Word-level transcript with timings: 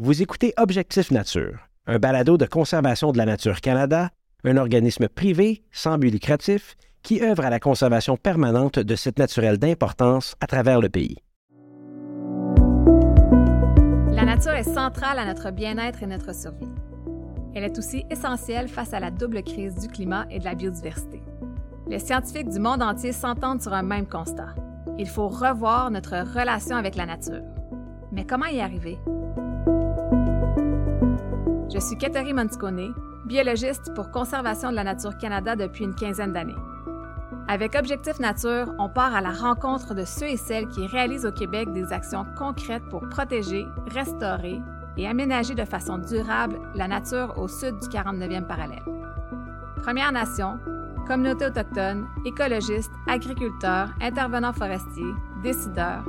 Vous 0.00 0.22
écoutez 0.22 0.54
Objectif 0.58 1.10
Nature, 1.10 1.58
un 1.88 1.98
balado 1.98 2.36
de 2.36 2.46
conservation 2.46 3.10
de 3.10 3.18
la 3.18 3.26
nature 3.26 3.60
Canada, 3.60 4.10
un 4.44 4.56
organisme 4.56 5.08
privé 5.08 5.64
sans 5.72 5.98
but 5.98 6.12
lucratif 6.12 6.76
qui 7.02 7.20
œuvre 7.20 7.44
à 7.44 7.50
la 7.50 7.58
conservation 7.58 8.16
permanente 8.16 8.78
de 8.78 8.94
sites 8.94 9.18
naturels 9.18 9.58
d'importance 9.58 10.36
à 10.40 10.46
travers 10.46 10.80
le 10.80 10.88
pays. 10.88 11.16
La 14.12 14.24
nature 14.24 14.52
est 14.52 14.72
centrale 14.72 15.18
à 15.18 15.24
notre 15.24 15.50
bien-être 15.50 16.04
et 16.04 16.06
notre 16.06 16.32
survie. 16.32 16.70
Elle 17.56 17.64
est 17.64 17.76
aussi 17.76 18.04
essentielle 18.08 18.68
face 18.68 18.92
à 18.92 19.00
la 19.00 19.10
double 19.10 19.42
crise 19.42 19.74
du 19.74 19.88
climat 19.88 20.26
et 20.30 20.38
de 20.38 20.44
la 20.44 20.54
biodiversité. 20.54 21.20
Les 21.88 21.98
scientifiques 21.98 22.50
du 22.50 22.60
monde 22.60 22.82
entier 22.84 23.12
s'entendent 23.12 23.62
sur 23.62 23.74
un 23.74 23.82
même 23.82 24.06
constat. 24.06 24.54
Il 24.96 25.08
faut 25.08 25.26
revoir 25.26 25.90
notre 25.90 26.12
relation 26.38 26.76
avec 26.76 26.94
la 26.94 27.06
nature. 27.06 27.42
Mais 28.12 28.24
comment 28.24 28.46
y 28.46 28.60
arriver? 28.60 28.96
Je 31.78 31.84
suis 31.84 31.96
Catherine 31.96 32.34
Monticone, 32.34 32.92
biologiste 33.24 33.94
pour 33.94 34.10
Conservation 34.10 34.70
de 34.70 34.74
la 34.74 34.82
Nature 34.82 35.16
Canada 35.16 35.54
depuis 35.54 35.84
une 35.84 35.94
quinzaine 35.94 36.32
d'années. 36.32 36.56
Avec 37.46 37.76
Objectif 37.76 38.18
Nature, 38.18 38.74
on 38.80 38.88
part 38.88 39.14
à 39.14 39.20
la 39.20 39.30
rencontre 39.30 39.94
de 39.94 40.04
ceux 40.04 40.26
et 40.26 40.36
celles 40.36 40.66
qui 40.66 40.88
réalisent 40.88 41.24
au 41.24 41.30
Québec 41.30 41.72
des 41.72 41.92
actions 41.92 42.26
concrètes 42.36 42.82
pour 42.90 43.08
protéger, 43.08 43.64
restaurer 43.94 44.60
et 44.96 45.06
aménager 45.06 45.54
de 45.54 45.64
façon 45.64 45.98
durable 45.98 46.58
la 46.74 46.88
nature 46.88 47.38
au 47.38 47.46
sud 47.46 47.78
du 47.78 47.86
49e 47.86 48.44
parallèle. 48.48 48.82
Premières 49.80 50.10
Nations, 50.10 50.58
communautés 51.06 51.46
autochtones, 51.46 52.08
écologistes, 52.24 52.90
agriculteurs, 53.06 53.90
intervenants 54.00 54.52
forestiers, 54.52 55.14
décideurs, 55.44 56.02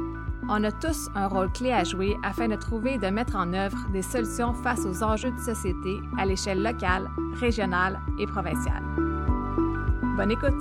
on 0.49 0.63
a 0.63 0.71
tous 0.71 1.09
un 1.13 1.27
rôle 1.27 1.51
clé 1.51 1.71
à 1.71 1.83
jouer 1.83 2.17
afin 2.23 2.47
de 2.47 2.55
trouver 2.55 2.95
et 2.95 2.97
de 2.97 3.07
mettre 3.07 3.35
en 3.35 3.53
œuvre 3.53 3.77
des 3.93 4.01
solutions 4.01 4.53
face 4.53 4.83
aux 4.85 5.03
enjeux 5.03 5.31
de 5.31 5.39
société 5.39 5.99
à 6.17 6.25
l'échelle 6.25 6.61
locale, 6.61 7.07
régionale 7.39 7.99
et 8.19 8.25
provinciale. 8.25 8.83
Bonne 10.17 10.31
écoute! 10.31 10.59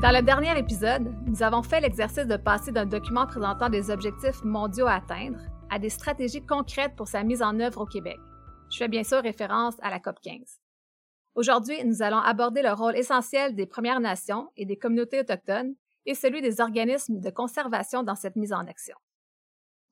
Dans 0.00 0.12
le 0.12 0.22
dernier 0.22 0.58
épisode, 0.58 1.12
nous 1.26 1.42
avons 1.42 1.62
fait 1.62 1.80
l'exercice 1.80 2.26
de 2.26 2.36
passer 2.36 2.72
d'un 2.72 2.86
document 2.86 3.26
présentant 3.26 3.68
des 3.68 3.90
objectifs 3.90 4.42
mondiaux 4.44 4.86
à 4.86 4.94
atteindre 4.94 5.40
à 5.70 5.78
des 5.78 5.90
stratégies 5.90 6.46
concrètes 6.46 6.96
pour 6.96 7.08
sa 7.08 7.22
mise 7.22 7.42
en 7.42 7.60
œuvre 7.60 7.82
au 7.82 7.86
Québec. 7.86 8.16
Je 8.70 8.78
fais 8.78 8.88
bien 8.88 9.04
sûr 9.04 9.20
référence 9.22 9.74
à 9.82 9.90
la 9.90 9.98
COP 10.00 10.16
15. 10.22 10.60
Aujourd'hui, 11.38 11.84
nous 11.84 12.02
allons 12.02 12.18
aborder 12.18 12.62
le 12.62 12.72
rôle 12.72 12.96
essentiel 12.96 13.54
des 13.54 13.64
Premières 13.64 14.00
Nations 14.00 14.50
et 14.56 14.66
des 14.66 14.76
communautés 14.76 15.20
autochtones 15.20 15.76
et 16.04 16.16
celui 16.16 16.42
des 16.42 16.60
organismes 16.60 17.20
de 17.20 17.30
conservation 17.30 18.02
dans 18.02 18.16
cette 18.16 18.34
mise 18.34 18.52
en 18.52 18.66
action. 18.66 18.96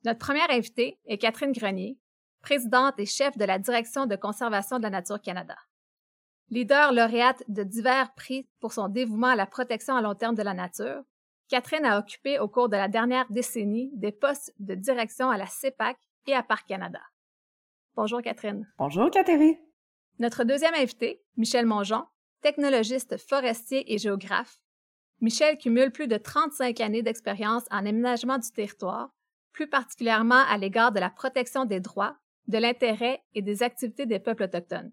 Notre 0.04 0.18
première 0.18 0.50
invitée 0.50 0.98
est 1.06 1.18
Catherine 1.18 1.52
Grenier, 1.52 1.98
présidente 2.42 2.98
et 2.98 3.06
chef 3.06 3.38
de 3.38 3.44
la 3.44 3.60
Direction 3.60 4.06
de 4.06 4.16
conservation 4.16 4.78
de 4.78 4.82
la 4.82 4.90
nature 4.90 5.20
Canada. 5.20 5.54
Leader 6.50 6.92
lauréate 6.92 7.44
de 7.46 7.62
divers 7.62 8.12
prix 8.14 8.48
pour 8.58 8.72
son 8.72 8.88
dévouement 8.88 9.28
à 9.28 9.36
la 9.36 9.46
protection 9.46 9.94
à 9.94 10.02
long 10.02 10.16
terme 10.16 10.34
de 10.34 10.42
la 10.42 10.52
nature, 10.52 11.04
Catherine 11.48 11.86
a 11.86 12.00
occupé 12.00 12.40
au 12.40 12.48
cours 12.48 12.68
de 12.68 12.76
la 12.76 12.88
dernière 12.88 13.30
décennie 13.30 13.92
des 13.94 14.10
postes 14.10 14.52
de 14.58 14.74
direction 14.74 15.30
à 15.30 15.36
la 15.36 15.46
CEPAC 15.46 15.96
et 16.26 16.34
à 16.34 16.42
Parc 16.42 16.66
Canada. 16.66 17.02
Bonjour 17.94 18.20
Catherine. 18.20 18.68
Bonjour 18.78 19.08
Catherine. 19.12 19.54
Notre 20.18 20.44
deuxième 20.44 20.74
invité, 20.74 21.22
Michel 21.36 21.66
Mongeon, 21.66 22.04
technologiste 22.40 23.18
forestier 23.18 23.92
et 23.92 23.98
géographe. 23.98 24.58
Michel 25.20 25.58
cumule 25.58 25.90
plus 25.90 26.08
de 26.08 26.16
35 26.16 26.80
années 26.80 27.02
d'expérience 27.02 27.64
en 27.70 27.84
aménagement 27.84 28.38
du 28.38 28.50
territoire, 28.50 29.10
plus 29.52 29.68
particulièrement 29.68 30.42
à 30.48 30.56
l'égard 30.56 30.92
de 30.92 31.00
la 31.00 31.10
protection 31.10 31.66
des 31.66 31.80
droits, 31.80 32.16
de 32.48 32.56
l'intérêt 32.56 33.22
et 33.34 33.42
des 33.42 33.62
activités 33.62 34.06
des 34.06 34.18
peuples 34.18 34.44
autochtones. 34.44 34.90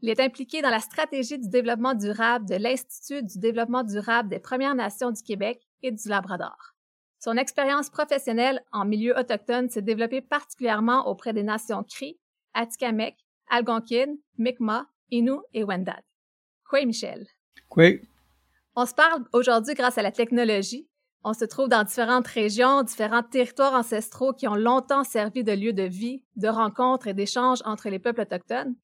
Il 0.00 0.10
est 0.10 0.20
impliqué 0.20 0.60
dans 0.60 0.70
la 0.70 0.80
stratégie 0.80 1.38
du 1.38 1.48
développement 1.48 1.94
durable 1.94 2.46
de 2.46 2.56
l'Institut 2.56 3.22
du 3.22 3.38
développement 3.38 3.82
durable 3.82 4.28
des 4.28 4.40
Premières 4.40 4.74
Nations 4.74 5.10
du 5.10 5.22
Québec 5.22 5.66
et 5.82 5.90
du 5.90 6.08
Labrador. 6.08 6.74
Son 7.18 7.36
expérience 7.36 7.88
professionnelle 7.88 8.62
en 8.72 8.84
milieu 8.84 9.16
autochtone 9.18 9.70
s'est 9.70 9.82
développée 9.82 10.22
particulièrement 10.22 11.06
auprès 11.06 11.32
des 11.32 11.42
nations 11.42 11.84
Cri, 11.84 12.18
Atikamekw, 12.54 13.16
Algonquin, 13.50 14.16
Mi'kmaq, 14.38 14.86
Innu 15.10 15.38
et 15.52 15.64
Wendat. 15.64 16.02
Quoi, 16.68 16.84
Michel? 16.84 17.26
Quoi? 17.68 18.00
On 18.76 18.86
se 18.86 18.94
parle 18.94 19.24
aujourd'hui 19.32 19.74
grâce 19.74 19.98
à 19.98 20.02
la 20.02 20.12
technologie. 20.12 20.86
On 21.22 21.34
se 21.34 21.44
trouve 21.44 21.68
dans 21.68 21.84
différentes 21.84 22.28
régions, 22.28 22.82
différents 22.82 23.22
territoires 23.22 23.74
ancestraux 23.74 24.32
qui 24.32 24.48
ont 24.48 24.54
longtemps 24.54 25.04
servi 25.04 25.44
de 25.44 25.52
lieu 25.52 25.72
de 25.72 25.82
vie, 25.82 26.22
de 26.36 26.48
rencontres 26.48 27.08
et 27.08 27.14
d'échanges 27.14 27.60
entre 27.64 27.90
les 27.90 27.98
peuples 27.98 28.22
autochtones. 28.22 28.74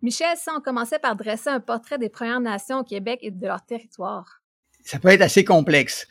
Michel, 0.00 0.36
si 0.36 0.48
on 0.56 0.60
commençait 0.60 0.98
par 0.98 1.16
dresser 1.16 1.50
un 1.50 1.60
portrait 1.60 1.98
des 1.98 2.08
Premières 2.08 2.40
Nations 2.40 2.78
au 2.78 2.84
Québec 2.84 3.18
et 3.22 3.30
de 3.30 3.46
leur 3.46 3.64
territoire. 3.64 4.40
Ça 4.82 4.98
peut 4.98 5.08
être 5.08 5.22
assez 5.22 5.44
complexe. 5.44 6.08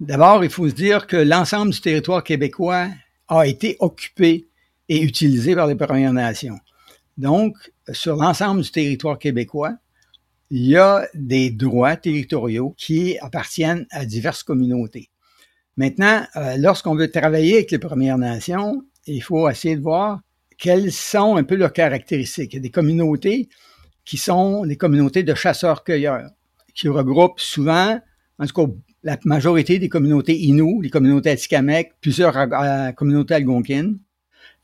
D'abord, 0.00 0.44
il 0.44 0.50
faut 0.50 0.68
se 0.68 0.74
dire 0.74 1.06
que 1.06 1.16
l'ensemble 1.16 1.72
du 1.72 1.80
territoire 1.80 2.22
québécois 2.22 2.88
a 3.28 3.46
été 3.46 3.76
occupé 3.80 4.48
et 4.88 5.00
utilisé 5.00 5.54
par 5.54 5.66
les 5.66 5.76
Premières 5.76 6.12
Nations. 6.12 6.58
Donc, 7.18 7.56
sur 7.92 8.16
l'ensemble 8.16 8.62
du 8.62 8.70
territoire 8.70 9.18
québécois, 9.18 9.76
il 10.50 10.66
y 10.66 10.76
a 10.76 11.06
des 11.14 11.50
droits 11.50 11.96
territoriaux 11.96 12.74
qui 12.76 13.18
appartiennent 13.18 13.86
à 13.90 14.04
diverses 14.04 14.42
communautés. 14.42 15.08
Maintenant, 15.76 16.26
euh, 16.36 16.56
lorsqu'on 16.58 16.94
veut 16.94 17.10
travailler 17.10 17.54
avec 17.54 17.70
les 17.70 17.78
Premières 17.78 18.18
Nations, 18.18 18.84
il 19.06 19.22
faut 19.22 19.48
essayer 19.48 19.76
de 19.76 19.80
voir 19.80 20.20
quelles 20.58 20.92
sont 20.92 21.36
un 21.36 21.44
peu 21.44 21.56
leurs 21.56 21.72
caractéristiques. 21.72 22.52
Il 22.52 22.56
y 22.56 22.58
a 22.58 22.62
des 22.62 22.70
communautés 22.70 23.48
qui 24.04 24.18
sont 24.18 24.62
les 24.64 24.76
communautés 24.76 25.22
de 25.22 25.34
chasseurs-cueilleurs, 25.34 26.28
qui 26.74 26.88
regroupent 26.88 27.40
souvent, 27.40 27.98
en 28.38 28.46
tout 28.46 28.54
cas, 28.54 28.72
la 29.02 29.18
majorité 29.24 29.78
des 29.78 29.88
communautés 29.88 30.38
Innu, 30.38 30.82
les 30.82 30.90
communautés 30.90 31.30
Atikamekw, 31.30 31.92
plusieurs 32.00 32.36
euh, 32.36 32.92
communautés 32.92 33.34
algonquines. 33.34 33.98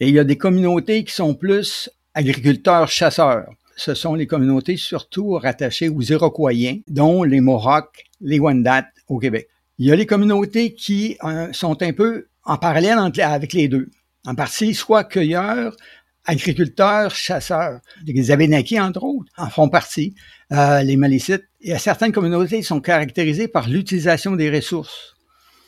Et 0.01 0.09
il 0.09 0.15
y 0.15 0.19
a 0.19 0.25
des 0.25 0.39
communautés 0.39 1.03
qui 1.03 1.13
sont 1.13 1.35
plus 1.35 1.91
agriculteurs-chasseurs. 2.19 3.49
Ce 3.77 3.95
sont 3.95 4.15
les 4.15 4.27
communautés 4.27 4.77
surtout 4.77 5.34
rattachées 5.34 5.89
aux 5.89 6.03
Iroquoiens, 6.03 6.79
dont 6.89 7.23
les 7.23 7.41
Mohawks, 7.41 8.06
les 8.21 8.41
Wendat 8.41 8.89
au 9.06 9.19
Québec. 9.21 9.49
Il 9.79 9.87
y 9.87 9.93
a 9.93 9.97
les 9.97 10.06
communautés 10.06 10.75
qui 10.75 11.17
euh, 11.23 11.53
sont 11.53 11.81
un 11.81 11.93
peu 11.93 12.27
en 12.45 12.56
parallèle 12.56 12.99
avec 13.23 13.53
les 13.53 13.69
deux. 13.69 13.89
En 14.27 14.34
partie, 14.34 14.75
soit 14.75 15.05
cueilleurs, 15.05 15.77
agriculteurs, 16.25 17.15
chasseurs. 17.15 17.79
Les 18.05 18.33
Abénakis, 18.33 18.81
entre 18.81 19.05
autres, 19.05 19.31
en 19.37 19.49
font 19.49 19.69
partie. 19.69 20.17
Euh, 20.53 20.83
les 20.83 20.97
Malécites. 20.97 21.45
Et 21.61 21.79
certaines 21.79 22.11
communautés 22.11 22.62
sont 22.62 22.81
caractérisées 22.81 23.47
par 23.47 23.69
l'utilisation 23.69 24.35
des 24.35 24.50
ressources. 24.50 25.15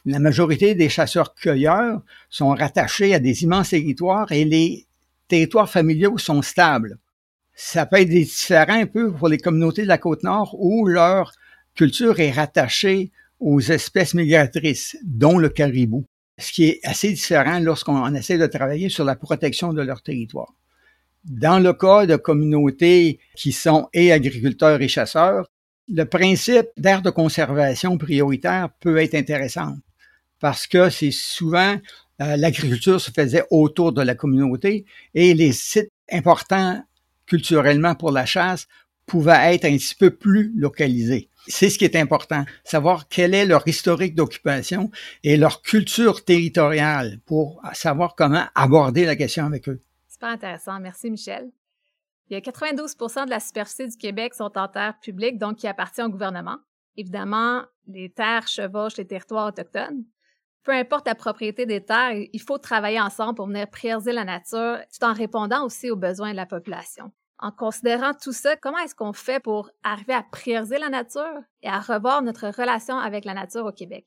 La 0.05 0.19
majorité 0.19 0.75
des 0.75 0.89
chasseurs-cueilleurs 0.89 2.01
sont 2.29 2.49
rattachés 2.49 3.15
à 3.15 3.21
des 3.21 3.45
immenses 3.45 3.71
territoires 3.71 4.33
et 4.33 4.45
les 4.45 4.89
territoires 5.31 5.71
familiaux 5.71 6.19
sont 6.19 6.43
stables. 6.43 6.99
Ça 7.55 7.87
peut 7.87 8.01
être 8.01 8.09
différent 8.09 8.81
un 8.81 8.87
peu 8.87 9.13
pour 9.13 9.29
les 9.29 9.39
communautés 9.39 9.83
de 9.83 9.89
la 9.89 9.99
côte 9.99 10.23
nord 10.23 10.55
où 10.59 10.87
leur 10.87 11.33
culture 11.75 12.21
est 12.21 12.33
rattachée 12.33 13.11
aux 13.39 13.61
espèces 13.61 14.15
migratrices, 14.15 14.97
dont 15.03 15.39
le 15.39 15.49
caribou, 15.49 16.05
ce 16.39 16.53
qui 16.53 16.65
est 16.65 16.81
assez 16.85 17.13
différent 17.13 17.59
lorsqu'on 17.59 18.15
essaie 18.15 18.39
de 18.39 18.47
travailler 18.47 18.89
sur 18.89 19.05
la 19.05 19.17
protection 19.17 19.73
de 19.73 19.83
leur 19.83 20.03
territoire. 20.03 20.53
Dans 21.25 21.59
le 21.59 21.73
cas 21.73 22.07
de 22.07 22.17
communautés 22.17 23.19
qui 23.37 23.53
sont 23.53 23.89
et 23.93 24.13
agriculteurs 24.13 24.81
et 24.81 24.89
chasseurs, 24.89 25.47
le 25.89 26.05
principe 26.05 26.69
d'aire 26.77 27.03
de 27.03 27.11
conservation 27.11 27.99
prioritaire 27.99 28.69
peut 28.81 28.99
être 28.99 29.15
intéressant 29.15 29.75
parce 30.41 30.67
que 30.67 30.89
c'est 30.89 31.11
souvent 31.11 31.77
l'agriculture 32.21 33.01
se 33.01 33.11
faisait 33.11 33.45
autour 33.51 33.93
de 33.93 34.03
la 34.03 34.15
communauté 34.15 34.85
et 35.15 35.35
les 35.35 35.53
sites 35.53 35.91
importants 36.13 36.83
culturellement 37.27 37.95
pour 37.95 38.13
la 38.13 38.27
chasse 38.27 38.67
pouvaient 39.07 39.55
être 39.55 39.65
un 39.65 39.77
petit 39.77 39.95
peu 39.95 40.11
plus 40.11 40.53
localisés. 40.55 41.31
C'est 41.49 41.71
ce 41.71 41.79
qui 41.79 41.85
est 41.85 41.97
important, 41.97 42.45
savoir 42.63 43.09
quel 43.09 43.35
est 43.35 43.47
leur 43.47 43.67
historique 43.67 44.15
d'occupation 44.15 44.91
et 45.25 45.37
leur 45.37 45.63
culture 45.63 46.25
territoriale 46.25 47.19
pour 47.25 47.61
savoir 47.73 48.15
comment 48.15 48.45
aborder 48.55 49.07
la 49.07 49.17
question 49.17 49.47
avec 49.47 49.69
eux. 49.69 49.81
Super 50.07 50.29
intéressant. 50.29 50.79
Merci, 50.79 51.11
Michel. 51.11 51.51
Il 52.29 52.35
y 52.35 52.37
a 52.37 52.41
92 52.41 52.95
de 52.95 53.31
la 53.31 53.41
superficie 53.41 53.89
du 53.89 53.97
Québec 53.97 54.35
sont 54.35 54.57
en 54.57 54.69
terre 54.69 54.95
publique, 55.03 55.39
donc 55.39 55.57
qui 55.57 55.67
appartient 55.67 56.03
au 56.03 56.09
gouvernement. 56.09 56.59
Évidemment, 56.97 57.65
les 57.89 58.11
terres 58.11 58.47
chevauchent 58.47 58.99
les 58.99 59.07
territoires 59.07 59.49
autochtones. 59.49 60.05
Peu 60.63 60.73
importe 60.73 61.07
la 61.07 61.15
propriété 61.15 61.65
des 61.65 61.85
terres, 61.85 62.13
il 62.13 62.41
faut 62.41 62.59
travailler 62.59 63.01
ensemble 63.01 63.35
pour 63.35 63.47
venir 63.47 63.69
préserver 63.69 64.13
la 64.13 64.25
nature, 64.25 64.79
tout 64.93 65.07
en 65.07 65.15
répondant 65.15 65.65
aussi 65.65 65.91
aux 65.91 65.97
besoins 65.97 66.33
de 66.33 66.37
la 66.37 66.47
population. 66.47 67.11
En 67.39 67.51
considérant 67.51 68.13
tout 68.13 68.33
ça, 68.33 68.57
comment 68.57 68.79
est-ce 68.79 68.95
qu'on 68.95 69.15
fait 69.15 69.41
pour 69.41 69.71
arriver 69.83 70.13
à 70.13 70.23
préserver 70.23 70.79
la 70.79 70.91
nature 70.91 71.41
et 71.63 71.69
à 71.69 71.81
revoir 71.81 72.21
notre 72.21 72.49
relation 72.49 72.99
avec 72.99 73.25
la 73.25 73.33
nature 73.33 73.65
au 73.65 73.73
Québec? 73.73 74.05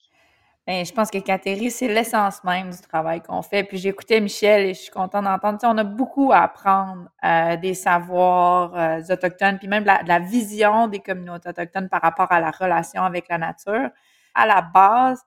Ben, 0.66 0.86
je 0.86 0.94
pense 0.94 1.12
que 1.12 1.18
Catherine, 1.18 1.70
c'est 1.70 1.90
l'essence 1.90 2.42
même 2.46 2.70
du 2.70 2.78
travail 2.78 3.22
qu'on 3.22 3.42
fait. 3.42 3.64
Puis 3.66 3.80
j'écoutais 3.80 4.22
Michel 4.22 4.68
et 4.68 4.74
je 4.74 4.82
suis 4.82 4.92
contente 4.92 5.26
d'entendre. 5.26 5.60
on 5.64 5.78
a 5.78 5.84
beaucoup 5.84 6.32
à 6.32 6.44
apprendre 6.44 7.10
euh, 7.26 7.58
des 7.58 7.74
savoirs 7.74 8.74
euh, 8.76 9.02
autochtones, 9.10 9.58
puis 9.58 9.68
même 9.68 9.84
de 9.84 10.08
la, 10.08 10.20
vision 10.20 10.88
des 10.88 11.00
communautés 11.00 11.50
autochtones 11.50 11.90
par 11.90 12.02
rapport 12.02 12.32
à 12.32 12.40
la 12.40 12.52
relation 12.52 13.04
avec 13.04 13.28
la 13.28 13.40
nature. 13.40 13.90
À 14.36 14.48
la 14.48 14.62
base, 14.62 15.22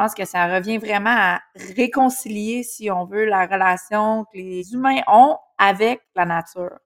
pense 0.00 0.14
que 0.14 0.24
ça 0.24 0.46
revient 0.46 0.78
vraiment 0.78 1.14
à 1.14 1.42
réconcilier, 1.76 2.62
si 2.62 2.90
on 2.90 3.04
veut, 3.04 3.26
la 3.26 3.44
relation 3.44 4.24
que 4.32 4.38
les 4.38 4.72
humains 4.72 5.02
ont 5.06 5.36
avec 5.58 6.00
la 6.16 6.24
nature. 6.24 6.78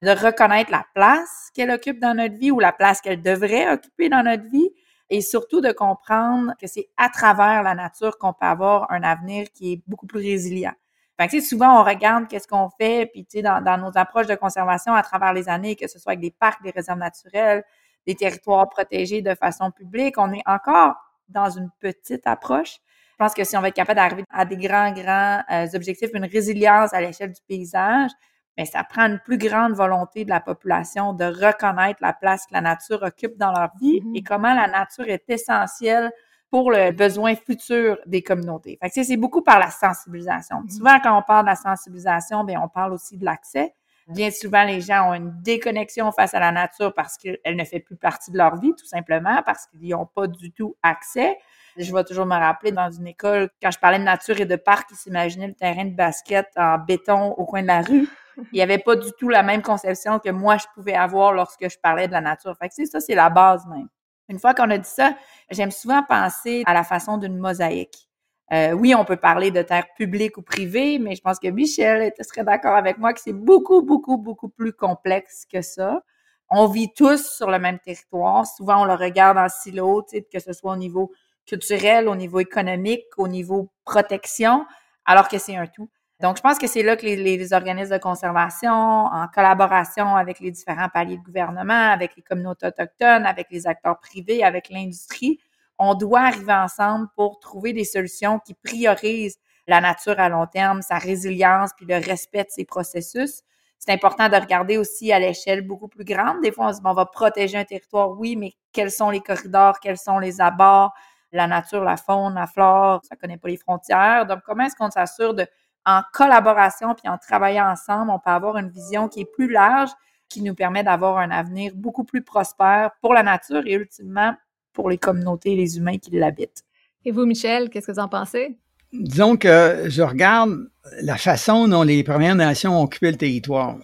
De 0.00 0.08
reconnaître 0.08 0.70
la 0.70 0.86
place 0.94 1.50
qu'elle 1.54 1.70
occupe 1.70 2.00
dans 2.00 2.14
notre 2.14 2.34
vie 2.36 2.50
ou 2.50 2.60
la 2.60 2.72
place 2.72 3.02
qu'elle 3.02 3.20
devrait 3.20 3.70
occuper 3.70 4.08
dans 4.08 4.22
notre 4.22 4.48
vie 4.48 4.70
et 5.10 5.20
surtout 5.20 5.60
de 5.60 5.70
comprendre 5.70 6.54
que 6.58 6.66
c'est 6.66 6.88
à 6.96 7.10
travers 7.10 7.62
la 7.62 7.74
nature 7.74 8.16
qu'on 8.16 8.32
peut 8.32 8.46
avoir 8.46 8.90
un 8.90 9.02
avenir 9.02 9.48
qui 9.52 9.74
est 9.74 9.82
beaucoup 9.86 10.06
plus 10.06 10.20
résilient. 10.20 10.72
Fait 11.20 11.28
que, 11.28 11.42
souvent, 11.42 11.78
on 11.78 11.84
regarde 11.84 12.26
qu'est-ce 12.26 12.48
qu'on 12.48 12.70
fait, 12.80 13.04
puis 13.12 13.26
dans, 13.42 13.62
dans, 13.62 13.76
nos 13.76 13.98
approches 13.98 14.28
de 14.28 14.34
conservation 14.34 14.94
à 14.94 15.02
travers 15.02 15.34
les 15.34 15.46
années, 15.50 15.76
que 15.76 15.88
ce 15.88 15.98
soit 15.98 16.12
avec 16.12 16.20
des 16.20 16.30
parcs, 16.30 16.62
des 16.62 16.70
réserves 16.70 16.98
naturelles, 16.98 17.64
des 18.06 18.14
territoires 18.14 18.70
protégés 18.70 19.20
de 19.20 19.34
façon 19.34 19.70
publique, 19.70 20.16
on 20.16 20.32
est 20.32 20.42
encore 20.46 20.94
dans 21.28 21.50
une 21.50 21.70
petite 21.80 22.26
approche. 22.26 22.78
Je 23.12 23.16
pense 23.18 23.34
que 23.34 23.44
si 23.44 23.56
on 23.56 23.60
va 23.60 23.68
être 23.68 23.74
capable 23.74 23.96
d'arriver 23.96 24.24
à 24.30 24.44
des 24.44 24.56
grands, 24.56 24.92
grands 24.92 25.42
euh, 25.50 25.66
objectifs, 25.74 26.10
une 26.14 26.24
résilience 26.24 26.92
à 26.92 27.00
l'échelle 27.00 27.32
du 27.32 27.40
paysage, 27.46 28.10
mais 28.56 28.66
ça 28.66 28.84
prend 28.84 29.06
une 29.06 29.20
plus 29.20 29.38
grande 29.38 29.72
volonté 29.72 30.24
de 30.24 30.30
la 30.30 30.40
population 30.40 31.12
de 31.12 31.24
reconnaître 31.24 32.00
la 32.02 32.12
place 32.12 32.46
que 32.46 32.54
la 32.54 32.60
nature 32.60 33.02
occupe 33.02 33.36
dans 33.38 33.52
leur 33.52 33.70
vie 33.80 34.02
et 34.14 34.22
comment 34.22 34.54
la 34.54 34.68
nature 34.68 35.08
est 35.08 35.28
essentielle 35.28 36.10
pour 36.50 36.70
le 36.70 36.92
besoin 36.92 37.34
futur 37.34 37.98
des 38.04 38.22
communautés. 38.22 38.78
Fait 38.82 38.90
que 38.90 39.02
c'est 39.02 39.16
beaucoup 39.16 39.40
par 39.40 39.58
la 39.58 39.70
sensibilisation. 39.70 40.56
Mm-hmm. 40.56 40.76
Souvent, 40.76 41.00
quand 41.02 41.18
on 41.18 41.22
parle 41.22 41.46
de 41.46 41.50
la 41.50 41.56
sensibilisation, 41.56 42.44
bien, 42.44 42.60
on 42.62 42.68
parle 42.68 42.92
aussi 42.92 43.16
de 43.16 43.24
l'accès. 43.24 43.74
Bien 44.08 44.30
souvent, 44.30 44.64
les 44.64 44.80
gens 44.80 45.10
ont 45.10 45.14
une 45.14 45.32
déconnexion 45.42 46.10
face 46.12 46.34
à 46.34 46.40
la 46.40 46.52
nature 46.52 46.92
parce 46.94 47.16
qu'elle 47.16 47.56
ne 47.56 47.64
fait 47.64 47.80
plus 47.80 47.96
partie 47.96 48.30
de 48.30 48.38
leur 48.38 48.56
vie, 48.56 48.72
tout 48.76 48.86
simplement, 48.86 49.42
parce 49.44 49.66
qu'ils 49.66 49.80
n'y 49.80 49.94
ont 49.94 50.06
pas 50.06 50.26
du 50.26 50.52
tout 50.52 50.76
accès. 50.82 51.38
Je 51.76 51.94
vais 51.94 52.04
toujours 52.04 52.26
me 52.26 52.34
rappeler 52.34 52.72
dans 52.72 52.90
une 52.90 53.06
école, 53.06 53.48
quand 53.62 53.70
je 53.70 53.78
parlais 53.78 53.98
de 53.98 54.04
nature 54.04 54.38
et 54.40 54.44
de 54.44 54.56
parc, 54.56 54.90
ils 54.90 54.96
s'imaginaient 54.96 55.46
le 55.46 55.54
terrain 55.54 55.84
de 55.84 55.94
basket 55.94 56.48
en 56.56 56.78
béton 56.78 57.32
au 57.32 57.44
coin 57.46 57.62
de 57.62 57.68
la 57.68 57.80
rue. 57.80 58.08
Il 58.36 58.54
n'y 58.54 58.62
avait 58.62 58.78
pas 58.78 58.96
du 58.96 59.10
tout 59.18 59.28
la 59.28 59.42
même 59.42 59.62
conception 59.62 60.18
que 60.18 60.30
moi, 60.30 60.56
je 60.56 60.64
pouvais 60.74 60.94
avoir 60.94 61.32
lorsque 61.32 61.68
je 61.68 61.78
parlais 61.78 62.08
de 62.08 62.12
la 62.12 62.20
nature. 62.20 62.56
Fait 62.58 62.68
que 62.68 62.86
ça, 62.86 63.00
c'est 63.00 63.14
la 63.14 63.30
base 63.30 63.66
même. 63.66 63.88
Une 64.28 64.38
fois 64.38 64.54
qu'on 64.54 64.70
a 64.70 64.78
dit 64.78 64.88
ça, 64.88 65.14
j'aime 65.50 65.70
souvent 65.70 66.02
penser 66.02 66.62
à 66.66 66.74
la 66.74 66.84
façon 66.84 67.18
d'une 67.18 67.38
mosaïque. 67.38 68.08
Euh, 68.52 68.72
oui, 68.72 68.94
on 68.94 69.04
peut 69.04 69.16
parler 69.16 69.50
de 69.50 69.62
terre 69.62 69.86
publique 69.96 70.36
ou 70.36 70.42
privée, 70.42 70.98
mais 70.98 71.14
je 71.14 71.22
pense 71.22 71.38
que 71.38 71.48
Michel 71.48 72.12
serait 72.20 72.44
d'accord 72.44 72.74
avec 72.74 72.98
moi 72.98 73.12
que 73.12 73.20
c'est 73.20 73.32
beaucoup, 73.32 73.82
beaucoup, 73.82 74.18
beaucoup 74.18 74.48
plus 74.48 74.72
complexe 74.72 75.46
que 75.50 75.62
ça. 75.62 76.02
On 76.50 76.66
vit 76.66 76.92
tous 76.92 77.24
sur 77.34 77.50
le 77.50 77.58
même 77.58 77.78
territoire. 77.78 78.46
Souvent, 78.46 78.82
on 78.82 78.84
le 78.84 78.94
regarde 78.94 79.38
en 79.38 79.48
silo, 79.48 80.04
que 80.30 80.38
ce 80.38 80.52
soit 80.52 80.72
au 80.72 80.76
niveau 80.76 81.12
culturel, 81.46 82.08
au 82.08 82.14
niveau 82.14 82.40
économique, 82.40 83.06
au 83.16 83.26
niveau 83.26 83.70
protection, 83.84 84.66
alors 85.06 85.28
que 85.28 85.38
c'est 85.38 85.56
un 85.56 85.66
tout. 85.66 85.88
Donc, 86.20 86.36
je 86.36 86.42
pense 86.42 86.58
que 86.58 86.68
c'est 86.68 86.84
là 86.84 86.94
que 86.96 87.04
les, 87.04 87.52
organismes 87.52 87.94
de 87.94 87.98
conservation, 87.98 88.70
en 88.70 89.26
collaboration 89.34 90.14
avec 90.14 90.38
les 90.38 90.52
différents 90.52 90.88
paliers 90.88 91.16
de 91.16 91.22
gouvernement, 91.22 91.90
avec 91.90 92.14
les 92.16 92.22
communautés 92.22 92.66
autochtones, 92.66 93.26
avec 93.26 93.48
les 93.50 93.66
acteurs 93.66 93.98
privés, 93.98 94.44
avec 94.44 94.68
l'industrie, 94.68 95.40
on 95.78 95.94
doit 95.94 96.20
arriver 96.20 96.52
ensemble 96.52 97.08
pour 97.16 97.38
trouver 97.40 97.72
des 97.72 97.84
solutions 97.84 98.38
qui 98.38 98.54
priorisent 98.54 99.38
la 99.66 99.80
nature 99.80 100.18
à 100.18 100.28
long 100.28 100.46
terme, 100.46 100.82
sa 100.82 100.98
résilience, 100.98 101.70
puis 101.76 101.86
le 101.86 101.96
respect 101.96 102.44
de 102.44 102.50
ses 102.50 102.64
processus. 102.64 103.42
C'est 103.78 103.92
important 103.92 104.28
de 104.28 104.36
regarder 104.36 104.76
aussi 104.76 105.12
à 105.12 105.18
l'échelle 105.18 105.62
beaucoup 105.62 105.88
plus 105.88 106.04
grande. 106.04 106.40
Des 106.40 106.52
fois, 106.52 106.68
on 106.68 106.72
se 106.72 106.78
dit, 106.78 106.86
on 106.86 106.94
va 106.94 107.06
protéger 107.06 107.58
un 107.58 107.64
territoire, 107.64 108.10
oui, 108.10 108.36
mais 108.36 108.52
quels 108.72 108.90
sont 108.90 109.10
les 109.10 109.20
corridors, 109.20 109.80
quels 109.80 109.98
sont 109.98 110.18
les 110.18 110.40
abords, 110.40 110.92
la 111.32 111.46
nature, 111.46 111.82
la 111.82 111.96
faune, 111.96 112.34
la 112.34 112.46
flore, 112.46 113.00
ça 113.04 113.16
connaît 113.16 113.38
pas 113.38 113.48
les 113.48 113.56
frontières. 113.56 114.26
Donc, 114.26 114.40
comment 114.44 114.64
est-ce 114.64 114.76
qu'on 114.76 114.90
s'assure 114.90 115.34
de 115.34 115.46
en 115.84 116.02
collaboration 116.12 116.94
puis 116.94 117.08
en 117.08 117.18
travaillant 117.18 117.68
ensemble, 117.68 118.10
on 118.10 118.18
peut 118.18 118.30
avoir 118.30 118.56
une 118.56 118.70
vision 118.70 119.08
qui 119.08 119.22
est 119.22 119.32
plus 119.32 119.50
large, 119.50 119.90
qui 120.28 120.42
nous 120.42 120.54
permet 120.54 120.84
d'avoir 120.84 121.18
un 121.18 121.30
avenir 121.30 121.72
beaucoup 121.74 122.04
plus 122.04 122.22
prospère 122.22 122.92
pour 123.00 123.14
la 123.14 123.22
nature 123.22 123.62
et 123.66 123.72
ultimement 123.72 124.34
pour 124.72 124.90
les 124.90 124.98
communautés 124.98 125.52
et 125.52 125.56
les 125.56 125.78
humains 125.78 125.98
qui 125.98 126.10
l'habitent. 126.12 126.64
Et 127.04 127.10
vous, 127.10 127.26
Michel, 127.26 127.68
qu'est-ce 127.68 127.86
que 127.86 127.92
vous 127.92 127.98
en 127.98 128.08
pensez? 128.08 128.56
Disons 128.92 129.36
que 129.36 129.84
je 129.86 130.02
regarde 130.02 130.68
la 131.02 131.16
façon 131.16 131.68
dont 131.68 131.82
les 131.82 132.02
Premières 132.02 132.34
Nations 132.34 132.78
ont 132.78 132.84
occupé 132.84 133.10
le 133.10 133.16
territoire. 133.16 133.78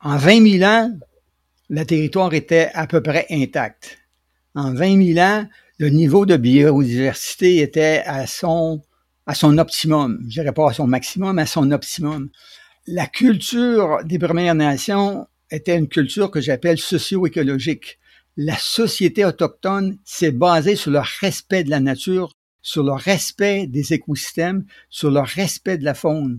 En 0.00 0.16
20 0.16 0.58
000 0.58 0.70
ans, 0.70 0.90
le 1.68 1.84
territoire 1.84 2.32
était 2.32 2.70
à 2.74 2.86
peu 2.86 3.02
près 3.02 3.26
intact. 3.30 3.98
En 4.54 4.72
20 4.72 5.14
000 5.14 5.18
ans, 5.18 5.46
le 5.78 5.90
niveau 5.90 6.26
de 6.26 6.36
biodiversité 6.36 7.58
était 7.58 8.02
à 8.06 8.26
son 8.26 8.82
à 9.26 9.34
son 9.34 9.58
optimum. 9.58 10.18
Je 10.22 10.40
dirais 10.40 10.52
pas 10.52 10.70
à 10.70 10.72
son 10.72 10.86
maximum, 10.86 11.36
mais 11.36 11.42
à 11.42 11.46
son 11.46 11.70
optimum. 11.70 12.30
La 12.86 13.06
culture 13.06 14.02
des 14.04 14.18
Premières 14.18 14.54
Nations 14.54 15.26
était 15.50 15.76
une 15.76 15.86
culture 15.86 16.30
que 16.30 16.40
j'appelle 16.40 16.78
socio-écologique. 16.78 17.98
La 18.40 18.56
société 18.56 19.24
autochtone 19.24 19.98
s'est 20.04 20.30
basée 20.30 20.76
sur 20.76 20.92
le 20.92 21.00
respect 21.20 21.64
de 21.64 21.70
la 21.70 21.80
nature, 21.80 22.32
sur 22.62 22.84
le 22.84 22.92
respect 22.92 23.66
des 23.66 23.94
écosystèmes, 23.94 24.64
sur 24.88 25.10
le 25.10 25.18
respect 25.18 25.76
de 25.76 25.84
la 25.84 25.94
faune. 25.94 26.38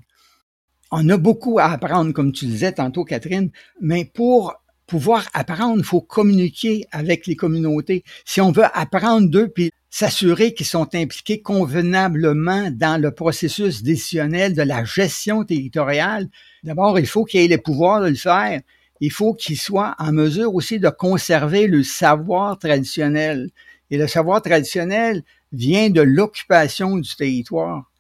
On 0.92 1.10
a 1.10 1.18
beaucoup 1.18 1.60
à 1.60 1.66
apprendre, 1.66 2.14
comme 2.14 2.32
tu 2.32 2.46
disais 2.46 2.72
tantôt, 2.72 3.04
Catherine, 3.04 3.52
mais 3.82 4.06
pour 4.06 4.54
pouvoir 4.88 5.28
apprendre, 5.34 5.80
il 5.80 5.84
faut 5.84 6.00
communiquer 6.00 6.86
avec 6.94 7.28
les 7.28 7.36
communautés. 7.36 8.06
Si 8.24 8.40
on 8.40 8.54
veut 8.54 8.68
apprendre 8.74 9.30
d'eux, 9.30 9.50
puis 9.50 9.70
s'assurer 9.90 10.54
qu'ils 10.54 10.68
sont 10.68 10.96
impliqués 10.96 11.42
convenablement 11.42 12.72
dans 12.72 13.00
le 13.02 13.12
processus 13.12 13.84
décisionnel 13.84 14.54
de 14.54 14.62
la 14.62 14.86
gestion 14.86 15.44
territoriale, 15.44 16.30
d'abord, 16.64 16.98
il 16.98 17.08
faut 17.08 17.26
qu'ils 17.26 17.42
aient 17.42 17.48
les 17.50 17.58
pouvoirs 17.58 18.02
de 18.02 18.08
le 18.08 18.16
faire. 18.16 18.62
Il 19.00 19.12
faut 19.12 19.34
qu'ils 19.34 19.58
soient 19.58 19.96
en 19.98 20.12
mesure 20.12 20.54
aussi 20.54 20.80
de 20.80 20.90
conserver 20.90 21.68
le 21.68 21.84
savoir 21.84 22.60
traditionnel. 22.60 23.50
Et 23.92 23.98
le 23.98 24.08
savoir 24.08 24.42
traditionnel 24.42 25.24
vient 25.52 25.90
de 25.90 26.02
l'occupation 26.02 26.98
du 26.98 27.16
territoire. 27.16 27.92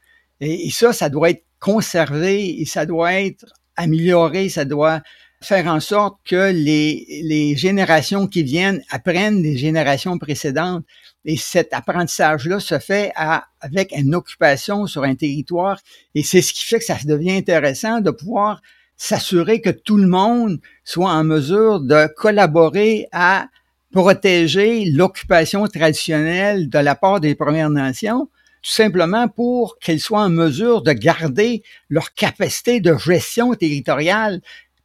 Et, 0.41 0.69
ça, 0.71 0.93
ça 0.93 1.09
doit 1.09 1.31
être 1.31 1.43
conservé 1.59 2.61
et 2.61 2.65
ça 2.65 2.85
doit 2.85 3.13
être 3.13 3.45
amélioré, 3.75 4.49
ça 4.49 4.65
doit 4.65 5.01
faire 5.41 5.67
en 5.67 5.79
sorte 5.79 6.19
que 6.25 6.51
les, 6.51 7.21
les 7.23 7.55
générations 7.55 8.27
qui 8.27 8.43
viennent 8.43 8.81
apprennent 8.89 9.41
des 9.41 9.57
générations 9.57 10.17
précédentes. 10.17 10.85
Et 11.25 11.37
cet 11.37 11.73
apprentissage-là 11.73 12.59
se 12.59 12.79
fait 12.79 13.11
avec 13.15 13.91
une 13.95 14.15
occupation 14.15 14.85
sur 14.85 15.03
un 15.03 15.15
territoire. 15.15 15.79
Et 16.15 16.23
c'est 16.23 16.41
ce 16.41 16.53
qui 16.53 16.65
fait 16.65 16.79
que 16.79 16.85
ça 16.85 16.97
devient 17.05 17.33
intéressant 17.33 17.99
de 17.99 18.11
pouvoir 18.11 18.61
s'assurer 18.99 19.61
que 19.61 19.69
tout 19.69 19.97
le 19.97 20.07
monde 20.07 20.59
soit 20.83 21.09
en 21.09 21.23
mesure 21.23 21.79
de 21.79 22.07
collaborer 22.17 23.07
à 23.13 23.47
protéger 23.91 24.85
l'occupation 24.85 25.65
traditionnelle 25.67 26.69
de 26.69 26.77
la 26.77 26.95
part 26.95 27.21
des 27.21 27.33
Premières 27.33 27.69
Nations, 27.69 28.29
tout 28.61 28.71
simplement 28.71 29.29
pour 29.29 29.79
qu'elles 29.79 30.01
soient 30.01 30.25
en 30.25 30.29
mesure 30.29 30.83
de 30.83 30.91
garder 30.91 31.63
leur 31.87 32.13
capacité 32.13 32.81
de 32.81 32.95
gestion 32.97 33.55
territoriale 33.55 34.41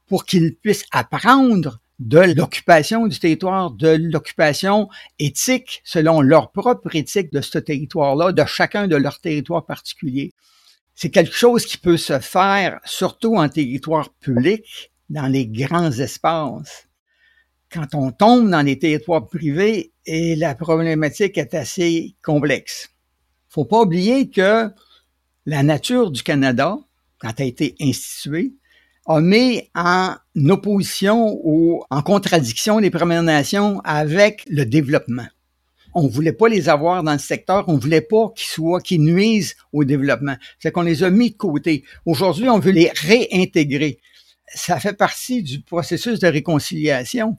pour 0.06 0.24
qu'ils 0.24 0.54
puissent 0.54 0.86
apprendre 0.92 1.80
de 1.98 2.20
l'occupation 2.20 3.08
du 3.08 3.18
territoire, 3.18 3.72
de 3.72 3.98
l'occupation 4.00 4.88
éthique 5.18 5.82
selon 5.84 6.20
leur 6.20 6.52
propre 6.52 6.94
éthique 6.94 7.32
de 7.32 7.40
ce 7.40 7.58
territoire-là, 7.58 8.30
de 8.30 8.44
chacun 8.46 8.86
de 8.86 8.96
leurs 8.96 9.20
territoires 9.20 9.66
particuliers. 9.66 10.32
C'est 10.94 11.10
quelque 11.10 11.34
chose 11.34 11.66
qui 11.66 11.76
peut 11.76 11.96
se 11.96 12.20
faire 12.20 12.80
surtout 12.84 13.36
en 13.36 13.48
territoire 13.48 14.10
public, 14.14 14.92
dans 15.10 15.26
les 15.26 15.46
grands 15.46 15.92
espaces. 15.92 16.88
Quand 17.70 17.94
on 17.94 18.12
tombe 18.12 18.50
dans 18.50 18.62
les 18.62 18.78
territoires 18.78 19.26
privés, 19.26 19.92
et 20.06 20.36
la 20.36 20.54
problématique 20.54 21.38
est 21.38 21.54
assez 21.54 22.14
complexe. 22.22 22.90
Faut 23.48 23.64
pas 23.64 23.82
oublier 23.82 24.30
que 24.30 24.70
la 25.46 25.62
nature 25.62 26.10
du 26.10 26.22
Canada, 26.22 26.78
quand 27.18 27.32
elle 27.38 27.44
a 27.44 27.48
été 27.48 27.74
instituée, 27.80 28.54
a 29.06 29.20
mis 29.20 29.70
en 29.74 30.16
opposition 30.48 31.38
ou 31.42 31.82
en 31.90 32.02
contradiction 32.02 32.78
les 32.78 32.90
Premières 32.90 33.22
Nations 33.22 33.80
avec 33.84 34.44
le 34.48 34.64
développement. 34.64 35.26
On 35.94 36.08
voulait 36.08 36.32
pas 36.32 36.48
les 36.48 36.68
avoir 36.68 37.02
dans 37.02 37.12
le 37.12 37.18
secteur, 37.18 37.64
on 37.68 37.76
voulait 37.76 38.00
pas 38.00 38.32
qu'ils 38.34 38.48
soient, 38.48 38.80
qu'ils 38.80 39.02
nuisent 39.02 39.56
au 39.72 39.84
développement. 39.84 40.36
C'est 40.58 40.72
qu'on 40.72 40.82
les 40.82 41.02
a 41.02 41.10
mis 41.10 41.30
de 41.30 41.36
côté. 41.36 41.84
Aujourd'hui, 42.04 42.48
on 42.48 42.58
veut 42.58 42.72
les 42.72 42.90
réintégrer. 42.94 43.98
Ça 44.46 44.80
fait 44.80 44.96
partie 44.96 45.42
du 45.42 45.60
processus 45.60 46.18
de 46.18 46.26
réconciliation. 46.26 47.36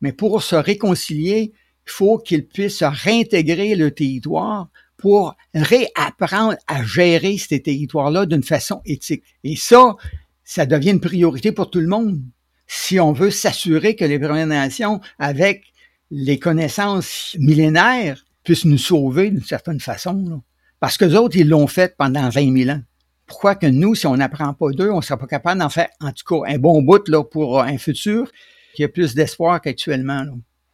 Mais 0.00 0.12
pour 0.12 0.42
se 0.42 0.56
réconcilier, 0.56 1.52
il 1.86 1.92
faut 1.92 2.18
qu'ils 2.18 2.46
puissent 2.46 2.82
réintégrer 2.82 3.74
le 3.74 3.90
territoire 3.90 4.68
pour 4.96 5.36
réapprendre 5.54 6.56
à 6.66 6.82
gérer 6.84 7.38
ces 7.38 7.60
territoires-là 7.60 8.26
d'une 8.26 8.42
façon 8.42 8.80
éthique. 8.84 9.22
Et 9.44 9.56
ça, 9.56 9.96
ça 10.44 10.66
devient 10.66 10.90
une 10.90 11.00
priorité 11.00 11.52
pour 11.52 11.70
tout 11.70 11.80
le 11.80 11.86
monde. 11.86 12.20
Si 12.66 12.98
on 12.98 13.12
veut 13.12 13.30
s'assurer 13.30 13.94
que 13.94 14.04
les 14.04 14.18
Premières 14.18 14.46
Nations, 14.46 15.00
avec 15.18 15.64
les 16.10 16.38
connaissances 16.38 17.36
millénaires, 17.38 18.22
puissent 18.44 18.64
nous 18.64 18.78
sauver 18.78 19.30
d'une 19.30 19.42
certaine 19.42 19.80
façon. 19.80 20.42
Parce 20.78 20.96
que 20.96 21.04
les 21.04 21.16
autres, 21.16 21.36
ils 21.36 21.48
l'ont 21.48 21.66
fait 21.66 21.96
pendant 21.96 22.28
20 22.28 22.56
000 22.64 22.70
ans. 22.70 22.82
Pourquoi 23.26 23.56
que 23.56 23.66
nous, 23.66 23.96
si 23.96 24.06
on 24.06 24.16
n'apprend 24.16 24.54
pas 24.54 24.70
d'eux, 24.70 24.90
on 24.90 24.98
ne 24.98 25.02
sera 25.02 25.18
pas 25.18 25.26
capable 25.26 25.60
d'en 25.60 25.68
faire, 25.68 25.88
en 26.00 26.12
tout 26.12 26.24
cas, 26.24 26.48
un 26.48 26.58
bon 26.58 26.80
bout 26.80 27.08
là, 27.08 27.24
pour 27.24 27.60
un 27.60 27.76
futur 27.76 28.30
qui 28.74 28.84
a 28.84 28.88
plus 28.88 29.14
d'espoir 29.14 29.60
qu'actuellement. 29.60 30.24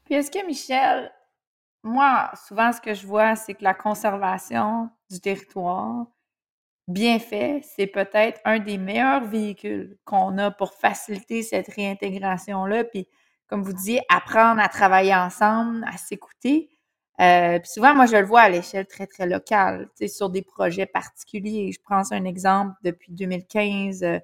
Puis 0.05 0.15
est-ce 0.15 0.31
que, 0.31 0.47
Michel, 0.47 1.11
moi, 1.83 2.31
souvent, 2.47 2.71
ce 2.73 2.81
que 2.81 2.93
je 2.93 3.07
vois, 3.07 3.37
c'est 3.37 3.55
que 3.55 3.65
la 3.65 3.73
conservation 3.73 4.91
du 5.11 5.21
territoire, 5.21 6.07
bien 6.89 7.19
fait, 7.19 7.63
c'est 7.75 7.87
peut-être 7.87 8.39
un 8.45 8.59
des 8.59 8.77
meilleurs 8.77 9.25
véhicules 9.25 9.97
qu'on 10.05 10.37
a 10.37 10.51
pour 10.51 10.75
faciliter 10.75 11.43
cette 11.43 11.69
réintégration-là. 11.69 12.85
Puis, 12.85 13.09
comme 13.53 13.65
vous 13.65 13.75
disiez, 13.75 14.01
apprendre 14.09 14.63
à 14.63 14.69
travailler 14.69 15.15
ensemble, 15.15 15.85
à 15.87 15.99
s'écouter. 15.99 16.71
Euh, 17.21 17.59
puis 17.59 17.69
souvent, 17.69 17.95
moi, 17.95 18.07
je 18.07 18.17
le 18.17 18.25
vois 18.25 18.41
à 18.41 18.49
l'échelle 18.49 18.87
très, 18.87 19.07
très 19.07 19.27
locale, 19.27 19.91
sur 20.09 20.31
des 20.31 20.41
projets 20.41 20.87
particuliers. 20.87 21.71
Je 21.71 21.79
prends 21.85 22.11
un 22.13 22.25
exemple, 22.25 22.73
depuis 22.83 23.13
2015, 23.13 24.05
euh, 24.05 24.19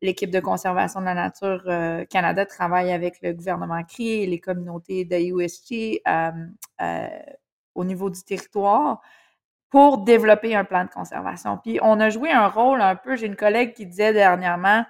l'équipe 0.00 0.32
de 0.32 0.40
conservation 0.40 0.98
de 0.98 1.04
la 1.04 1.14
nature 1.14 1.62
euh, 1.66 2.04
Canada 2.06 2.44
travaille 2.44 2.90
avec 2.90 3.22
le 3.22 3.32
gouvernement 3.34 3.84
CRI 3.84 4.24
et 4.24 4.26
les 4.26 4.40
communautés 4.40 5.04
de 5.04 5.14
USG 5.14 6.02
au 7.76 7.84
niveau 7.84 8.10
du 8.10 8.20
territoire 8.24 9.00
pour 9.70 9.98
développer 9.98 10.56
un 10.56 10.64
plan 10.64 10.82
de 10.82 10.90
conservation. 10.90 11.56
Puis 11.56 11.78
on 11.82 12.00
a 12.00 12.10
joué 12.10 12.32
un 12.32 12.48
rôle 12.48 12.80
un 12.80 12.96
peu, 12.96 13.14
j'ai 13.14 13.28
une 13.28 13.36
collègue 13.36 13.74
qui 13.74 13.86
disait 13.86 14.12
dernièrement 14.12 14.84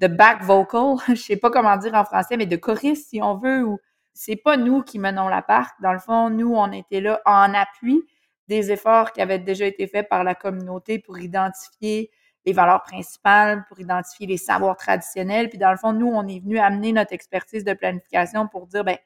de 0.00 0.06
back 0.06 0.42
vocal, 0.42 0.96
je 1.08 1.14
sais 1.14 1.36
pas 1.36 1.50
comment 1.50 1.76
dire 1.76 1.94
en 1.94 2.04
français, 2.04 2.36
mais 2.36 2.46
de 2.46 2.56
choriste 2.56 3.10
si 3.10 3.22
on 3.22 3.36
veut, 3.36 3.64
ou 3.64 3.78
c'est 4.14 4.36
pas 4.36 4.56
nous 4.56 4.82
qui 4.82 4.98
menons 4.98 5.28
la 5.28 5.42
part. 5.42 5.70
Dans 5.82 5.92
le 5.92 5.98
fond, 5.98 6.30
nous, 6.30 6.54
on 6.54 6.72
était 6.72 7.00
là 7.00 7.20
en 7.26 7.54
appui 7.54 8.02
des 8.48 8.72
efforts 8.72 9.12
qui 9.12 9.20
avaient 9.20 9.38
déjà 9.38 9.66
été 9.66 9.86
faits 9.86 10.08
par 10.08 10.24
la 10.24 10.34
communauté 10.34 10.98
pour 10.98 11.18
identifier 11.18 12.10
les 12.44 12.52
valeurs 12.52 12.82
principales, 12.82 13.64
pour 13.68 13.78
identifier 13.78 14.26
les 14.26 14.38
savoirs 14.38 14.76
traditionnels. 14.76 15.48
Puis 15.50 15.58
dans 15.58 15.70
le 15.70 15.76
fond, 15.76 15.92
nous, 15.92 16.08
on 16.08 16.26
est 16.26 16.40
venu 16.40 16.58
amener 16.58 16.92
notre 16.92 17.12
expertise 17.12 17.64
de 17.64 17.74
planification 17.74 18.48
pour 18.48 18.66
dire, 18.66 18.82
ben, 18.82 18.96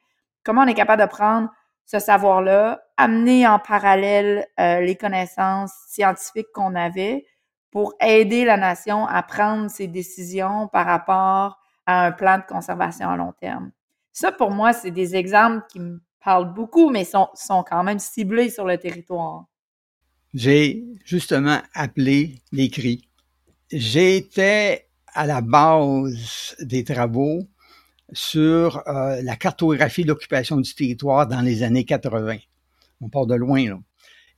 comment 0.44 0.62
on 0.62 0.66
est 0.66 0.74
capable 0.74 1.02
de 1.02 1.08
prendre 1.08 1.50
ce 1.84 1.98
savoir-là, 1.98 2.82
amener 2.96 3.46
en 3.46 3.58
parallèle 3.58 4.46
euh, 4.58 4.80
les 4.80 4.96
connaissances 4.96 5.74
scientifiques 5.88 6.50
qu'on 6.54 6.74
avait 6.74 7.26
pour 7.74 7.92
aider 8.00 8.44
la 8.44 8.56
nation 8.56 9.04
à 9.04 9.20
prendre 9.24 9.68
ses 9.68 9.88
décisions 9.88 10.68
par 10.68 10.86
rapport 10.86 11.58
à 11.86 12.06
un 12.06 12.12
plan 12.12 12.38
de 12.38 12.44
conservation 12.44 13.08
à 13.08 13.16
long 13.16 13.32
terme. 13.40 13.72
Ça, 14.12 14.30
pour 14.30 14.52
moi, 14.52 14.72
c'est 14.72 14.92
des 14.92 15.16
exemples 15.16 15.66
qui 15.68 15.80
me 15.80 16.00
parlent 16.24 16.54
beaucoup, 16.54 16.88
mais 16.90 17.02
sont, 17.02 17.26
sont 17.34 17.64
quand 17.68 17.82
même 17.82 17.98
ciblés 17.98 18.48
sur 18.48 18.64
le 18.64 18.78
territoire. 18.78 19.46
J'ai 20.34 20.84
justement 21.04 21.58
appelé 21.74 22.36
les 22.52 22.70
cris. 22.70 23.08
J'étais 23.72 24.88
à 25.12 25.26
la 25.26 25.40
base 25.40 26.54
des 26.60 26.84
travaux 26.84 27.40
sur 28.12 28.86
euh, 28.86 29.20
la 29.20 29.34
cartographie 29.34 30.04
de 30.04 30.08
l'occupation 30.10 30.58
du 30.58 30.72
territoire 30.72 31.26
dans 31.26 31.40
les 31.40 31.64
années 31.64 31.84
80. 31.84 32.36
On 33.00 33.08
part 33.08 33.26
de 33.26 33.34
loin, 33.34 33.68
là 33.68 33.80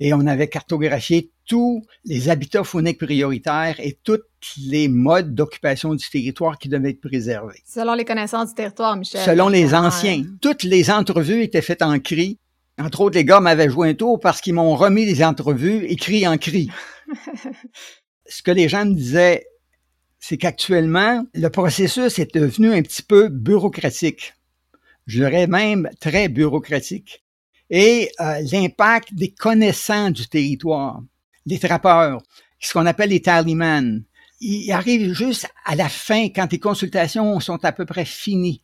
et 0.01 0.13
on 0.13 0.27
avait 0.27 0.49
cartographié 0.49 1.31
tous 1.47 1.83
les 2.05 2.29
habitats 2.29 2.65
fauniques 2.65 2.99
prioritaires 2.99 3.77
et 3.79 3.99
tous 4.03 4.21
les 4.67 4.89
modes 4.89 5.35
d'occupation 5.35 5.95
du 5.95 6.09
territoire 6.09 6.59
qui 6.59 6.69
devaient 6.69 6.91
être 6.91 7.01
préservés. 7.01 7.63
Selon 7.65 7.95
les 7.95 8.05
connaissances 8.05 8.51
du 8.51 8.55
territoire, 8.55 8.97
Michel. 8.97 9.23
Selon 9.25 9.49
les 9.49 9.75
anciens. 9.75 10.23
Toutes 10.41 10.65
les 10.65 10.91
entrevues 10.91 11.43
étaient 11.43 11.63
faites 11.63 11.83
en 11.83 11.99
cri. 11.99 12.39
Entre 12.79 13.01
autres, 13.01 13.17
les 13.17 13.25
gars 13.25 13.41
m'avaient 13.41 13.71
joué 13.71 13.91
un 13.91 13.95
tour 13.95 14.21
parce 14.21 14.41
qu'ils 14.41 14.55
m'ont 14.55 14.75
remis 14.75 15.07
les 15.07 15.25
entrevues 15.25 15.85
écrites 15.87 16.27
en 16.27 16.37
cri. 16.37 16.69
Ce 18.27 18.43
que 18.43 18.51
les 18.51 18.69
gens 18.69 18.85
me 18.85 18.95
disaient, 18.95 19.47
c'est 20.19 20.37
qu'actuellement, 20.37 21.25
le 21.35 21.49
processus 21.49 22.19
est 22.19 22.35
devenu 22.35 22.75
un 22.75 22.83
petit 22.83 23.03
peu 23.03 23.29
bureaucratique. 23.29 24.35
Je 25.07 25.21
dirais 25.21 25.47
même 25.47 25.89
très 26.01 26.29
bureaucratique 26.29 27.25
et 27.71 28.11
euh, 28.21 28.41
l'impact 28.53 29.15
des 29.15 29.31
connaissants 29.31 30.11
du 30.11 30.27
territoire, 30.29 31.03
les 31.47 31.59
trappeurs, 31.59 32.23
ce 32.61 32.73
qu'on 32.73 32.87
appelle 32.87 33.11
les 33.11 33.23
tallyman. 33.23 34.03
Ils 34.41 34.71
arrivent 34.73 35.15
juste 35.15 35.49
à 35.65 35.77
la 35.77 35.89
fin, 35.89 36.27
quand 36.27 36.51
les 36.53 36.59
consultations 36.59 37.41
sont 37.41 37.65
à 37.65 37.73
peu 37.73 37.87
près 37.87 38.05
finies. 38.05 38.63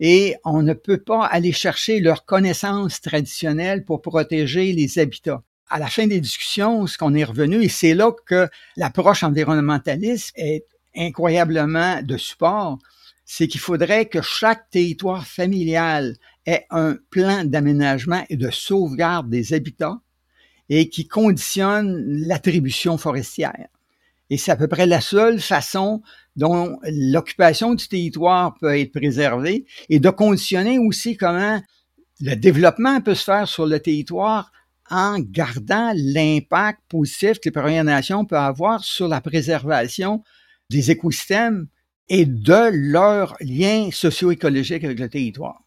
Et 0.00 0.34
on 0.44 0.62
ne 0.62 0.72
peut 0.72 0.98
pas 0.98 1.24
aller 1.26 1.52
chercher 1.52 2.00
leurs 2.00 2.24
connaissances 2.24 3.00
traditionnelles 3.00 3.84
pour 3.84 4.02
protéger 4.02 4.72
les 4.72 4.98
habitats. 4.98 5.42
À 5.70 5.78
la 5.78 5.86
fin 5.86 6.06
des 6.06 6.20
discussions, 6.20 6.86
ce 6.86 6.98
qu'on 6.98 7.14
est 7.14 7.24
revenu, 7.24 7.62
et 7.62 7.68
c'est 7.68 7.94
là 7.94 8.10
que 8.26 8.48
l'approche 8.76 9.22
environnementaliste 9.22 10.32
est 10.36 10.66
incroyablement 10.96 12.02
de 12.02 12.16
support, 12.16 12.78
c'est 13.24 13.46
qu'il 13.46 13.60
faudrait 13.60 14.06
que 14.06 14.20
chaque 14.20 14.68
territoire 14.70 15.26
familial 15.26 16.16
ait 16.46 16.66
un 16.70 16.96
plan 17.10 17.44
d'aménagement 17.44 18.24
et 18.28 18.36
de 18.36 18.50
sauvegarde 18.50 19.30
des 19.30 19.54
habitats 19.54 20.00
et 20.68 20.88
qui 20.88 21.06
conditionne 21.06 22.02
l'attribution 22.26 22.96
forestière. 22.98 23.68
Et 24.30 24.38
c'est 24.38 24.50
à 24.50 24.56
peu 24.56 24.68
près 24.68 24.86
la 24.86 25.00
seule 25.00 25.40
façon 25.40 26.02
dont 26.36 26.78
l'occupation 26.84 27.74
du 27.74 27.86
territoire 27.86 28.54
peut 28.58 28.78
être 28.78 28.92
préservée 28.92 29.66
et 29.90 30.00
de 30.00 30.08
conditionner 30.08 30.78
aussi 30.78 31.16
comment 31.16 31.60
le 32.20 32.34
développement 32.34 33.00
peut 33.00 33.14
se 33.14 33.24
faire 33.24 33.46
sur 33.46 33.66
le 33.66 33.80
territoire 33.80 34.50
en 34.90 35.18
gardant 35.18 35.92
l'impact 35.94 36.80
positif 36.88 37.40
que 37.40 37.48
les 37.48 37.50
Premières 37.50 37.84
Nations 37.84 38.24
peuvent 38.24 38.38
avoir 38.38 38.84
sur 38.84 39.08
la 39.08 39.20
préservation 39.20 40.22
des 40.70 40.90
écosystèmes 40.90 41.66
et 42.08 42.24
de 42.24 42.70
leurs 42.72 43.36
liens 43.40 43.90
socio-écologiques 43.90 44.84
avec 44.84 44.98
le 44.98 45.08
territoire. 45.08 45.61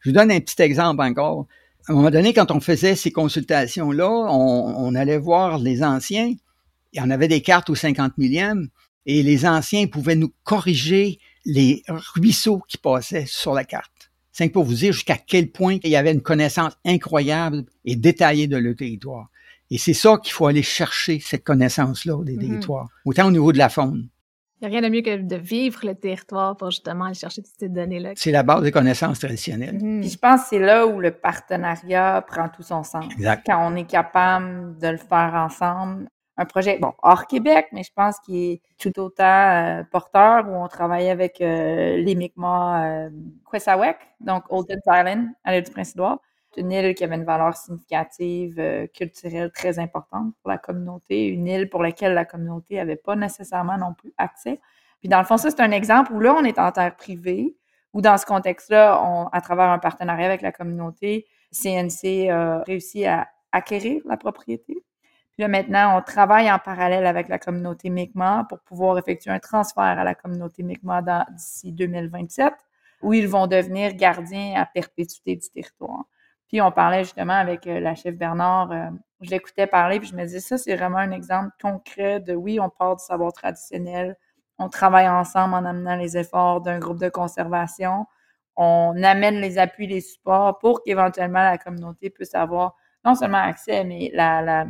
Je 0.00 0.10
vous 0.10 0.14
donne 0.14 0.30
un 0.30 0.40
petit 0.40 0.60
exemple 0.62 1.02
encore. 1.02 1.46
À 1.88 1.92
un 1.92 1.94
moment 1.94 2.10
donné, 2.10 2.32
quand 2.32 2.50
on 2.50 2.60
faisait 2.60 2.94
ces 2.94 3.10
consultations-là, 3.10 4.08
on, 4.08 4.94
allait 4.94 5.18
voir 5.18 5.58
les 5.58 5.82
anciens. 5.82 6.34
Il 6.92 6.98
y 6.98 7.02
en 7.02 7.10
avait 7.10 7.28
des 7.28 7.40
cartes 7.42 7.70
au 7.70 7.74
50 7.74 8.18
millième 8.18 8.68
et 9.06 9.22
les 9.22 9.46
anciens 9.46 9.86
pouvaient 9.86 10.16
nous 10.16 10.32
corriger 10.44 11.18
les 11.44 11.82
ruisseaux 11.88 12.62
qui 12.68 12.76
passaient 12.78 13.26
sur 13.26 13.54
la 13.54 13.64
carte. 13.64 14.10
C'est 14.32 14.48
pour 14.48 14.64
vous 14.64 14.74
dire 14.74 14.92
jusqu'à 14.92 15.16
quel 15.16 15.50
point 15.50 15.78
il 15.82 15.90
y 15.90 15.96
avait 15.96 16.12
une 16.12 16.22
connaissance 16.22 16.72
incroyable 16.84 17.64
et 17.84 17.96
détaillée 17.96 18.46
de 18.46 18.56
le 18.56 18.74
territoire. 18.74 19.28
Et 19.70 19.78
c'est 19.78 19.94
ça 19.94 20.18
qu'il 20.22 20.32
faut 20.32 20.46
aller 20.46 20.62
chercher, 20.62 21.20
cette 21.20 21.44
connaissance-là 21.44 22.24
des 22.24 22.36
mm-hmm. 22.36 22.48
territoires, 22.48 22.88
autant 23.04 23.28
au 23.28 23.30
niveau 23.30 23.52
de 23.52 23.58
la 23.58 23.68
faune. 23.68 24.08
Il 24.60 24.68
n'y 24.68 24.76
a 24.76 24.80
rien 24.80 24.88
de 24.88 24.94
mieux 24.94 25.00
que 25.00 25.16
de 25.16 25.36
vivre 25.36 25.80
le 25.84 25.94
territoire 25.94 26.54
pour 26.54 26.70
justement 26.70 27.06
aller 27.06 27.14
chercher 27.14 27.42
toutes 27.42 27.54
ces 27.58 27.70
données-là. 27.70 28.12
C'est 28.16 28.30
la 28.30 28.42
base 28.42 28.62
des 28.62 28.70
connaissances 28.70 29.18
traditionnelles. 29.18 29.78
Puis 29.78 30.10
je 30.10 30.18
pense 30.18 30.42
que 30.42 30.48
c'est 30.50 30.58
là 30.58 30.86
où 30.86 31.00
le 31.00 31.12
partenariat 31.12 32.22
prend 32.26 32.48
tout 32.50 32.62
son 32.62 32.82
sens. 32.82 33.06
Exact. 33.12 33.42
Quand 33.46 33.72
on 33.72 33.74
est 33.74 33.86
capable 33.86 34.78
de 34.78 34.88
le 34.88 34.98
faire 34.98 35.32
ensemble. 35.34 36.08
Un 36.36 36.46
projet, 36.46 36.78
bon, 36.78 36.92
hors 37.02 37.26
Québec, 37.26 37.66
mais 37.72 37.82
je 37.82 37.90
pense 37.94 38.18
qu'il 38.20 38.34
est 38.34 38.62
tout 38.78 38.98
autant 38.98 39.24
euh, 39.24 39.82
porteur 39.90 40.48
où 40.48 40.54
on 40.54 40.68
travaille 40.68 41.10
avec 41.10 41.40
euh, 41.42 41.98
les 41.98 42.14
Mi'kmaq 42.14 42.82
euh, 42.82 43.10
donc 44.20 44.44
Old 44.48 44.66
Island, 44.86 45.28
à 45.44 45.52
l'île 45.52 45.64
du 45.64 45.70
Prince-Édouard 45.70 46.18
une 46.56 46.72
île 46.72 46.94
qui 46.94 47.04
avait 47.04 47.16
une 47.16 47.24
valeur 47.24 47.56
significative 47.56 48.58
euh, 48.58 48.86
culturelle 48.88 49.50
très 49.52 49.78
importante 49.78 50.34
pour 50.42 50.50
la 50.50 50.58
communauté, 50.58 51.26
une 51.26 51.46
île 51.46 51.68
pour 51.68 51.82
laquelle 51.82 52.14
la 52.14 52.24
communauté 52.24 52.76
n'avait 52.76 52.96
pas 52.96 53.16
nécessairement 53.16 53.78
non 53.78 53.94
plus 53.94 54.12
accès. 54.18 54.60
Puis 55.00 55.08
dans 55.08 55.18
le 55.18 55.24
fond, 55.24 55.36
ça, 55.36 55.50
c'est 55.50 55.60
un 55.60 55.70
exemple 55.70 56.12
où 56.12 56.20
là, 56.20 56.34
on 56.34 56.44
est 56.44 56.58
en 56.58 56.72
terre 56.72 56.96
privée, 56.96 57.56
où 57.92 58.00
dans 58.00 58.18
ce 58.18 58.26
contexte-là, 58.26 59.28
à 59.32 59.40
travers 59.40 59.70
un 59.70 59.78
partenariat 59.78 60.26
avec 60.26 60.42
la 60.42 60.52
communauté, 60.52 61.26
CNC 61.52 62.28
a 62.30 62.62
réussi 62.66 63.06
à 63.06 63.28
acquérir 63.52 64.02
la 64.06 64.16
propriété. 64.16 64.84
Puis 65.32 65.42
là, 65.42 65.48
maintenant, 65.48 65.98
on 65.98 66.02
travaille 66.02 66.50
en 66.50 66.58
parallèle 66.58 67.06
avec 67.06 67.28
la 67.28 67.38
communauté 67.38 67.90
Mi'kmaq 67.90 68.48
pour 68.48 68.60
pouvoir 68.60 68.98
effectuer 68.98 69.30
un 69.30 69.38
transfert 69.38 69.84
à 69.84 70.04
la 70.04 70.14
communauté 70.14 70.62
Mi'kmaq 70.62 71.04
d'ici 71.32 71.72
2027, 71.72 72.52
où 73.02 73.12
ils 73.12 73.28
vont 73.28 73.46
devenir 73.46 73.94
gardiens 73.94 74.54
à 74.60 74.66
perpétuité 74.66 75.36
du 75.36 75.48
territoire. 75.48 76.04
Puis 76.50 76.60
on 76.60 76.72
parlait 76.72 77.04
justement 77.04 77.34
avec 77.34 77.66
euh, 77.66 77.80
la 77.80 77.94
chef 77.94 78.16
Bernard, 78.16 78.72
euh, 78.72 78.90
je 79.20 79.30
l'écoutais 79.30 79.66
parler, 79.66 80.00
puis 80.00 80.08
je 80.08 80.16
me 80.16 80.22
disais, 80.24 80.40
ça, 80.40 80.58
c'est 80.58 80.74
vraiment 80.76 80.98
un 80.98 81.12
exemple 81.12 81.50
concret 81.62 82.20
de 82.20 82.34
oui, 82.34 82.58
on 82.60 82.68
part 82.70 82.96
du 82.96 83.04
savoir 83.04 83.32
traditionnel, 83.32 84.16
on 84.58 84.68
travaille 84.68 85.08
ensemble 85.08 85.54
en 85.54 85.64
amenant 85.64 85.96
les 85.96 86.16
efforts 86.16 86.60
d'un 86.60 86.78
groupe 86.78 86.98
de 87.00 87.08
conservation, 87.08 88.06
on 88.56 89.00
amène 89.02 89.36
les 89.40 89.58
appuis, 89.58 89.86
les 89.86 90.00
supports 90.00 90.58
pour 90.58 90.82
qu'éventuellement 90.82 91.42
la 91.44 91.56
communauté 91.58 92.10
puisse 92.10 92.34
avoir 92.34 92.74
non 93.04 93.14
seulement 93.14 93.38
accès, 93.38 93.84
mais 93.84 94.10
la, 94.12 94.66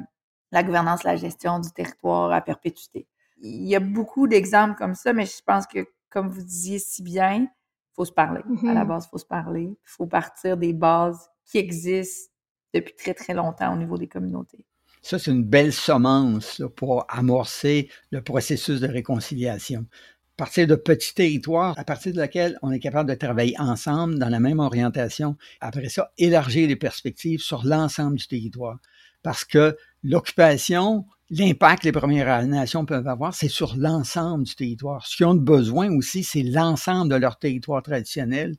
la 0.53 0.63
gouvernance, 0.63 1.05
la 1.05 1.17
gestion 1.17 1.59
du 1.61 1.71
territoire 1.73 2.31
à 2.33 2.41
perpétuité. 2.41 3.07
Il 3.39 3.67
y 3.67 3.75
a 3.75 3.81
beaucoup 3.81 4.27
d'exemples 4.29 4.75
comme 4.77 4.95
ça, 4.95 5.13
mais 5.13 5.27
je 5.27 5.43
pense 5.45 5.67
que, 5.67 5.87
comme 6.11 6.29
vous 6.29 6.43
disiez 6.43 6.79
si 6.79 7.03
bien, 7.03 7.33
il 7.35 7.49
faut 7.95 8.05
se 8.05 8.13
parler. 8.13 8.43
À 8.67 8.75
la 8.75 8.85
Mhm. 8.85 8.89
base, 8.89 9.07
il 9.07 9.09
faut 9.11 9.19
se 9.19 9.27
parler. 9.27 9.63
Il 9.65 9.77
faut 9.85 10.07
partir 10.07 10.57
des 10.57 10.73
bases 10.73 11.29
qui 11.51 11.59
existent 11.59 12.31
depuis 12.73 12.95
très, 12.95 13.15
très 13.15 13.35
longtemps 13.35 13.75
au 13.75 13.77
niveau 13.77 13.99
des 13.99 14.07
communautés. 14.07 14.65
Ça, 15.03 15.19
c'est 15.19 15.31
une 15.31 15.45
belle 15.45 15.73
semence 15.73 16.63
pour 16.77 17.07
amorcer 17.09 17.89
le 18.11 18.23
processus 18.23 18.81
de 18.81 18.87
réconciliation. 18.87 19.87
À 20.37 20.45
partir 20.45 20.67
de 20.67 20.75
petits 20.75 21.15
territoires, 21.15 21.79
à 21.79 21.85
partir 21.85 22.13
de 22.13 22.19
laquelle 22.19 22.59
on 22.63 22.71
est 22.71 22.79
capable 22.79 23.11
de 23.11 23.15
travailler 23.15 23.59
ensemble 23.59 24.19
dans 24.19 24.29
la 24.29 24.41
même 24.41 24.59
orientation. 24.59 25.37
Après 25.61 25.89
ça, 25.89 26.13
élargir 26.19 26.69
les 26.69 26.77
perspectives 26.77 27.41
sur 27.41 27.65
l'ensemble 27.65 28.17
du 28.17 28.27
territoire. 28.27 28.79
Parce 29.23 29.45
que 29.45 29.77
l'occupation, 30.03 31.05
l'impact 31.31 31.83
que 31.83 31.89
les 31.89 31.93
Premières 31.93 32.47
Nations 32.47 32.87
peuvent 32.87 33.09
avoir, 33.09 33.35
c'est 33.35 33.49
sur 33.49 33.77
l'ensemble 33.77 34.45
du 34.45 34.55
territoire. 34.55 35.07
Ce 35.07 35.17
qu'ils 35.17 35.27
ont 35.27 35.35
de 35.35 35.41
besoin 35.41 35.95
aussi, 35.95 36.25
c'est 36.25 36.43
l'ensemble 36.43 37.11
de 37.11 37.17
leur 37.17 37.39
territoire 37.39 37.83
traditionnel 37.83 38.57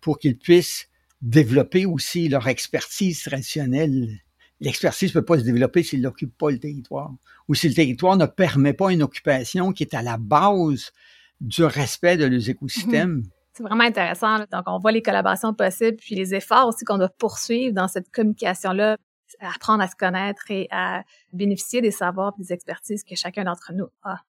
pour 0.00 0.18
qu'ils 0.18 0.38
puissent 0.38 0.87
développer 1.20 1.86
aussi 1.86 2.28
leur 2.28 2.46
expertise 2.48 3.22
traditionnelle 3.22 4.20
l'expertise 4.60 5.14
ne 5.14 5.20
peut 5.20 5.24
pas 5.24 5.38
se 5.38 5.44
développer 5.44 5.82
s'il 5.82 6.00
n'occupe 6.00 6.36
pas 6.36 6.50
le 6.50 6.58
territoire 6.58 7.12
ou 7.48 7.54
si 7.54 7.68
le 7.68 7.74
territoire 7.74 8.16
ne 8.16 8.26
permet 8.26 8.72
pas 8.72 8.92
une 8.92 9.02
occupation 9.02 9.72
qui 9.72 9.84
est 9.84 9.94
à 9.94 10.02
la 10.02 10.16
base 10.16 10.92
du 11.40 11.64
respect 11.64 12.16
de 12.16 12.26
leurs 12.26 12.50
écosystèmes. 12.50 13.22
C'est 13.52 13.62
vraiment 13.62 13.84
intéressant. 13.84 14.38
Donc, 14.52 14.64
on 14.66 14.78
voit 14.78 14.92
les 14.92 15.02
collaborations 15.02 15.54
possibles, 15.54 15.96
puis 15.96 16.14
les 16.14 16.34
efforts 16.34 16.68
aussi 16.68 16.84
qu'on 16.84 16.98
doit 16.98 17.08
poursuivre 17.08 17.74
dans 17.74 17.88
cette 17.88 18.10
communication-là, 18.10 18.96
apprendre 19.40 19.82
à 19.82 19.88
se 19.88 19.96
connaître 19.96 20.50
et 20.50 20.68
à 20.70 21.02
bénéficier 21.32 21.80
des 21.80 21.90
savoirs 21.90 22.34
et 22.38 22.42
des 22.42 22.52
expertises 22.52 23.04
que 23.04 23.16
chacun 23.16 23.44
d'entre 23.44 23.72
nous 23.74 23.88
a. 24.02 24.20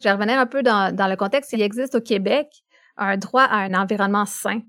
Je 0.00 0.04
vais 0.04 0.12
revenir 0.12 0.38
un 0.38 0.46
peu 0.46 0.62
dans 0.62 1.08
le 1.10 1.16
contexte. 1.16 1.52
Il 1.52 1.62
existe 1.62 1.94
au 1.94 2.00
Québec 2.00 2.62
un 2.96 3.16
droit 3.16 3.42
à 3.42 3.58
un 3.58 3.74
environnement 3.74 4.26
sain. 4.26 4.60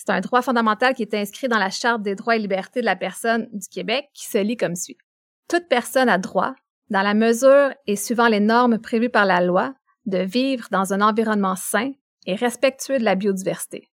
C'est 0.00 0.12
un 0.12 0.20
droit 0.20 0.40
fondamental 0.40 0.94
qui 0.94 1.02
est 1.02 1.12
inscrit 1.12 1.46
dans 1.46 1.58
la 1.58 1.68
Charte 1.68 2.00
des 2.00 2.14
droits 2.14 2.34
et 2.34 2.38
libertés 2.38 2.80
de 2.80 2.86
la 2.86 2.96
personne 2.96 3.48
du 3.52 3.68
Québec 3.68 4.08
qui 4.14 4.24
se 4.24 4.38
lit 4.38 4.56
comme 4.56 4.74
suit. 4.74 4.96
Toute 5.46 5.68
personne 5.68 6.08
a 6.08 6.16
droit, 6.16 6.54
dans 6.88 7.02
la 7.02 7.12
mesure 7.12 7.70
et 7.86 7.96
suivant 7.96 8.28
les 8.28 8.40
normes 8.40 8.78
prévues 8.78 9.10
par 9.10 9.26
la 9.26 9.42
loi, 9.42 9.74
de 10.06 10.16
vivre 10.16 10.68
dans 10.70 10.94
un 10.94 11.02
environnement 11.02 11.54
sain 11.54 11.92
et 12.24 12.34
respectueux 12.34 12.98
de 12.98 13.04
la 13.04 13.14
biodiversité. 13.14 13.90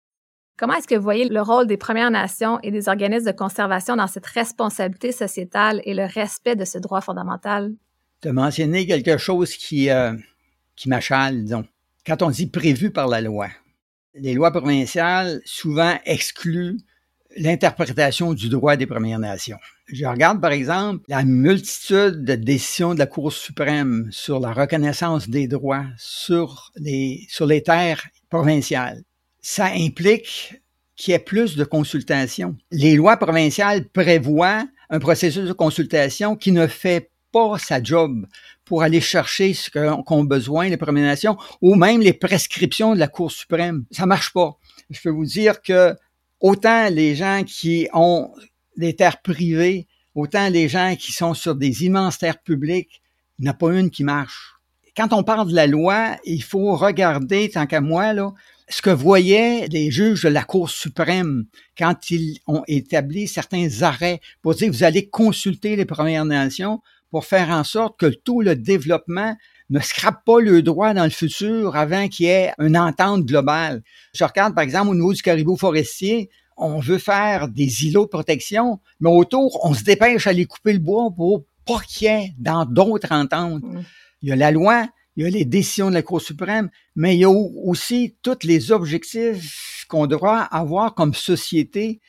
Comment 0.59 0.75
est-ce 0.75 0.89
que 0.89 0.97
vous 0.97 1.05
voyez 1.05 1.29
le 1.29 1.41
rôle 1.41 1.69
des 1.69 1.77
Premières 1.77 2.11
Nations 2.11 2.59
et 2.65 2.73
des 2.73 2.89
organismes 2.89 3.31
de 3.31 3.37
conservation 3.37 3.95
dans 3.95 4.09
cette 4.09 4.27
responsabilité 4.27 5.13
sociétale 5.13 5.83
et 5.85 5.95
le 5.95 6.05
respect 6.05 6.57
de 6.57 6.65
ce 6.65 6.79
droit 6.79 7.01
fondamental? 7.01 7.71
Tu 8.23 8.29
as 8.29 8.33
mentionné 8.33 8.89
quelque 8.89 9.19
chose 9.19 9.55
qui, 9.55 9.89
euh, 9.89 10.15
qui 10.75 10.89
m'achale. 10.89 11.45
Quand 12.05 12.23
on 12.23 12.31
dit 12.31 12.49
prévu 12.49 12.91
par 12.91 13.07
la 13.07 13.21
loi, 13.21 13.47
les 14.15 14.35
lois 14.35 14.51
provinciales 14.51 15.41
souvent 15.45 15.95
excluent 16.05 16.79
l'interprétation 17.37 18.35
du 18.35 18.49
droit 18.49 18.77
des 18.77 18.87
Premières 18.87 19.19
Nations. 19.19 19.59
Je 19.87 20.05
regarde 20.05 20.41
par 20.41 20.53
exemple 20.53 21.05
la 21.09 21.25
multitude 21.25 22.25
de 22.25 22.35
décisions 22.35 22.95
de 22.95 22.99
la 22.99 23.07
Cour 23.07 23.33
suprême 23.33 24.09
sur 24.11 24.39
la 24.39 24.53
reconnaissance 24.53 25.29
des 25.29 25.49
droits 25.49 25.87
sur 25.97 26.73
les, 26.77 27.27
sur 27.29 27.47
les 27.47 27.63
terres 27.63 28.07
provinciales. 28.29 29.03
Ça 29.41 29.67
implique 29.67 30.61
qu'il 30.97 31.13
y 31.13 31.15
ait 31.15 31.19
plus 31.19 31.57
de 31.57 31.65
consultation. 31.65 32.57
Les 32.71 32.95
lois 32.97 33.17
provinciales 33.17 33.89
prévoient 33.89 34.67
un 34.91 34.99
processus 34.99 35.49
de 35.49 35.53
consultation 35.53 36.37
qui 36.37 36.53
ne 36.53 36.67
fait 36.67 37.11
pas 37.33 37.59
sa 37.59 37.83
job 37.83 38.27
pour 38.73 38.83
aller 38.83 39.03
chercher 39.03 39.53
ce 39.53 39.69
qu'ont 39.71 40.25
besoin 40.25 40.67
les 40.67 40.79
Premières 40.79 41.05
Nations 41.05 41.37
ou 41.61 41.75
même 41.75 42.01
les 42.01 42.15
prescriptions 42.15 42.95
de 42.95 42.99
la 42.99 43.07
Cour 43.07 43.31
suprême. 43.31 43.85
Ça 43.91 44.07
marche 44.07 44.33
pas. 44.33 44.57
Je 44.89 44.99
peux 44.99 45.11
vous 45.11 45.27
dire 45.27 45.61
que 45.61 45.95
autant 46.41 46.89
les 46.89 47.15
gens 47.15 47.43
qui 47.47 47.87
ont 47.93 48.33
des 48.79 48.97
terres 48.97 49.21
privées, 49.21 49.89
autant 50.15 50.49
les 50.49 50.71
gens 50.71 50.97
qui 50.99 51.13
sont 51.13 51.35
sur 51.35 51.55
des 51.55 51.85
immenses 51.85 52.17
terres 52.17 52.43
publiques, 52.43 53.03
il 53.39 53.43
n'y 53.43 53.51
en 53.51 53.53
a 53.53 53.55
pas 53.55 53.75
une 53.75 53.91
qui 53.91 54.05
marche. 54.05 54.55
Quand 54.97 55.13
on 55.13 55.23
parle 55.23 55.51
de 55.51 55.55
la 55.55 55.67
loi, 55.67 56.17
il 56.25 56.43
faut 56.43 56.75
regarder, 56.75 57.51
tant 57.51 57.67
qu'à 57.67 57.83
moi, 57.83 58.15
ce 58.71 58.81
que 58.81 58.89
voyaient 58.89 59.69
les 59.69 59.91
juges 59.91 60.23
de 60.23 60.31
la 60.31 60.45
Cour 60.45 60.71
suprême 60.71 61.45
quand 61.77 62.11
ils 62.11 62.39
ont 62.47 62.63
établi 62.69 63.29
certains 63.29 63.83
arrêts 63.83 64.23
pour 64.41 64.55
dire 64.55 64.73
vous 64.73 64.83
allez 64.83 65.11
consulter 65.11 65.77
les 65.77 65.85
Premières 65.85 66.25
Nations 66.25 66.81
pour 67.13 67.27
faire 67.27 67.51
en 67.51 67.63
sorte 67.63 68.01
que 68.01 68.07
tout 68.07 68.41
le 68.41 68.57
développement 68.57 69.37
ne 69.69 69.81
scrape 69.81 70.25
pas 70.25 70.41
le 70.41 70.63
droit 70.63 70.95
dans 70.95 71.05
le 71.05 71.11
futur 71.11 71.77
avant 71.77 72.09
qu'il 72.09 72.27
y 72.27 72.31
ait 72.31 72.53
une 72.59 72.77
entente 72.77 73.27
globale. 73.27 73.83
Je 74.15 74.25
regarde, 74.25 74.55
par 74.55 74.65
exemple, 74.65 74.89
au 74.89 74.95
niveau 74.95 75.13
du 75.13 75.21
caribou 75.21 75.57
forestier, 75.57 76.31
on 76.57 76.81
veut 76.81 76.99
faire 76.99 77.49
des 77.49 77.85
îlots 77.87 78.05
de 78.05 78.09
protection, 78.09 78.81
mais 78.99 79.11
autour, 79.11 79.65
on 79.65 79.75
se 79.75 79.85
dépêche 79.85 80.27
à 80.27 80.31
aller 80.31 80.47
couper 80.47 80.73
le 80.73 80.79
bois 80.79 81.11
pour 81.15 81.45
pas 81.67 81.81
qu'il 81.81 82.07
y 82.07 82.11
ait 82.11 82.35
dans 82.39 82.65
d'autres 82.65 83.13
ententes. 83.13 83.63
Mm. 83.63 83.83
Il 84.23 84.29
y 84.31 84.33
a 84.33 84.37
la 84.37 84.51
loi, 84.51 84.89
il 85.17 85.25
y 85.25 85.27
a 85.27 85.31
les 85.31 85.45
décisions 85.45 85.91
de 85.91 85.95
la 85.95 86.03
Cour 86.03 86.23
suprême, 86.23 86.71
mais 86.97 87.15
il 87.15 87.21
y 87.21 87.25
a 87.25 87.31
aussi 87.31 88.17
tous 88.23 88.39
les 88.45 88.73
objectifs 88.73 89.85
qu'on 89.87 90.07
doit 90.07 90.41
avoir 90.41 90.95
comme 90.95 91.13
société 91.13 92.01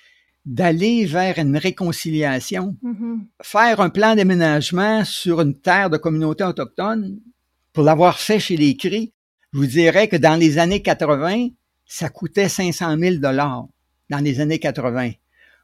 d'aller 0.45 1.05
vers 1.05 1.37
une 1.39 1.57
réconciliation. 1.57 2.75
Mm-hmm. 2.83 3.19
Faire 3.41 3.79
un 3.79 3.89
plan 3.89 4.15
d'aménagement 4.15 5.05
sur 5.05 5.41
une 5.41 5.57
terre 5.57 5.89
de 5.89 5.97
communauté 5.97 6.43
autochtone, 6.43 7.19
pour 7.71 7.83
l'avoir 7.83 8.19
fait 8.19 8.39
chez 8.39 8.57
les 8.57 8.75
CRI, 8.75 9.13
je 9.51 9.59
vous 9.59 9.65
dirais 9.65 10.07
que 10.07 10.15
dans 10.15 10.35
les 10.35 10.57
années 10.57 10.81
80, 10.81 11.49
ça 11.85 12.09
coûtait 12.09 12.49
500 12.49 12.97
000 12.97 13.15
dollars 13.17 13.67
dans 14.09 14.19
les 14.19 14.39
années 14.39 14.59
80. 14.59 15.11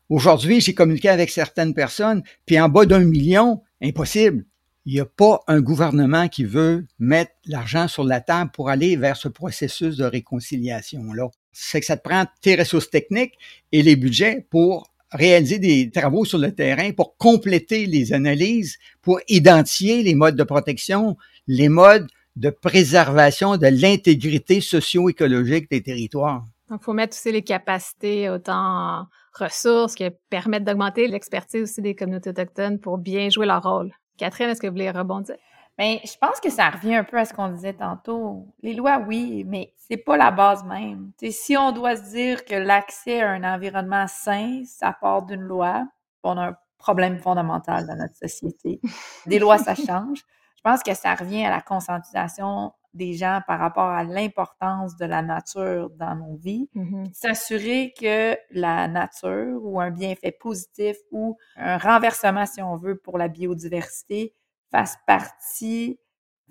Aujourd'hui, 0.09 0.59
j'ai 0.59 0.73
communiqué 0.73 1.09
avec 1.09 1.29
certaines 1.29 1.73
personnes, 1.73 2.23
puis 2.45 2.59
en 2.59 2.69
bas 2.69 2.85
d'un 2.85 3.03
million, 3.03 3.61
impossible. 3.81 4.45
Il 4.85 4.93
n'y 4.93 4.99
a 4.99 5.05
pas 5.05 5.41
un 5.47 5.61
gouvernement 5.61 6.27
qui 6.27 6.45
veut 6.45 6.85
mettre 6.97 7.31
l'argent 7.45 7.87
sur 7.87 8.03
la 8.03 8.21
table 8.21 8.49
pour 8.51 8.69
aller 8.69 8.95
vers 8.95 9.17
ce 9.17 9.27
processus 9.27 9.97
de 9.97 10.05
réconciliation-là. 10.05 11.29
C'est 11.51 11.79
que 11.79 11.85
ça 11.85 11.97
te 11.97 12.07
prend 12.07 12.25
tes 12.41 12.55
ressources 12.55 12.89
techniques 12.89 13.33
et 13.71 13.81
les 13.81 13.95
budgets 13.95 14.45
pour 14.49 14.89
réaliser 15.11 15.59
des 15.59 15.89
travaux 15.89 16.25
sur 16.25 16.37
le 16.37 16.53
terrain, 16.53 16.91
pour 16.91 17.17
compléter 17.17 17.85
les 17.85 18.13
analyses, 18.13 18.77
pour 19.01 19.19
identifier 19.27 20.03
les 20.03 20.15
modes 20.15 20.35
de 20.35 20.43
protection, 20.43 21.17
les 21.47 21.69
modes 21.69 22.07
de 22.35 22.49
préservation 22.49 23.57
de 23.57 23.67
l'intégrité 23.67 24.61
socio-écologique 24.61 25.69
des 25.69 25.81
territoires. 25.81 26.45
Donc, 26.69 26.81
il 26.81 26.85
faut 26.85 26.93
mettre 26.93 27.17
aussi 27.17 27.31
les 27.31 27.41
capacités 27.41 28.29
autant 28.29 29.07
ressources 29.33 29.95
qui 29.95 30.07
permettent 30.29 30.63
d'augmenter 30.63 31.07
l'expertise 31.07 31.63
aussi 31.63 31.81
des 31.81 31.95
communautés 31.95 32.29
autochtones 32.29 32.79
pour 32.79 32.97
bien 32.97 33.29
jouer 33.29 33.47
leur 33.47 33.63
rôle. 33.63 33.91
Catherine, 34.17 34.49
est-ce 34.49 34.61
que 34.61 34.67
vous 34.67 34.73
voulez 34.73 34.91
rebondir? 34.91 35.35
Bien, 35.79 35.97
je 36.03 36.17
pense 36.19 36.41
que 36.41 36.49
ça 36.49 36.69
revient 36.71 36.95
un 36.95 37.05
peu 37.05 37.17
à 37.17 37.23
ce 37.23 37.33
qu'on 37.33 37.47
disait 37.47 37.73
tantôt. 37.73 38.45
Les 38.61 38.73
lois, 38.73 39.01
oui, 39.07 39.45
mais 39.47 39.73
c'est 39.77 39.95
pas 39.95 40.17
la 40.17 40.29
base 40.29 40.65
même. 40.65 41.13
T'sais, 41.15 41.31
si 41.31 41.55
on 41.55 41.71
doit 41.71 41.95
se 41.95 42.11
dire 42.11 42.43
que 42.43 42.53
l'accès 42.53 43.21
à 43.21 43.29
un 43.29 43.45
environnement 43.45 44.05
sain, 44.07 44.61
ça 44.65 44.91
part 44.91 45.25
d'une 45.25 45.39
loi, 45.39 45.87
on 46.23 46.37
a 46.37 46.49
un 46.49 46.57
problème 46.77 47.17
fondamental 47.17 47.87
dans 47.87 47.95
notre 47.95 48.15
société. 48.15 48.81
Des 49.25 49.39
lois, 49.39 49.57
ça 49.57 49.73
change. 49.87 50.19
Je 50.57 50.61
pense 50.65 50.83
que 50.83 50.93
ça 50.93 51.15
revient 51.15 51.45
à 51.45 51.49
la 51.49 51.61
conscientisation 51.61 52.73
des 52.93 53.13
gens 53.13 53.39
par 53.47 53.59
rapport 53.59 53.87
à 53.87 54.03
l'importance 54.03 54.97
de 54.97 55.05
la 55.05 55.21
nature 55.21 55.91
dans 55.91 56.15
nos 56.15 56.35
vies. 56.35 56.69
Mm-hmm. 56.75 57.13
S'assurer 57.13 57.93
que 57.97 58.37
la 58.51 58.89
nature 58.89 59.61
ou 59.63 59.79
un 59.79 59.91
bienfait 59.91 60.35
positif 60.37 60.97
ou 61.11 61.37
un 61.55 61.77
renversement, 61.77 62.45
si 62.45 62.61
on 62.61 62.75
veut, 62.75 62.97
pour 62.97 63.17
la 63.17 63.29
biodiversité 63.29 64.33
fasse 64.71 64.97
partie 65.05 65.99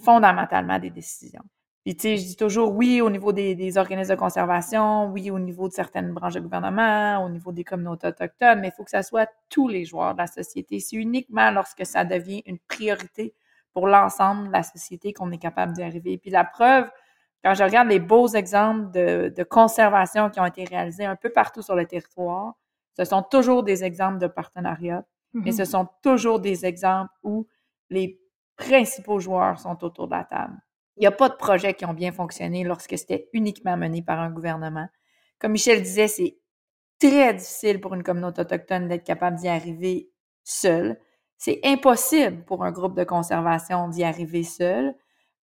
fondamentalement 0.03 0.79
des 0.79 0.91
décisions. 0.91 1.43
Puis, 1.85 1.97
tu 1.97 2.03
sais, 2.03 2.17
je 2.19 2.25
dis 2.25 2.37
toujours 2.37 2.75
oui 2.75 3.01
au 3.01 3.09
niveau 3.09 3.33
des, 3.33 3.55
des, 3.55 3.79
organismes 3.79 4.15
de 4.15 4.19
conservation, 4.19 5.07
oui 5.11 5.31
au 5.31 5.39
niveau 5.39 5.69
de 5.69 5.73
certaines 5.73 6.13
branches 6.13 6.35
de 6.35 6.41
gouvernement, 6.41 7.25
au 7.25 7.31
niveau 7.31 7.51
des 7.53 7.65
communautés 7.65 8.09
autochtones, 8.09 8.61
mais 8.61 8.69
il 8.69 8.73
faut 8.77 8.85
que 8.85 8.91
ça 8.91 9.03
soit 9.03 9.31
tous 9.49 9.69
les 9.69 9.85
joueurs 9.85 10.13
de 10.13 10.19
la 10.19 10.27
société. 10.27 10.81
C'est 10.81 10.97
uniquement 10.97 11.51
lorsque 11.51 11.87
ça 11.87 12.05
devient 12.05 12.43
une 12.47 12.59
priorité 12.59 13.35
pour 13.73 13.87
l'ensemble 13.87 14.49
de 14.49 14.53
la 14.53 14.63
société 14.63 15.13
qu'on 15.13 15.31
est 15.31 15.39
capable 15.39 15.73
d'y 15.73 15.83
arriver. 15.83 16.19
Puis 16.19 16.31
la 16.31 16.45
preuve, 16.45 16.91
quand 17.45 17.55
je 17.55 17.63
regarde 17.63 17.89
les 17.89 18.01
beaux 18.01 18.29
exemples 18.29 18.91
de, 18.91 19.33
de, 19.35 19.43
conservation 19.45 20.29
qui 20.31 20.41
ont 20.41 20.47
été 20.47 20.65
réalisés 20.65 21.05
un 21.05 21.17
peu 21.17 21.31
partout 21.31 21.63
sur 21.63 21.77
le 21.77 21.87
territoire, 21.87 22.55
ce 22.97 23.05
sont 23.05 23.23
toujours 23.23 23.63
des 23.63 23.85
exemples 23.85 24.19
de 24.19 24.27
partenariat, 24.27 25.05
mm 25.33 25.41
-hmm. 25.41 25.45
mais 25.45 25.53
ce 25.53 25.65
sont 25.65 25.89
toujours 26.03 26.41
des 26.41 26.67
exemples 26.67 27.13
où 27.23 27.47
les 27.91 28.21
principaux 28.57 29.21
joueurs 29.21 29.59
sont 29.59 29.83
autour 29.85 30.09
de 30.09 30.15
la 30.15 30.25
table. 30.25 30.57
Il 30.97 31.01
n'y 31.01 31.07
a 31.07 31.13
pas 31.13 31.29
de 31.29 31.37
projets 31.37 31.75
qui 31.75 31.85
ont 31.85 31.95
bien 31.95 32.13
fonctionné 32.13 32.65
lorsque 32.65 32.99
c'était 32.99 33.29
uniquement 33.33 33.77
mené 33.77 34.03
par 34.03 34.19
un 34.19 34.31
gouvernement. 34.31 34.89
Comme 35.39 35.53
Michel 35.53 35.81
disait, 35.81 36.09
c'est 36.09 36.39
très 36.99 37.35
difficile 37.35 37.81
pour 37.81 37.95
une 37.95 38.03
communauté 38.03 38.41
autochtone 38.41 38.89
d'être 38.89 39.05
capable 39.05 39.37
d'y 39.37 39.49
arriver 39.49 40.11
seule. 40.43 40.99
C'est 41.37 41.61
impossible 41.63 42.45
pour 42.45 42.65
un 42.65 42.73
groupe 42.73 42.97
de 42.97 43.05
conservation 43.05 43.89
d'y 43.89 44.03
arriver 44.03 44.43
seul. 44.43 44.93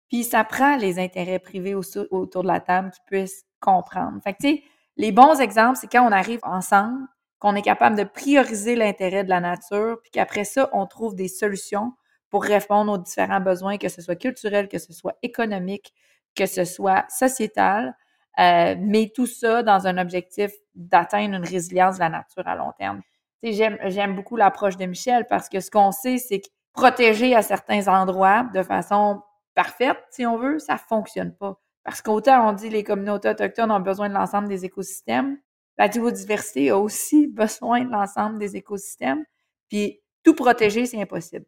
Puis 0.09 0.25
ça 0.25 0.43
prend 0.43 0.75
les 0.75 0.99
intérêts 0.99 1.39
privés 1.39 1.73
autour 1.73 2.43
de 2.43 2.47
la 2.47 2.59
table 2.59 2.91
qui 2.91 2.99
puissent 3.07 3.45
comprendre. 3.61 4.21
Fait 4.23 4.33
que, 4.33 4.39
tu 4.41 4.47
sais, 4.49 4.63
les 4.97 5.13
bons 5.13 5.39
exemples, 5.39 5.77
c'est 5.79 5.91
quand 5.91 6.05
on 6.05 6.11
arrive 6.11 6.41
ensemble, 6.43 7.07
qu'on 7.39 7.55
est 7.55 7.61
capable 7.61 7.97
de 7.97 8.03
prioriser 8.03 8.75
l'intérêt 8.75 9.23
de 9.23 9.29
la 9.29 9.39
nature, 9.39 9.99
puis 10.01 10.11
qu'après 10.11 10.43
ça, 10.43 10.69
on 10.73 10.85
trouve 10.85 11.15
des 11.15 11.27
solutions 11.27 11.93
pour 12.35 12.43
répondre 12.43 12.91
aux 12.91 12.97
différents 12.97 13.39
besoins, 13.39 13.77
que 13.77 13.87
ce 13.87 14.01
soit 14.01 14.17
culturel, 14.17 14.67
que 14.67 14.77
ce 14.77 14.91
soit 14.91 15.17
économique, 15.23 15.93
que 16.35 16.45
ce 16.45 16.65
soit 16.65 17.05
sociétal, 17.07 17.95
euh, 18.39 18.75
mais 18.77 19.09
tout 19.15 19.25
ça 19.25 19.63
dans 19.63 19.87
un 19.87 19.97
objectif 19.97 20.51
d'atteindre 20.73 21.35
une 21.35 21.45
résilience 21.45 21.95
de 21.95 22.01
la 22.01 22.09
nature 22.09 22.45
à 22.45 22.57
long 22.57 22.73
terme. 22.77 23.01
J'aime, 23.41 24.15
beaucoup 24.17 24.35
l'approche 24.35 24.75
de 24.75 24.85
Michel 24.85 25.25
parce 25.29 25.47
que 25.47 25.61
ce 25.61 25.71
qu'on 25.71 25.93
sait, 25.93 26.17
c'est 26.17 26.41
que 26.41 26.47
protéger 26.73 27.33
à 27.33 27.41
certains 27.41 27.87
endroits 27.87 28.43
de 28.53 28.63
façon 28.63 29.21
parfaite, 29.53 30.03
si 30.11 30.25
on 30.25 30.35
veut, 30.37 30.59
ça 30.59 30.75
fonctionne 30.75 31.33
pas. 31.33 31.57
Parce 31.85 32.01
qu'autant 32.01 32.49
on 32.49 32.51
dit 32.51 32.69
les 32.69 32.83
communautés 32.83 33.29
autochtones 33.29 33.71
ont 33.71 33.79
besoin 33.79 34.09
de 34.09 34.13
l'ensemble 34.13 34.49
des 34.49 34.65
écosystèmes, 34.65 35.37
la 35.77 35.87
biodiversité 35.87 36.69
a 36.69 36.77
aussi 36.77 37.27
besoin 37.33 37.85
de 37.85 37.91
l'ensemble 37.91 38.39
des 38.39 38.57
écosystèmes. 38.57 39.23
Puis 39.69 40.01
tout 40.21 40.35
protéger, 40.35 40.85
c'est 40.85 41.01
impossible. 41.01 41.45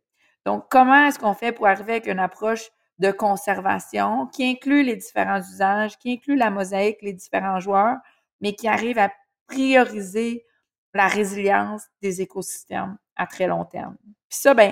Donc, 0.48 0.68
comment 0.70 1.08
est-ce 1.08 1.20
qu'on 1.20 1.34
fait 1.34 1.52
pour 1.52 1.68
arriver 1.68 1.92
avec 1.92 2.08
une 2.08 2.20
approche 2.20 2.70
de 3.00 3.12
conservation 3.12 4.28
qui 4.28 4.50
inclut 4.50 4.82
les 4.82 4.96
différents 4.96 5.42
usages, 5.42 6.00
qui 6.00 6.14
inclut 6.14 6.38
la 6.38 6.50
mosaïque, 6.50 7.00
les 7.02 7.12
différents 7.12 7.60
joueurs, 7.60 7.98
mais 8.40 8.54
qui 8.54 8.70
arrive 8.70 8.98
à 8.98 9.12
prioriser 9.48 10.46
la 10.94 11.08
résilience 11.08 11.84
des 12.02 12.22
écosystèmes 12.22 12.98
à 13.18 13.28
très 13.28 13.48
long 13.48 13.66
terme? 13.66 13.98
Puis 14.30 14.40
ça, 14.40 14.54
ben, 14.54 14.72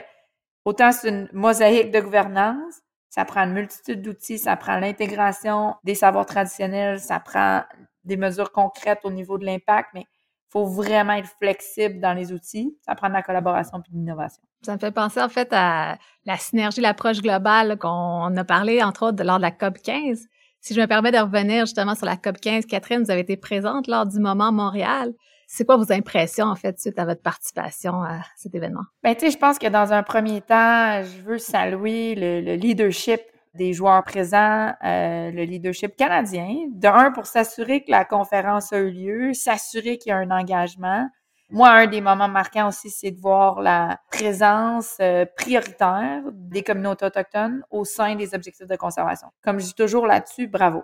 autant 0.64 0.94
c'est 0.94 1.10
une 1.10 1.28
mosaïque 1.34 1.92
de 1.92 2.00
gouvernance, 2.00 2.76
ça 3.10 3.26
prend 3.26 3.42
une 3.42 3.52
multitude 3.52 4.02
d'outils, 4.02 4.40
ça 4.40 4.56
prend 4.56 4.80
l'intégration 4.80 5.76
des 5.84 5.96
savoirs 5.96 6.26
traditionnels, 6.26 7.02
ça 7.02 7.20
prend 7.20 7.64
des 8.06 8.16
mesures 8.16 8.54
concrètes 8.54 9.02
au 9.04 9.12
niveau 9.12 9.38
de 9.38 9.46
l'impact, 9.46 9.90
mais 9.94 10.06
il 10.08 10.52
faut 10.52 10.68
vraiment 10.68 11.16
être 11.16 11.36
flexible 11.38 12.00
dans 12.00 12.14
les 12.14 12.32
outils. 12.32 12.78
Ça 12.86 12.96
prend 12.96 13.10
de 13.10 13.14
la 13.14 13.24
collaboration 13.24 13.82
puis 13.82 13.92
de 13.92 13.98
l'innovation. 13.98 14.42
Ça 14.66 14.74
me 14.74 14.80
fait 14.80 14.92
penser 14.92 15.22
en 15.22 15.30
fait 15.30 15.50
à 15.52 15.98
la 16.26 16.38
synergie, 16.38 16.82
l'approche 16.82 17.22
globale 17.22 17.78
qu'on 17.78 18.36
a 18.36 18.44
parlé, 18.44 18.82
entre 18.82 19.08
autres, 19.08 19.24
lors 19.24 19.38
de 19.38 19.44
la 19.44 19.52
COP 19.52 19.78
15. 19.78 20.26
Si 20.60 20.74
je 20.74 20.82
me 20.82 20.88
permets 20.88 21.12
de 21.12 21.20
revenir 21.20 21.68
justement 21.68 21.94
sur 21.94 22.08
la 22.08 22.18
COP 22.18 22.40
15, 22.40 22.66
Catherine, 22.66 23.04
vous 23.04 23.12
avez 23.12 23.22
été 23.22 23.38
présente 23.38 23.88
lors 23.88 24.08
du 24.08 24.20
moment 24.20 24.52
Montréal. 24.52 25.14
C'est 25.48 25.66
quoi 25.66 25.78
vos 25.78 25.94
impressions, 25.94 26.48
en 26.48 26.56
fait, 26.56 26.80
suite 26.80 26.98
à 26.98 27.06
votre 27.06 27.22
participation 27.22 28.02
à 28.02 28.22
cet 28.36 28.56
événement? 28.56 28.82
Ben, 29.04 29.14
tu 29.14 29.26
sais, 29.26 29.32
je 29.32 29.38
pense 29.38 29.60
que 29.60 29.68
dans 29.68 29.94
un 29.94 30.02
premier 30.02 30.42
temps, 30.42 31.04
je 31.04 31.22
veux 31.22 31.38
saluer 31.38 32.16
le, 32.16 32.56
leadership 32.56 33.22
des 33.54 33.72
joueurs 33.72 34.04
présents, 34.04 34.74
euh, 34.84 35.30
le 35.30 35.44
leadership 35.44 35.96
canadien. 35.96 36.50
D'un, 36.72 37.12
pour 37.12 37.28
s'assurer 37.28 37.84
que 37.84 37.92
la 37.92 38.04
conférence 38.04 38.74
a 38.74 38.80
eu 38.80 38.90
lieu, 38.90 39.34
s'assurer 39.34 40.00
qu'il 40.00 40.10
y 40.10 40.14
a 40.14 40.18
un 40.18 40.32
engagement, 40.32 41.08
moi, 41.50 41.70
un 41.70 41.88
des 41.88 42.02
moments 42.02 42.28
marquants 42.28 42.70
aussi, 42.70 42.90
c'est 42.90 43.12
de 43.12 43.20
voir 43.20 43.62
la 43.62 44.00
présence 44.12 44.98
euh, 45.00 45.26
prioritaire 45.38 46.24
des 46.34 46.64
communautés 46.64 47.06
autochtones 47.06 47.64
au 47.70 47.86
sein 47.86 48.16
des 48.16 48.34
objectifs 48.34 48.68
de 48.68 48.76
conservation. 48.76 49.28
Comme 49.44 49.60
je 49.60 49.66
dis 49.66 49.76
toujours 49.76 50.08
là-dessus, 50.08 50.48
bravo. 50.48 50.84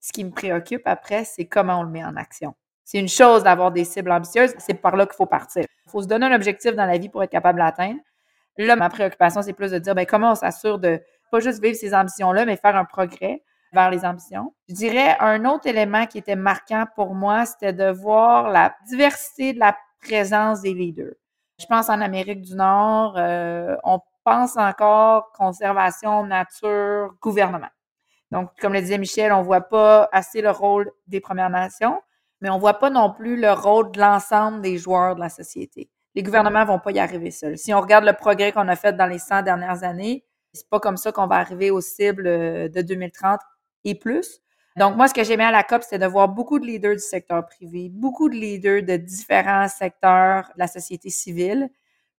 Ce 0.00 0.12
qui 0.12 0.22
me 0.22 0.30
préoccupe 0.30 0.82
après, 0.84 1.24
c'est 1.24 1.46
comment 1.46 1.80
on 1.80 1.82
le 1.82 1.88
met 1.90 2.04
en 2.04 2.14
action. 2.16 2.54
C'est 2.84 2.98
une 2.98 3.08
chose 3.08 3.42
d'avoir 3.42 3.72
des 3.72 3.84
cibles 3.84 4.12
ambitieuses, 4.12 4.54
c'est 4.58 4.74
par 4.74 4.96
là 4.96 5.06
qu'il 5.06 5.16
faut 5.16 5.26
partir. 5.26 5.64
Il 5.86 5.90
faut 5.90 6.02
se 6.02 6.06
donner 6.06 6.26
un 6.26 6.34
objectif 6.36 6.76
dans 6.76 6.86
la 6.86 6.98
vie 6.98 7.08
pour 7.08 7.22
être 7.22 7.30
capable 7.30 7.58
de 7.58 7.64
l'atteindre. 7.64 7.98
Là, 8.58 8.76
ma 8.76 8.90
préoccupation, 8.90 9.42
c'est 9.42 9.54
plus 9.54 9.70
de 9.70 9.78
dire, 9.78 9.94
ben, 9.94 10.06
comment 10.06 10.32
on 10.32 10.34
s'assure 10.34 10.78
de 10.78 11.00
pas 11.30 11.40
juste 11.40 11.60
vivre 11.62 11.76
ces 11.76 11.94
ambitions-là, 11.94 12.44
mais 12.44 12.56
faire 12.56 12.76
un 12.76 12.84
progrès 12.84 13.42
vers 13.72 13.90
les 13.90 14.04
ambitions. 14.04 14.54
Je 14.68 14.74
dirais 14.74 15.16
un 15.20 15.44
autre 15.44 15.66
élément 15.66 16.06
qui 16.06 16.18
était 16.18 16.36
marquant 16.36 16.86
pour 16.94 17.14
moi, 17.14 17.44
c'était 17.46 17.72
de 17.72 17.90
voir 17.90 18.50
la 18.50 18.74
diversité 18.88 19.52
de 19.52 19.58
la 19.58 19.76
présence 20.06 20.60
des 20.60 20.74
leaders. 20.74 21.14
Je 21.58 21.66
pense 21.66 21.88
en 21.88 22.00
Amérique 22.00 22.42
du 22.42 22.54
Nord, 22.54 23.14
euh, 23.16 23.76
on 23.84 24.00
pense 24.24 24.56
encore 24.56 25.32
conservation, 25.32 26.24
nature, 26.24 27.14
gouvernement. 27.20 27.68
Donc, 28.30 28.50
comme 28.60 28.72
le 28.72 28.80
disait 28.80 28.98
Michel, 28.98 29.32
on 29.32 29.42
voit 29.42 29.62
pas 29.62 30.08
assez 30.12 30.42
le 30.42 30.50
rôle 30.50 30.90
des 31.06 31.20
Premières 31.20 31.50
Nations, 31.50 32.00
mais 32.40 32.50
on 32.50 32.58
voit 32.58 32.78
pas 32.78 32.90
non 32.90 33.12
plus 33.12 33.40
le 33.40 33.52
rôle 33.52 33.92
de 33.92 34.00
l'ensemble 34.00 34.60
des 34.60 34.78
joueurs 34.78 35.14
de 35.14 35.20
la 35.20 35.28
société. 35.28 35.88
Les 36.14 36.22
gouvernements 36.22 36.64
vont 36.64 36.78
pas 36.78 36.90
y 36.92 36.98
arriver 36.98 37.30
seuls. 37.30 37.56
Si 37.56 37.72
on 37.72 37.80
regarde 37.80 38.04
le 38.04 38.12
progrès 38.12 38.52
qu'on 38.52 38.68
a 38.68 38.76
fait 38.76 38.94
dans 38.94 39.06
les 39.06 39.18
100 39.18 39.42
dernières 39.42 39.84
années, 39.84 40.24
c'est 40.52 40.68
pas 40.68 40.80
comme 40.80 40.96
ça 40.96 41.12
qu'on 41.12 41.26
va 41.26 41.36
arriver 41.36 41.70
aux 41.70 41.80
cibles 41.80 42.26
euh, 42.26 42.68
de 42.68 42.82
2030 42.82 43.40
et 43.84 43.94
plus. 43.94 44.40
Donc, 44.76 44.94
moi, 44.96 45.08
ce 45.08 45.14
que 45.14 45.24
j'aimais 45.24 45.44
à 45.44 45.50
la 45.50 45.62
COP, 45.62 45.82
c'est 45.88 45.98
de 45.98 46.06
voir 46.06 46.28
beaucoup 46.28 46.58
de 46.58 46.66
leaders 46.66 46.94
du 46.94 47.02
secteur 47.02 47.46
privé, 47.46 47.88
beaucoup 47.90 48.28
de 48.28 48.34
leaders 48.34 48.82
de 48.82 48.96
différents 48.96 49.68
secteurs 49.68 50.50
de 50.54 50.58
la 50.58 50.66
société 50.66 51.08
civile, 51.08 51.70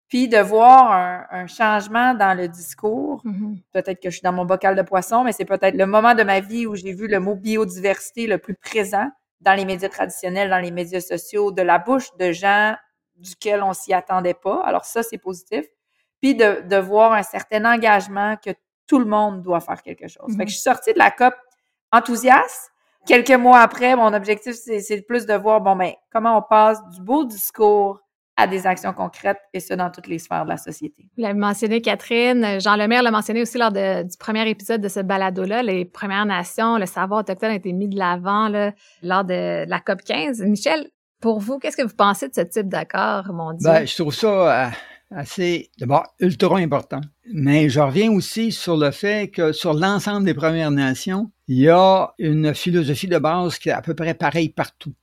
puis 0.07 0.27
de 0.27 0.39
voir 0.39 1.27
un, 1.31 1.45
changement 1.45 2.15
dans 2.15 2.35
le 2.35 2.47
discours. 2.47 3.21
Mm-hmm. 3.25 3.61
Peut-être 3.73 4.01
que 4.01 4.09
je 4.09 4.15
suis 4.15 4.23
dans 4.23 4.33
mon 4.33 4.45
bocal 4.45 4.75
de 4.75 4.81
poisson, 4.81 5.23
mais 5.23 5.33
c'est 5.33 5.45
peut-être 5.45 5.75
le 5.75 5.85
moment 5.85 6.15
de 6.15 6.23
ma 6.23 6.39
vie 6.39 6.65
où 6.65 6.75
j'ai 6.75 6.93
vu 6.93 7.07
le 7.07 7.19
mot 7.19 7.35
biodiversité 7.35 8.25
le 8.25 8.39
plus 8.39 8.55
présent 8.55 9.07
dans 9.41 9.53
les 9.53 9.65
médias 9.65 9.89
traditionnels, 9.89 10.49
dans 10.49 10.59
les 10.59 10.71
médias 10.71 11.01
sociaux, 11.01 11.51
de 11.51 11.61
la 11.61 11.77
bouche 11.77 12.15
de 12.17 12.31
gens 12.31 12.75
duquel 13.17 13.61
on 13.61 13.73
s'y 13.73 13.93
attendait 13.93 14.33
pas. 14.33 14.63
Alors 14.65 14.85
ça, 14.85 15.03
c'est 15.03 15.19
positif. 15.19 15.65
Puis 16.21 16.33
de, 16.33 16.67
de, 16.67 16.77
voir 16.77 17.11
un 17.11 17.21
certain 17.21 17.71
engagement 17.71 18.35
que 18.37 18.49
tout 18.87 18.97
le 18.97 19.05
monde 19.05 19.43
doit 19.43 19.59
faire 19.59 19.83
quelque 19.83 20.07
chose. 20.07 20.35
Fait 20.35 20.37
que 20.37 20.43
mm-hmm. 20.43 20.47
je 20.47 20.53
suis 20.53 20.61
sortie 20.61 20.93
de 20.93 20.97
la 20.97 21.11
COP 21.11 21.35
enthousiaste. 21.91 22.71
Quelques 23.05 23.31
mois 23.31 23.59
après, 23.59 23.95
mon 23.95 24.13
objectif, 24.13 24.55
c'est 24.55 25.01
plus 25.07 25.25
de 25.25 25.33
voir, 25.33 25.61
bon, 25.61 25.75
ben, 25.75 25.93
comment 26.11 26.37
on 26.37 26.41
passe 26.41 26.79
du 26.89 27.01
beau 27.01 27.23
discours 27.23 28.01
à 28.39 28.45
des 28.45 28.67
actions 28.67 28.93
concrètes, 28.93 29.39
et 29.51 29.59
ce, 29.59 29.73
dans 29.73 29.89
toutes 29.89 30.05
les 30.05 30.19
sphères 30.19 30.43
de 30.43 30.49
la 30.49 30.57
société. 30.57 31.09
Vous 31.17 31.23
l'avez 31.23 31.39
mentionné, 31.39 31.81
Catherine. 31.81 32.59
Jean 32.59 32.75
Lemaire 32.75 33.01
l'a 33.01 33.09
mentionné 33.09 33.41
aussi 33.41 33.57
lors 33.57 33.71
du 33.71 34.17
premier 34.19 34.47
épisode 34.47 34.79
de 34.79 34.89
ce 34.89 34.99
balado-là. 34.99 35.63
Les 35.63 35.85
Premières 35.85 36.25
Nations, 36.27 36.77
le 36.77 36.85
savoir 36.85 37.21
autochtone 37.21 37.49
a 37.49 37.55
été 37.55 37.73
mis 37.73 37.87
de 37.87 37.97
l'avant 37.97 38.47
lors 39.01 39.23
de 39.23 39.67
la 39.67 39.79
COP 39.79 40.03
15. 40.03 40.41
Michel, 40.41 40.87
pour 41.19 41.39
vous, 41.39 41.57
qu'est-ce 41.57 41.77
que 41.77 41.81
vous 41.81 41.95
pensez 41.95 42.27
de 42.27 42.35
ce 42.35 42.41
type 42.41 42.67
d'accord 42.67 43.33
mondial? 43.33 43.79
Ben, 43.79 43.87
je 43.87 43.95
trouve 43.95 44.13
ça... 44.13 44.69
Assez, 45.09 45.71
d'abord, 45.79 46.05
ultra 46.19 46.57
important. 46.57 47.01
Mais 47.31 47.69
je 47.69 47.79
reviens 47.79 48.11
aussi 48.11 48.51
sur 48.51 48.75
le 48.75 48.91
fait 48.91 49.29
que 49.29 49.53
sur 49.53 49.73
l'ensemble 49.73 50.25
des 50.25 50.33
Premières 50.33 50.71
Nations, 50.71 51.31
il 51.47 51.59
y 51.59 51.69
a 51.69 52.13
une 52.19 52.53
philosophie 52.53 53.07
de 53.07 53.17
base 53.17 53.57
qui 53.57 53.69
est 53.69 53.73
à 53.73 53.81
peu 53.81 53.93
près 53.93 54.13
pareille 54.13 54.49
partout. 54.49 54.93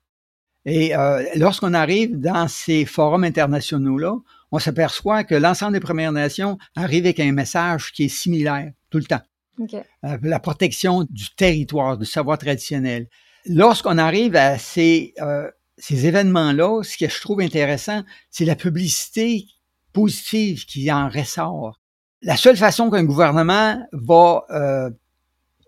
Et 0.66 0.94
euh, 0.96 1.22
lorsqu'on 1.36 1.74
arrive 1.74 2.18
dans 2.20 2.48
ces 2.48 2.84
forums 2.84 3.24
internationaux-là, 3.24 4.16
on 4.52 4.58
s'aperçoit 4.58 5.24
que 5.24 5.34
l'ensemble 5.34 5.72
des 5.72 5.80
Premières 5.80 6.12
Nations 6.12 6.58
arrive 6.76 7.04
avec 7.04 7.20
un 7.20 7.32
message 7.32 7.92
qui 7.92 8.04
est 8.04 8.08
similaire 8.08 8.72
tout 8.90 8.98
le 8.98 9.04
temps. 9.04 9.22
Euh, 9.60 10.18
la 10.22 10.40
protection 10.40 11.06
du 11.08 11.34
territoire, 11.34 11.96
du 11.96 12.06
savoir 12.06 12.38
traditionnel. 12.38 13.08
Lorsqu'on 13.46 13.98
arrive 13.98 14.36
à 14.36 14.58
ces, 14.58 15.14
euh, 15.20 15.50
ces 15.76 16.06
événements-là, 16.06 16.82
ce 16.82 16.96
que 16.96 17.08
je 17.08 17.20
trouve 17.20 17.40
intéressant, 17.40 18.02
c'est 18.30 18.44
la 18.44 18.56
publicité 18.56 19.46
positive 19.94 20.66
qui 20.66 20.92
en 20.92 21.08
ressort. 21.08 21.80
La 22.20 22.36
seule 22.36 22.58
façon 22.58 22.90
qu'un 22.90 23.04
gouvernement 23.04 23.82
va 23.92 24.44
euh, 24.50 24.90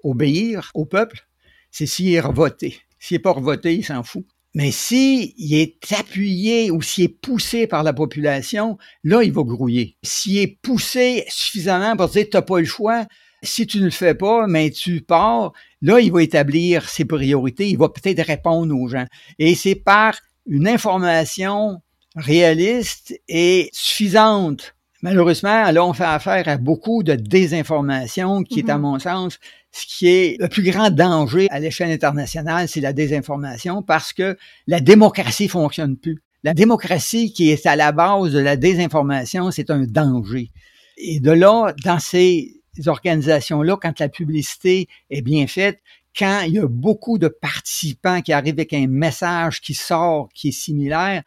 obéir 0.04 0.70
au 0.74 0.84
peuple, 0.84 1.26
c'est 1.70 1.86
s'il 1.86 2.12
est 2.12 2.20
revoté. 2.20 2.80
S'il 2.98 3.16
n'est 3.16 3.22
pas 3.22 3.32
revoté, 3.32 3.74
il 3.74 3.84
s'en 3.84 4.02
fout. 4.02 4.26
Mais 4.54 4.70
s'il 4.70 5.54
est 5.54 5.92
appuyé 5.92 6.70
ou 6.70 6.80
s'il 6.80 7.04
est 7.04 7.08
poussé 7.08 7.66
par 7.66 7.82
la 7.82 7.92
population, 7.92 8.78
là, 9.04 9.22
il 9.22 9.32
va 9.32 9.42
grouiller. 9.42 9.98
S'il 10.02 10.38
est 10.38 10.58
poussé 10.62 11.24
suffisamment 11.28 11.94
pour 11.94 12.08
dire 12.08 12.26
t'as 12.30 12.40
pas 12.42 12.58
le 12.58 12.64
choix, 12.64 13.06
si 13.42 13.66
tu 13.66 13.78
ne 13.80 13.84
le 13.84 13.90
fais 13.90 14.14
pas, 14.14 14.46
mais 14.46 14.70
tu 14.70 15.02
pars, 15.02 15.52
là, 15.82 16.00
il 16.00 16.10
va 16.10 16.22
établir 16.22 16.88
ses 16.88 17.04
priorités, 17.04 17.68
il 17.68 17.76
va 17.76 17.90
peut-être 17.90 18.26
répondre 18.26 18.74
aux 18.74 18.88
gens. 18.88 19.06
Et 19.38 19.54
c'est 19.54 19.74
par 19.74 20.18
une 20.46 20.66
information 20.66 21.82
réaliste 22.16 23.18
et 23.28 23.68
suffisante. 23.72 24.74
Malheureusement, 25.02 25.70
là, 25.70 25.84
on 25.84 25.92
fait 25.92 26.04
affaire 26.04 26.48
à 26.48 26.56
beaucoup 26.56 27.02
de 27.02 27.14
désinformation 27.14 28.42
qui 28.42 28.60
est, 28.60 28.70
à 28.70 28.76
mm-hmm. 28.76 28.80
mon 28.80 28.98
sens, 28.98 29.38
ce 29.70 29.86
qui 29.86 30.08
est 30.08 30.40
le 30.40 30.48
plus 30.48 30.62
grand 30.62 30.90
danger 30.90 31.48
à 31.50 31.60
l'échelle 31.60 31.90
internationale, 31.90 32.66
c'est 32.66 32.80
la 32.80 32.94
désinformation 32.94 33.82
parce 33.82 34.12
que 34.12 34.36
la 34.66 34.80
démocratie 34.80 35.48
fonctionne 35.48 35.96
plus. 35.96 36.22
La 36.42 36.54
démocratie 36.54 37.32
qui 37.32 37.50
est 37.50 37.66
à 37.66 37.76
la 37.76 37.92
base 37.92 38.32
de 38.32 38.38
la 38.38 38.56
désinformation, 38.56 39.50
c'est 39.50 39.70
un 39.70 39.84
danger. 39.84 40.50
Et 40.96 41.20
de 41.20 41.30
là, 41.30 41.74
dans 41.84 41.98
ces 41.98 42.62
organisations-là, 42.86 43.76
quand 43.80 44.00
la 44.00 44.08
publicité 44.08 44.88
est 45.10 45.22
bien 45.22 45.46
faite, 45.46 45.80
quand 46.16 46.42
il 46.46 46.54
y 46.54 46.58
a 46.58 46.66
beaucoup 46.66 47.18
de 47.18 47.28
participants 47.28 48.22
qui 48.22 48.32
arrivent 48.32 48.54
avec 48.54 48.72
un 48.72 48.86
message 48.86 49.60
qui 49.60 49.74
sort, 49.74 50.28
qui 50.34 50.48
est 50.48 50.52
similaire, 50.52 51.22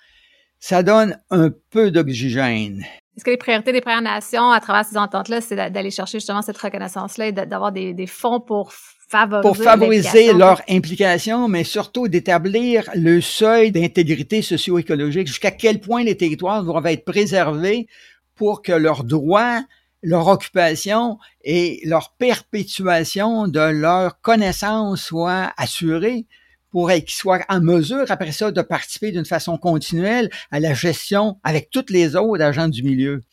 ça 0.60 0.84
donne 0.84 1.18
un 1.30 1.50
peu 1.70 1.92
d'oxygène. 1.92 2.86
Est-ce 3.16 3.26
que 3.26 3.32
les 3.32 3.38
priorités 3.38 3.74
des 3.74 3.82
Premières 3.82 4.02
Nations 4.02 4.50
à 4.52 4.60
travers 4.60 4.86
ces 4.86 4.98
ententes-là, 4.98 5.42
c'est 5.42 5.56
d'aller 5.56 5.92
chercher 5.92 6.20
justement 6.20 6.42
cette 6.42 6.58
reconnaissance-là 6.58 7.28
et 7.28 7.32
d'avoir 7.32 7.72
des, 7.72 7.94
des 7.94 8.08
fonds 8.08 8.40
pour 8.40 8.72
favoriser, 9.10 9.42
pour 9.42 9.58
favoriser 9.58 10.34
leur 10.34 10.62
implication, 10.70 11.48
mais 11.48 11.64
surtout 11.64 12.08
d'établir 12.08 12.90
le 12.96 13.20
seuil 13.20 13.72
d'intégrité 13.72 14.42
socio-écologique, 14.42 15.28
jusqu'à 15.28 15.52
quel 15.52 15.82
point 15.82 16.04
les 16.04 16.16
territoires 16.16 16.64
doivent 16.64 16.86
être 16.86 17.04
préservés 17.04 17.88
pour 18.36 18.62
que 18.62 18.72
leurs 18.72 19.04
droits, 19.04 19.62
leur 20.02 20.28
occupation 20.28 21.18
et 21.44 21.82
leur 21.84 22.14
perpétuation 22.18 23.48
de 23.48 23.60
leur 23.60 24.22
connaissance 24.22 25.02
soient 25.02 25.52
assurés? 25.58 26.26
Pour 26.72 26.90
qu'ils 26.90 27.10
soient 27.10 27.40
en 27.50 27.62
mesure, 27.62 28.06
après 28.10 28.32
ça, 28.32 28.52
de 28.52 28.62
participer 28.62 29.12
d'une 29.12 29.26
façon 29.26 29.58
continuelle 29.58 30.30
à 30.52 30.60
la 30.60 30.74
gestion 30.74 31.38
avec 31.44 31.70
toutes 31.70 31.90
les 31.90 32.16
autres 32.16 32.44
agents 32.44 32.68
du 32.68 32.84
milieu. 32.84 33.24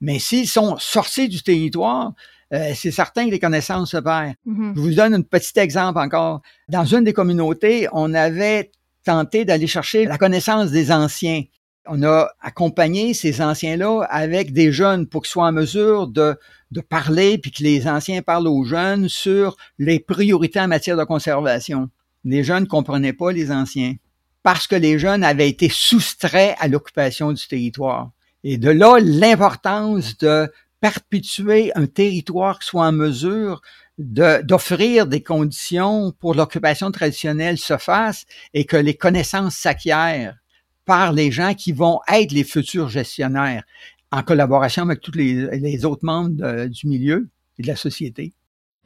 Mais 0.00 0.18
s'ils 0.18 0.48
sont 0.48 0.76
sortis 0.78 1.28
du 1.28 1.42
territoire, 1.42 2.12
euh, 2.52 2.72
c'est 2.74 2.90
certain 2.90 3.26
que 3.26 3.30
les 3.30 3.38
connaissances 3.38 3.90
se 3.90 3.98
perdent. 3.98 4.34
Mhm. 4.44 4.72
Je 4.74 4.80
vous 4.80 4.94
donne 4.94 5.14
un 5.14 5.22
petit 5.22 5.58
exemple 5.58 5.98
encore. 5.98 6.40
Dans 6.68 6.84
une 6.84 7.04
des 7.04 7.12
communautés, 7.12 7.86
on 7.92 8.12
avait 8.14 8.72
tenté 9.04 9.44
d'aller 9.44 9.66
chercher 9.66 10.04
la 10.04 10.18
connaissance 10.18 10.70
des 10.70 10.90
anciens. 10.90 11.42
On 11.86 12.02
a 12.02 12.28
accompagné 12.40 13.14
ces 13.14 13.40
anciens-là 13.40 14.02
avec 14.10 14.52
des 14.52 14.72
jeunes 14.72 15.06
pour 15.06 15.22
qu'ils 15.22 15.30
soient 15.30 15.46
en 15.46 15.52
mesure 15.52 16.08
de, 16.08 16.36
de 16.70 16.80
parler, 16.80 17.38
puis 17.38 17.50
que 17.50 17.62
les 17.62 17.88
anciens 17.88 18.20
parlent 18.22 18.48
aux 18.48 18.64
jeunes 18.64 19.08
sur 19.08 19.56
les 19.78 19.98
priorités 19.98 20.60
en 20.60 20.68
matière 20.68 20.96
de 20.96 21.04
conservation. 21.04 21.88
Les 22.24 22.44
jeunes 22.44 22.64
ne 22.64 22.68
comprenaient 22.68 23.12
pas 23.12 23.32
les 23.32 23.50
anciens 23.50 23.94
parce 24.42 24.66
que 24.66 24.76
les 24.76 24.98
jeunes 24.98 25.24
avaient 25.24 25.48
été 25.48 25.68
soustraits 25.68 26.56
à 26.58 26.68
l'occupation 26.68 27.32
du 27.32 27.46
territoire. 27.46 28.10
Et 28.42 28.56
de 28.56 28.70
là, 28.70 28.98
l'importance 29.00 30.16
de 30.18 30.50
perpétuer 30.80 31.72
un 31.74 31.86
territoire 31.86 32.58
qui 32.58 32.68
soit 32.68 32.86
en 32.86 32.92
mesure 32.92 33.60
d'offrir 33.98 35.06
des 35.06 35.22
conditions 35.22 36.12
pour 36.18 36.34
l'occupation 36.34 36.90
traditionnelle 36.90 37.58
se 37.58 37.76
fasse 37.76 38.24
et 38.54 38.64
que 38.64 38.78
les 38.78 38.94
connaissances 38.94 39.56
s'acquièrent 39.56 40.38
par 40.86 41.12
les 41.12 41.30
gens 41.30 41.54
qui 41.54 41.72
vont 41.72 42.00
être 42.08 42.32
les 42.32 42.44
futurs 42.44 42.88
gestionnaires 42.88 43.62
en 44.10 44.22
collaboration 44.22 44.84
avec 44.84 45.02
tous 45.02 45.12
les, 45.12 45.84
autres 45.84 46.04
membres 46.04 46.66
du 46.66 46.86
milieu 46.86 47.28
et 47.58 47.62
de 47.62 47.66
la 47.68 47.76
société. 47.76 48.32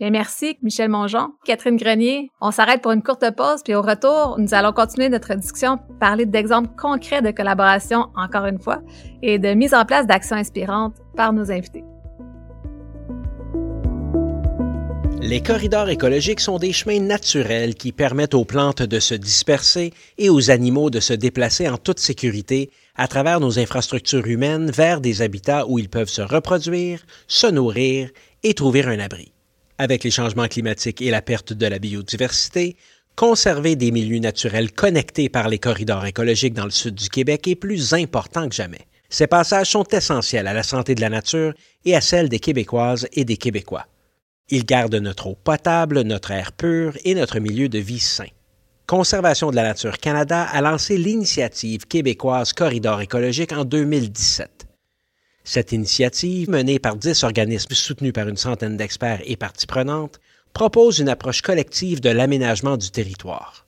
Bien, 0.00 0.10
merci, 0.10 0.58
Michel 0.60 0.88
Mongeon. 0.88 1.28
Catherine 1.44 1.76
Grenier, 1.76 2.28
on 2.40 2.50
s'arrête 2.50 2.82
pour 2.82 2.90
une 2.90 3.02
courte 3.02 3.24
pause, 3.36 3.62
puis 3.62 3.76
au 3.76 3.82
retour, 3.82 4.36
nous 4.38 4.52
allons 4.52 4.72
continuer 4.72 5.08
notre 5.08 5.34
discussion, 5.34 5.78
parler 6.00 6.26
d'exemples 6.26 6.70
concrets 6.76 7.22
de 7.22 7.30
collaboration, 7.30 8.06
encore 8.16 8.46
une 8.46 8.58
fois, 8.58 8.82
et 9.22 9.38
de 9.38 9.54
mise 9.54 9.72
en 9.72 9.84
place 9.84 10.06
d'actions 10.08 10.36
inspirantes 10.36 10.96
par 11.16 11.32
nos 11.32 11.52
invités. 11.52 11.84
Les 15.20 15.40
corridors 15.40 15.88
écologiques 15.88 16.40
sont 16.40 16.58
des 16.58 16.72
chemins 16.72 17.00
naturels 17.00 17.76
qui 17.76 17.92
permettent 17.92 18.34
aux 18.34 18.44
plantes 18.44 18.82
de 18.82 18.98
se 18.98 19.14
disperser 19.14 19.92
et 20.18 20.28
aux 20.28 20.50
animaux 20.50 20.90
de 20.90 21.00
se 21.00 21.14
déplacer 21.14 21.68
en 21.68 21.78
toute 21.78 22.00
sécurité 22.00 22.70
à 22.96 23.06
travers 23.06 23.38
nos 23.38 23.60
infrastructures 23.60 24.26
humaines 24.26 24.70
vers 24.70 25.00
des 25.00 25.22
habitats 25.22 25.66
où 25.68 25.78
ils 25.78 25.88
peuvent 25.88 26.08
se 26.08 26.20
reproduire, 26.20 27.06
se 27.28 27.46
nourrir 27.46 28.10
et 28.42 28.54
trouver 28.54 28.84
un 28.84 28.98
abri. 28.98 29.33
Avec 29.78 30.04
les 30.04 30.10
changements 30.10 30.46
climatiques 30.46 31.02
et 31.02 31.10
la 31.10 31.20
perte 31.20 31.52
de 31.52 31.66
la 31.66 31.80
biodiversité, 31.80 32.76
conserver 33.16 33.74
des 33.74 33.90
milieux 33.90 34.20
naturels 34.20 34.70
connectés 34.70 35.28
par 35.28 35.48
les 35.48 35.58
corridors 35.58 36.06
écologiques 36.06 36.54
dans 36.54 36.64
le 36.64 36.70
sud 36.70 36.94
du 36.94 37.08
Québec 37.08 37.48
est 37.48 37.56
plus 37.56 37.92
important 37.92 38.48
que 38.48 38.54
jamais. 38.54 38.86
Ces 39.08 39.26
passages 39.26 39.70
sont 39.70 39.84
essentiels 39.84 40.46
à 40.46 40.52
la 40.52 40.62
santé 40.62 40.94
de 40.94 41.00
la 41.00 41.10
nature 41.10 41.54
et 41.84 41.96
à 41.96 42.00
celle 42.00 42.28
des 42.28 42.38
Québécoises 42.38 43.08
et 43.12 43.24
des 43.24 43.36
Québécois. 43.36 43.86
Ils 44.48 44.64
gardent 44.64 44.94
notre 44.94 45.26
eau 45.26 45.36
potable, 45.42 46.02
notre 46.02 46.30
air 46.30 46.52
pur 46.52 46.96
et 47.04 47.14
notre 47.14 47.40
milieu 47.40 47.68
de 47.68 47.78
vie 47.78 48.00
sain. 48.00 48.28
Conservation 48.86 49.50
de 49.50 49.56
la 49.56 49.62
nature 49.64 49.98
Canada 49.98 50.42
a 50.42 50.60
lancé 50.60 50.98
l'initiative 50.98 51.86
québécoise 51.86 52.52
Corridor 52.52 53.00
écologique 53.00 53.52
en 53.52 53.64
2017. 53.64 54.66
Cette 55.44 55.72
initiative, 55.72 56.48
menée 56.48 56.78
par 56.78 56.96
dix 56.96 57.22
organismes 57.22 57.74
soutenus 57.74 58.14
par 58.14 58.28
une 58.28 58.38
centaine 58.38 58.78
d'experts 58.78 59.20
et 59.24 59.36
parties 59.36 59.66
prenantes, 59.66 60.20
propose 60.54 60.98
une 60.98 61.10
approche 61.10 61.42
collective 61.42 62.00
de 62.00 62.10
l'aménagement 62.10 62.78
du 62.78 62.90
territoire. 62.90 63.66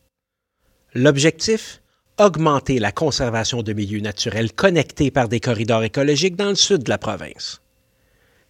L'objectif 0.95 1.83
Augmenter 2.19 2.79
la 2.79 2.93
conservation 2.93 3.63
de 3.63 3.75
milieux 3.75 4.01
naturels 4.01 4.51
connectés 4.51 5.11
par 5.11 5.29
des 5.29 5.39
corridors 5.39 5.85
écologiques 5.85 6.37
dans 6.37 6.49
le 6.49 6.55
sud 6.55 6.85
de 6.85 6.89
la 6.89 6.97
province. 6.97 7.61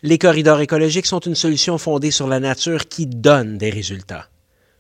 Les 0.03 0.19
corridors 0.19 0.61
écologiques 0.61 1.07
sont 1.07 1.19
une 1.19 1.35
solution 1.35 1.77
fondée 1.77 2.13
sur 2.13 2.29
la 2.29 2.39
nature 2.39 2.87
qui 2.87 3.07
donne 3.07 3.59
des 3.59 3.71
résultats. 3.71 4.29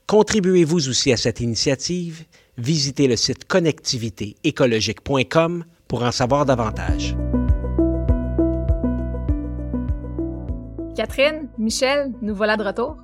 Contribuez-vous 0.07 0.89
aussi 0.89 1.13
à 1.13 1.17
cette 1.17 1.41
initiative? 1.41 2.23
Visitez 2.59 3.09
le 3.09 3.17
site 3.17 3.45
connectivitéécologique.com 3.47 5.65
pour 5.89 6.05
en 6.05 6.13
savoir 6.13 6.47
davantage. 6.47 7.17
Catherine, 10.97 11.51
Michel, 11.59 12.15
nous 12.23 12.35
voilà 12.35 12.57
de 12.57 12.65
retour. 12.65 12.97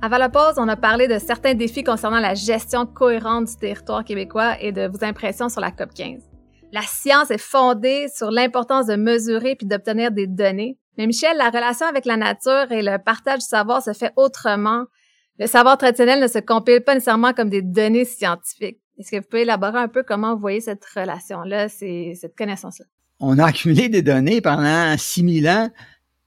Avant 0.00 0.16
la 0.16 0.30
pause, 0.30 0.54
on 0.56 0.68
a 0.68 0.76
parlé 0.76 1.06
de 1.06 1.18
certains 1.18 1.52
défis 1.52 1.84
concernant 1.84 2.18
la 2.18 2.34
gestion 2.34 2.86
cohérente 2.86 3.46
du 3.46 3.56
territoire 3.56 4.04
québécois 4.06 4.56
et 4.58 4.72
de 4.72 4.88
vos 4.88 5.04
impressions 5.04 5.50
sur 5.50 5.60
la 5.60 5.70
COP 5.70 5.92
15. 5.92 6.22
La 6.72 6.80
science 6.80 7.30
est 7.30 7.36
fondée 7.36 8.06
sur 8.08 8.30
l'importance 8.30 8.86
de 8.86 8.96
mesurer 8.96 9.54
puis 9.54 9.66
d'obtenir 9.66 10.12
des 10.12 10.26
données. 10.26 10.78
Mais 10.96 11.06
Michel, 11.06 11.36
la 11.36 11.50
relation 11.50 11.84
avec 11.86 12.06
la 12.06 12.16
nature 12.16 12.72
et 12.72 12.80
le 12.80 12.96
partage 12.96 13.40
du 13.40 13.46
savoir 13.46 13.82
se 13.82 13.92
fait 13.92 14.12
autrement. 14.16 14.86
Le 15.38 15.46
savoir 15.46 15.76
traditionnel 15.76 16.20
ne 16.20 16.26
se 16.26 16.38
compile 16.38 16.80
pas 16.80 16.94
nécessairement 16.94 17.34
comme 17.34 17.50
des 17.50 17.60
données 17.60 18.06
scientifiques. 18.06 18.80
Est-ce 18.98 19.10
que 19.10 19.16
vous 19.16 19.28
pouvez 19.28 19.42
élaborer 19.42 19.78
un 19.78 19.88
peu 19.88 20.02
comment 20.02 20.36
vous 20.36 20.40
voyez 20.40 20.62
cette 20.62 20.86
relation-là, 20.86 21.68
cette 21.68 22.34
connaissance-là? 22.34 22.86
On 23.18 23.38
a 23.38 23.44
accumulé 23.44 23.90
des 23.90 24.00
données 24.00 24.40
pendant 24.40 24.96
6000 24.96 25.46
ans. 25.50 25.68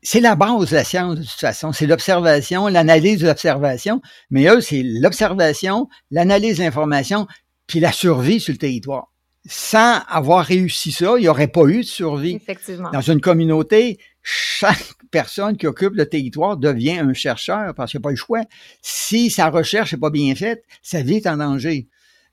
C'est 0.06 0.20
la 0.20 0.36
base 0.36 0.70
de 0.70 0.76
la 0.76 0.84
science, 0.84 1.16
de 1.16 1.22
toute 1.22 1.40
façon. 1.40 1.72
C'est 1.72 1.88
l'observation, 1.88 2.68
l'analyse 2.68 3.22
de 3.22 3.28
l'observation. 3.28 4.02
Mais 4.30 4.48
eux, 4.48 4.60
c'est 4.60 4.84
l'observation, 4.84 5.88
l'analyse 6.12 6.58
de 6.58 6.64
l'information, 6.64 7.26
puis 7.68 7.80
la 7.80 7.94
survie 7.94 8.42
sur 8.42 8.52
le 8.52 8.58
territoire. 8.58 9.14
Sans 9.46 10.02
avoir 10.10 10.46
réussi 10.46 10.92
ça, 10.92 11.14
il 11.18 11.22
n'y 11.22 11.28
aurait 11.28 11.48
pas 11.48 11.66
eu 11.68 11.80
de 11.80 11.88
survie. 11.88 12.36
Effectivement. 12.36 12.92
Dans 12.92 13.02
une 13.02 13.22
communauté, 13.22 13.98
chaque 14.22 14.94
personne 15.10 15.56
qui 15.58 15.68
occupe 15.68 15.94
le 15.96 16.08
territoire 16.08 16.58
devient 16.58 17.00
un 17.00 17.14
chercheur 17.14 17.74
parce 17.74 17.92
qu'il 17.92 18.00
n'y 18.00 18.04
a 18.04 18.06
pas 18.06 18.12
le 18.12 18.16
choix. 18.16 18.42
Si 18.82 19.30
sa 19.30 19.50
recherche 19.50 19.94
n'est 19.94 20.00
pas 20.00 20.10
bien 20.10 20.36
faite, 20.36 20.64
sa 20.82 21.02
vie 21.02 21.16
est 21.16 21.28
en 21.28 21.38
danger. 21.38 21.88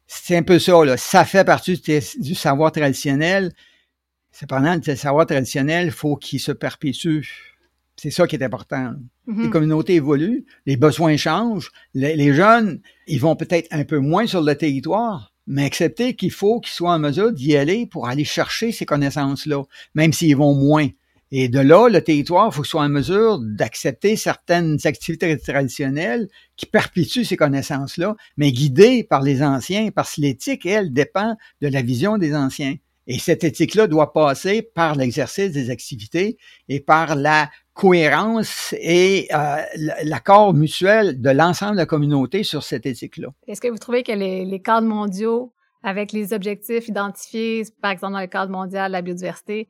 C'est 0.06 0.36
un 0.36 0.42
peu 0.42 0.58
ça, 0.58 0.84
là. 0.84 0.96
Ça 0.96 1.24
fait 1.24 1.44
partie 1.44 1.78
du, 1.78 2.00
du 2.18 2.34
savoir 2.34 2.72
traditionnel. 2.72 3.52
Cependant, 4.32 4.78
le 4.84 4.96
savoir 4.96 5.26
traditionnel, 5.26 5.86
il 5.86 5.92
faut 5.92 6.16
qu'il 6.16 6.40
se 6.40 6.52
perpétue. 6.52 7.22
C'est 8.02 8.10
ça 8.10 8.26
qui 8.26 8.34
est 8.34 8.42
important. 8.42 8.94
Mhm. 9.26 9.42
Les 9.42 9.50
communautés 9.50 9.94
évoluent, 9.96 10.46
les 10.64 10.78
besoins 10.78 11.18
changent. 11.18 11.70
Les, 11.92 12.16
les 12.16 12.32
jeunes, 12.32 12.80
ils 13.06 13.20
vont 13.20 13.36
peut-être 13.36 13.68
un 13.72 13.84
peu 13.84 13.98
moins 13.98 14.26
sur 14.26 14.40
le 14.40 14.54
territoire, 14.54 15.34
mais 15.46 15.66
accepter 15.66 16.16
qu'il 16.16 16.30
faut 16.30 16.60
qu'ils 16.60 16.72
soient 16.72 16.94
en 16.94 16.98
mesure 16.98 17.30
d'y 17.30 17.58
aller 17.58 17.84
pour 17.84 18.08
aller 18.08 18.24
chercher 18.24 18.72
ces 18.72 18.86
connaissances-là, 18.86 19.64
même 19.94 20.14
s'ils 20.14 20.34
vont 20.34 20.54
moins. 20.54 20.88
Et 21.30 21.50
de 21.50 21.60
là, 21.60 21.90
le 21.90 22.00
territoire, 22.00 22.48
il 22.50 22.54
faut 22.54 22.62
qu'il 22.62 22.70
soit 22.70 22.84
en 22.84 22.88
mesure 22.88 23.38
d'accepter 23.38 24.16
certaines 24.16 24.78
activités 24.84 25.38
traditionnelles 25.38 26.26
qui 26.56 26.64
perpétuent 26.64 27.26
ces 27.26 27.36
connaissances-là, 27.36 28.16
mais 28.38 28.50
guidées 28.50 29.04
par 29.04 29.20
les 29.20 29.42
anciens, 29.42 29.90
parce 29.90 30.14
que 30.14 30.22
l'éthique, 30.22 30.64
elle, 30.64 30.94
dépend 30.94 31.36
de 31.60 31.68
la 31.68 31.82
vision 31.82 32.16
des 32.16 32.34
anciens. 32.34 32.76
Et 33.06 33.18
cette 33.18 33.44
éthique-là 33.44 33.88
doit 33.88 34.12
passer 34.12 34.62
par 34.62 34.94
l'exercice 34.94 35.50
des 35.50 35.70
activités 35.70 36.38
et 36.68 36.80
par 36.80 37.16
la 37.16 37.50
cohérence 37.80 38.74
et 38.78 39.26
euh, 39.32 39.56
l'accord 40.04 40.52
mutuel 40.52 41.18
de 41.18 41.30
l'ensemble 41.30 41.72
de 41.72 41.78
la 41.78 41.86
communauté 41.86 42.42
sur 42.42 42.62
cette 42.62 42.84
éthique-là. 42.84 43.28
Est-ce 43.46 43.62
que 43.62 43.68
vous 43.68 43.78
trouvez 43.78 44.02
que 44.02 44.12
les, 44.12 44.44
les 44.44 44.60
cadres 44.60 44.86
mondiaux, 44.86 45.54
avec 45.82 46.12
les 46.12 46.34
objectifs 46.34 46.88
identifiés, 46.88 47.62
par 47.80 47.90
exemple 47.90 48.12
dans 48.12 48.20
le 48.20 48.26
cadre 48.26 48.52
mondial 48.52 48.90
de 48.90 48.92
la 48.92 49.00
biodiversité, 49.00 49.66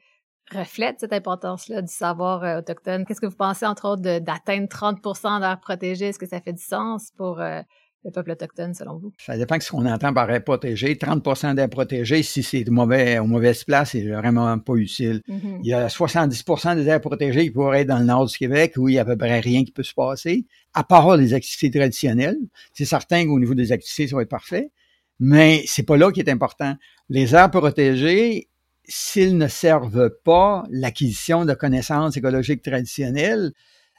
reflètent 0.53 0.99
cette 0.99 1.12
importance-là 1.12 1.83
du 1.83 1.92
savoir 1.92 2.42
euh, 2.42 2.59
autochtone? 2.59 3.07
Qu'est-ce 3.07 3.20
que 3.20 3.27
vous 3.27 3.37
pensez, 3.37 3.64
entre 3.64 3.88
autres, 3.88 4.03
d'atteindre 4.03 4.66
30% 4.66 5.38
d'aires 5.38 5.61
protégées? 5.61 6.07
Est-ce 6.07 6.18
que 6.18 6.27
ça 6.27 6.40
fait 6.40 6.53
du 6.53 6.62
sens 6.62 7.12
pour 7.16 7.40
euh, 7.40 7.61
le 8.04 8.10
peuple 8.10 8.30
autochtone, 8.30 8.72
selon 8.72 8.98
vous? 8.98 9.12
Ça 9.18 9.36
dépend 9.36 9.58
de 9.58 9.62
ce 9.62 9.70
qu'on 9.70 9.84
entend 9.86 10.12
par 10.14 10.28
protégé. 10.42 10.96
30 10.96 11.54
d'air 11.54 11.68
protégé, 11.68 12.22
si 12.22 12.42
c'est 12.42 12.68
mauvais, 12.68 13.18
aux 13.18 13.26
mauvaises 13.26 13.64
places, 13.64 13.90
c'est 13.90 14.06
vraiment 14.06 14.58
pas 14.58 14.74
utile. 14.74 15.20
Mhm. 15.28 15.60
Il 15.62 15.68
y 15.68 15.74
a 15.74 15.88
70 15.88 16.44
des 16.76 16.88
aires 16.88 17.00
protégées 17.00 17.44
qui 17.44 17.50
pourraient 17.50 17.82
être 17.82 17.88
dans 17.88 17.98
le 17.98 18.06
nord 18.06 18.26
du 18.26 18.36
Québec 18.36 18.74
où 18.76 18.88
il 18.88 18.94
y 18.94 18.98
a 18.98 19.02
à 19.02 19.04
peu 19.04 19.16
près 19.16 19.40
rien 19.40 19.64
qui 19.64 19.72
peut 19.72 19.82
se 19.82 19.94
passer, 19.94 20.46
à 20.72 20.84
part 20.84 21.16
les 21.16 21.34
activités 21.34 21.78
traditionnelles. 21.78 22.38
C'est 22.72 22.84
certain 22.84 23.26
qu'au 23.26 23.38
niveau 23.38 23.54
des 23.54 23.72
activités, 23.72 24.08
ça 24.08 24.16
va 24.16 24.22
être 24.22 24.28
parfait, 24.30 24.70
mais 25.18 25.62
c'est 25.66 25.82
pas 25.82 25.96
là 25.96 26.10
qui 26.10 26.20
est 26.20 26.30
important. 26.30 26.74
Les 27.10 27.34
aires 27.34 27.50
protégées, 27.50 28.48
s'ils 28.84 29.36
ne 29.36 29.46
servent 29.46 30.10
pas 30.24 30.64
l'acquisition 30.70 31.44
de 31.44 31.52
connaissances 31.54 32.16
écologiques 32.16 32.62
traditionnelles, 32.62 33.52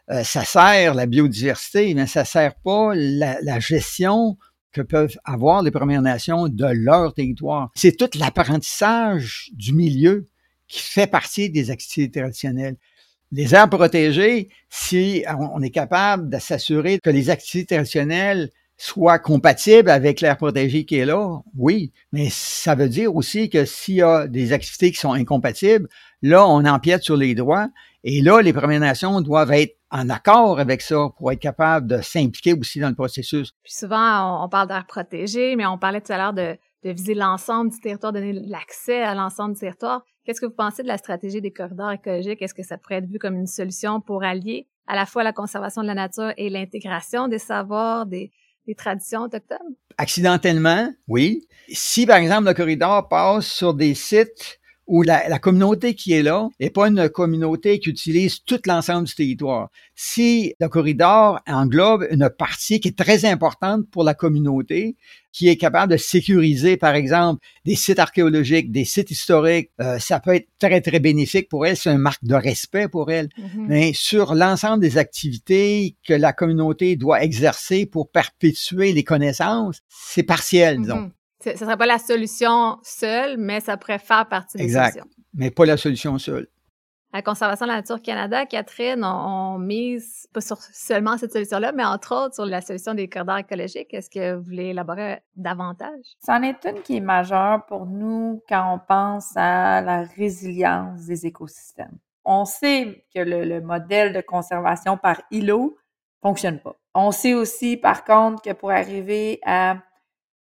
euh, 0.10 0.24
ça 0.24 0.44
sert 0.44 0.94
la 0.94 1.06
biodiversité, 1.06 1.94
mais 1.94 2.08
ça 2.08 2.26
sert 2.26 2.56
pas 2.56 2.94
la, 2.96 3.60
gestion 3.60 4.38
que 4.72 4.82
peuvent 4.82 5.18
avoir 5.26 5.62
les 5.62 5.72
Premières 5.72 6.02
Nations 6.02 6.48
de 6.48 6.66
leur 6.66 7.14
territoire. 7.14 7.70
C'est 7.76 7.98
tout 7.98 8.10
l'apprentissage 8.18 9.50
du 9.54 9.74
milieu 9.74 10.28
qui 10.68 10.82
fait 10.82 11.08
partie 11.08 11.50
des 11.50 11.70
activités 11.70 12.22
traditionnelles. 12.22 12.78
Les 13.32 13.54
aires 13.54 13.70
protégées, 13.70 14.50
si 14.70 15.24
on 15.40 15.62
est 15.62 15.70
capable 15.70 16.30
de 16.30 16.40
s'assurer 16.40 17.00
que 17.00 17.10
les 17.10 17.30
activités 17.30 17.76
traditionnelles 17.76 18.50
soient 18.78 19.20
compatibles 19.20 19.90
avec 19.90 20.22
l'air 20.22 20.38
protégé 20.38 20.86
qui 20.86 20.98
est 20.98 21.06
là, 21.06 21.42
oui, 21.56 21.92
mais 22.12 22.30
ça 22.32 22.74
veut 22.74 22.90
dire 22.90 23.16
aussi 23.16 23.50
que 23.50 23.64
s'il 23.64 23.96
y 23.96 24.02
a 24.02 24.28
des 24.28 24.54
activités 24.54 24.92
qui 24.92 25.00
sont 25.00 25.14
incompatibles, 25.14 25.88
là, 26.22 26.48
on 26.48 26.66
empiète 26.66 27.04
sur 27.04 27.16
les 27.16 27.36
droits 27.36 27.70
et 28.04 28.22
là, 28.22 28.42
les 28.42 28.54
Premières 28.54 28.80
Nations 28.80 29.22
doivent 29.22 29.52
être 29.52 29.78
en 29.92 30.10
accord 30.10 30.60
avec 30.60 30.82
ça 30.82 31.10
pour 31.18 31.32
être 31.32 31.40
capable 31.40 31.88
de 31.88 32.02
s'impliquer 32.02 32.54
aussi 32.54 32.80
dans 32.80 32.90
le 32.90 32.96
processus. 32.96 33.52
Puis 33.64 33.74
souvent, 33.74 34.44
on, 34.44 34.50
parle 34.50 34.70
d'air 34.70 34.86
protégé, 34.88 35.56
mais 35.56 35.66
on 35.66 35.78
parlait 35.78 36.02
tout 36.02 36.14
à 36.14 36.18
l'heure 36.18 36.34
de, 36.34 36.58
de 36.84 36.90
viser 36.92 37.14
l'ensemble 37.14 37.72
du 37.72 37.80
territoire, 37.80 38.14
donner 38.14 38.34
l'accès 38.34 39.04
à 39.04 39.14
l'ensemble 39.14 39.54
du 39.54 39.60
territoire. 39.60 40.04
Qu'est-ce 40.26 40.40
que 40.40 40.46
vous 40.46 40.56
pensez 40.56 40.82
de 40.82 40.88
la 40.88 40.98
stratégie 40.98 41.42
des 41.42 41.52
corridors 41.52 41.92
écologiques? 41.92 42.42
Est-ce 42.42 42.54
que 42.54 42.64
ça 42.64 42.78
pourrait 42.78 42.96
être 42.96 43.10
vu 43.10 43.20
comme 43.20 43.36
une 43.36 43.48
solution 43.48 44.00
pour 44.00 44.24
allier 44.24 44.68
à 44.88 44.96
la 44.96 45.06
fois 45.06 45.24
la 45.24 45.34
conservation 45.34 45.82
de 45.82 45.88
la 45.88 45.94
nature 45.94 46.34
et 46.38 46.50
l'intégration 46.50 47.28
des 47.28 47.40
savoirs, 47.40 48.06
des, 48.06 48.32
des 48.68 48.76
traditions 48.76 49.22
autochtones? 49.22 49.76
Accidentellement, 49.98 50.90
oui. 51.08 51.48
Si, 51.70 52.06
par 52.06 52.18
exemple, 52.18 52.48
le 52.48 52.54
corridor 52.54 53.10
passe 53.10 53.48
sur 53.48 53.74
des 53.74 53.94
sites 53.94 54.61
où 54.92 55.04
la, 55.04 55.40
communauté 55.40 55.96
qui 55.96 56.12
est 56.12 56.22
là 56.22 56.50
n'est 56.60 56.70
pas 56.70 56.90
une 56.90 57.08
communauté 57.08 57.80
qui 57.80 57.90
utilise 57.90 58.44
tout 58.44 58.60
l'ensemble 58.66 59.08
du 59.08 59.16
territoire. 59.16 59.70
Si 59.96 60.54
le 60.60 60.68
corridor 60.68 61.40
englobe 61.48 62.06
une 62.12 62.30
partie 62.30 62.82
qui 62.82 62.90
est 62.90 62.98
très 62.98 63.24
importante 63.24 63.90
pour 63.90 64.04
la 64.04 64.14
communauté, 64.14 64.98
qui 65.32 65.48
est 65.48 65.56
capable 65.56 65.94
de 65.94 65.98
sécuriser, 65.98 66.76
par 66.76 66.94
exemple, 66.94 67.42
des 67.64 67.76
sites 67.76 68.00
archéologiques, 68.00 68.70
des 68.70 68.84
sites 68.84 69.12
historiques, 69.12 69.70
euh, 69.80 69.98
ça 69.98 70.20
peut 70.20 70.36
être 70.36 70.50
très, 70.60 70.82
très 70.82 71.00
bénéfique 71.00 71.48
pour 71.48 71.66
elle. 71.66 71.78
C'est 71.78 71.90
une 71.90 71.98
marque 71.98 72.26
de 72.26 72.36
respect 72.36 72.90
pour 72.90 73.12
elle. 73.12 73.30
Mm-hmm. 73.40 73.66
Mais 73.70 73.94
sur 73.94 74.36
l'ensemble 74.36 74.82
des 74.82 74.98
activités 74.98 75.96
que 76.06 76.14
la 76.14 76.34
communauté 76.34 76.98
doit 76.98 77.24
exercer 77.24 77.86
pour 77.86 78.12
perpétuer 78.12 78.92
les 78.92 79.06
connaissances, 79.06 79.80
c'est 79.88 80.24
partiel, 80.24 80.82
disons. 80.82 80.98
Mm-hmm. 80.98 81.12
Ce 81.44 81.50
ne 81.50 81.56
serait 81.56 81.78
pas 81.78 81.86
la 81.86 81.98
solution 81.98 82.78
seule, 82.84 83.38
mais 83.38 83.60
ça 83.60 83.78
pourrait 83.78 84.00
faire 84.00 84.28
partie 84.28 84.58
des 84.58 84.64
exact. 84.64 84.94
solutions. 84.94 85.10
Mais 85.34 85.52
pas 85.52 85.66
la 85.66 85.78
solution 85.78 86.18
seule. 86.18 86.48
La 87.14 87.22
Conservation 87.22 87.66
de 87.66 87.72
la 87.72 87.78
Nature 87.78 88.02
Canada, 88.02 88.46
Catherine, 88.46 89.04
on, 89.04 89.58
mise 89.58 90.30
pas 90.34 90.40
sur 90.40 90.58
seulement 90.62 91.18
cette 91.18 91.34
solution-là, 91.34 91.74
mais 91.74 91.84
entre 91.84 92.16
autres 92.16 92.36
sur 92.36 92.46
la 92.46 92.62
solution 92.62 92.94
des 92.94 93.10
corridors 93.10 93.40
écologiques. 93.40 93.94
Est-ce 93.94 94.10
que 94.10 94.36
vous 94.36 94.44
voulez 94.44 94.68
élaborer 94.68 95.20
davantage? 95.36 96.06
C'en 96.26 96.42
est 96.42 96.66
une 96.66 96.82
qui 96.82 96.98
est 96.98 97.02
majeure 97.02 97.66
pour 97.66 97.86
nous 97.86 98.42
quand 98.48 98.76
on 98.76 98.80
pense 98.80 99.36
à 99.36 99.82
la 99.82 100.04
résilience 100.04 101.06
des 101.06 101.26
écosystèmes. 101.26 101.98
On 102.24 102.46
sait 102.46 103.04
que 103.14 103.20
le, 103.20 103.44
le 103.44 103.60
modèle 103.60 104.14
de 104.14 104.22
conservation 104.22 104.96
par 104.96 105.22
îlot 105.32 105.76
fonctionne 106.22 106.60
pas. 106.60 106.76
On 106.94 107.12
sait 107.12 107.34
aussi, 107.34 107.76
par 107.76 108.06
contre, 108.06 108.42
que 108.42 108.54
pour 108.54 108.72
arriver 108.72 109.40
à 109.46 109.78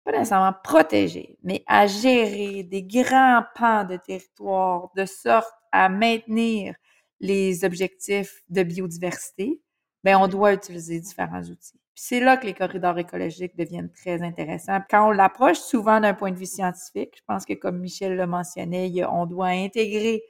pas 0.05 0.13
nécessairement 0.13 0.55
protéger, 0.63 1.39
mais 1.43 1.65
à 1.67 1.87
gérer 1.87 2.63
des 2.63 2.83
grands 2.83 3.43
pans 3.55 3.85
de 3.85 3.97
territoire 3.97 4.91
de 4.97 5.07
sorte 5.07 5.53
à 5.73 5.89
maintenir 5.89 6.75
les 7.21 7.65
objectifs 7.65 8.43
de 8.51 8.63
biodiversité, 8.63 9.61
ben 10.05 10.19
on 10.19 10.29
doit 10.29 10.53
utiliser 10.53 11.01
différents 11.01 11.43
outils. 11.43 11.81
c'est 11.95 12.21
là 12.21 12.37
que 12.37 12.47
les 12.47 12.55
corridors 12.55 12.99
écologiques 12.99 13.57
deviennent 13.57 13.91
très 13.93 14.21
intéressants. 14.23 14.81
Quand 14.91 15.09
on 15.09 15.11
l'approche 15.13 15.59
souvent 15.59 16.01
d'un 16.01 16.13
point 16.15 16.33
de 16.33 16.37
vue 16.37 16.47
scientifique, 16.47 17.15
je 17.17 17.23
pense 17.27 17.47
que 17.47 17.55
comme 17.55 17.79
Michel 17.79 18.17
le 18.17 18.27
mentionnait, 18.27 18.93
on 19.07 19.27
doit 19.27 19.49
intégrer 19.49 20.23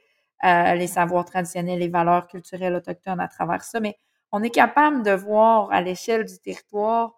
euh, 0.45 0.75
les 0.75 0.87
savoirs 0.87 1.25
traditionnels, 1.25 1.79
les 1.79 1.89
valeurs 1.89 2.27
culturelles 2.27 2.75
autochtones 2.75 3.19
à 3.19 3.27
travers 3.27 3.63
ça, 3.63 3.79
mais 3.79 3.97
on 4.31 4.43
est 4.43 4.49
capable 4.51 5.03
de 5.03 5.11
voir 5.11 5.71
à 5.71 5.81
l'échelle 5.81 6.25
du 6.25 6.37
territoire 6.39 7.13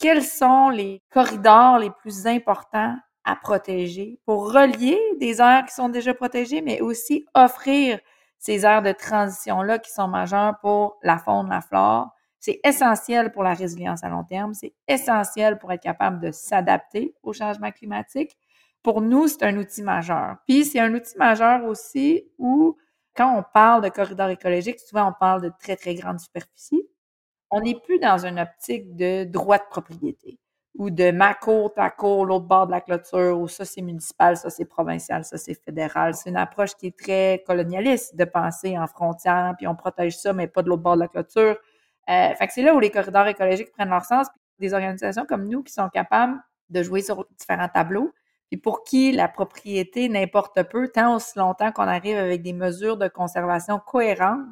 quels 0.00 0.24
sont 0.24 0.70
les 0.70 1.02
corridors 1.10 1.78
les 1.78 1.90
plus 1.90 2.26
importants 2.26 2.96
à 3.24 3.36
protéger 3.36 4.18
pour 4.24 4.52
relier 4.52 4.98
des 5.20 5.40
aires 5.40 5.64
qui 5.68 5.74
sont 5.74 5.90
déjà 5.90 6.14
protégées, 6.14 6.62
mais 6.62 6.80
aussi 6.80 7.26
offrir 7.34 8.00
ces 8.38 8.64
aires 8.64 8.82
de 8.82 8.92
transition-là 8.92 9.78
qui 9.78 9.92
sont 9.92 10.08
majeures 10.08 10.58
pour 10.62 10.98
la 11.02 11.18
faune, 11.18 11.50
la 11.50 11.60
flore. 11.60 12.08
C'est 12.40 12.58
essentiel 12.64 13.30
pour 13.30 13.42
la 13.42 13.52
résilience 13.52 14.02
à 14.02 14.08
long 14.08 14.24
terme. 14.24 14.54
C'est 14.54 14.72
essentiel 14.88 15.58
pour 15.58 15.70
être 15.70 15.82
capable 15.82 16.18
de 16.18 16.32
s'adapter 16.32 17.14
au 17.22 17.34
changement 17.34 17.70
climatique. 17.70 18.38
Pour 18.82 19.02
nous, 19.02 19.28
c'est 19.28 19.42
un 19.42 19.58
outil 19.58 19.82
majeur. 19.82 20.36
Puis, 20.48 20.64
c'est 20.64 20.80
un 20.80 20.94
outil 20.94 21.18
majeur 21.18 21.64
aussi 21.66 22.24
où, 22.38 22.78
quand 23.14 23.36
on 23.36 23.44
parle 23.52 23.82
de 23.82 23.90
corridors 23.90 24.30
écologiques, 24.30 24.80
souvent 24.80 25.10
on 25.10 25.12
parle 25.12 25.42
de 25.42 25.52
très, 25.60 25.76
très 25.76 25.94
grandes 25.94 26.20
superficies 26.20 26.88
on 27.50 27.60
n'est 27.60 27.78
plus 27.80 27.98
dans 27.98 28.24
une 28.24 28.38
optique 28.38 28.96
de 28.96 29.24
droit 29.24 29.58
de 29.58 29.64
propriété 29.70 30.38
ou 30.80 30.88
de 30.88 31.10
ma 31.10 31.34
cour, 31.34 31.74
ta 31.74 31.90
cour, 31.90 32.24
l'autre 32.24 32.46
bord 32.46 32.66
de 32.66 32.72
la 32.72 32.80
clôture, 32.80 33.38
ou 33.38 33.48
ça 33.48 33.64
c'est 33.64 33.82
municipal, 33.82 34.36
ça 34.36 34.50
c'est 34.50 34.64
provincial, 34.64 35.24
ça 35.24 35.36
c'est 35.36 35.54
fédéral. 35.54 36.14
C'est 36.14 36.30
une 36.30 36.36
approche 36.36 36.74
qui 36.76 36.86
est 36.86 36.98
très 36.98 37.42
colonialiste 37.46 38.16
de 38.16 38.24
penser 38.24 38.78
en 38.78 38.86
frontière, 38.86 39.54
puis 39.58 39.66
on 39.66 39.74
protège 39.74 40.16
ça, 40.16 40.32
mais 40.32 40.46
pas 40.46 40.62
de 40.62 40.68
l'autre 40.68 40.82
bord 40.82 40.94
de 40.94 41.00
la 41.00 41.08
clôture. 41.08 41.58
Euh, 42.08 42.34
fait 42.34 42.46
que 42.46 42.52
c'est 42.52 42.62
là 42.62 42.74
où 42.74 42.80
les 42.80 42.90
corridors 42.90 43.26
écologiques 43.26 43.72
prennent 43.72 43.90
leur 43.90 44.04
sens. 44.04 44.28
des 44.58 44.74
organisations 44.74 45.26
comme 45.26 45.48
nous 45.48 45.62
qui 45.62 45.72
sont 45.72 45.88
capables 45.88 46.38
de 46.70 46.82
jouer 46.82 47.02
sur 47.02 47.26
différents 47.38 47.68
tableaux, 47.68 48.12
puis 48.50 48.58
pour 48.58 48.84
qui 48.84 49.12
la 49.12 49.28
propriété 49.28 50.08
n'importe 50.08 50.62
peu, 50.64 50.88
tant 50.88 51.16
aussi 51.16 51.38
longtemps 51.38 51.72
qu'on 51.72 51.88
arrive 51.88 52.16
avec 52.16 52.42
des 52.42 52.52
mesures 52.52 52.96
de 52.96 53.08
conservation 53.08 53.78
cohérentes 53.78 54.46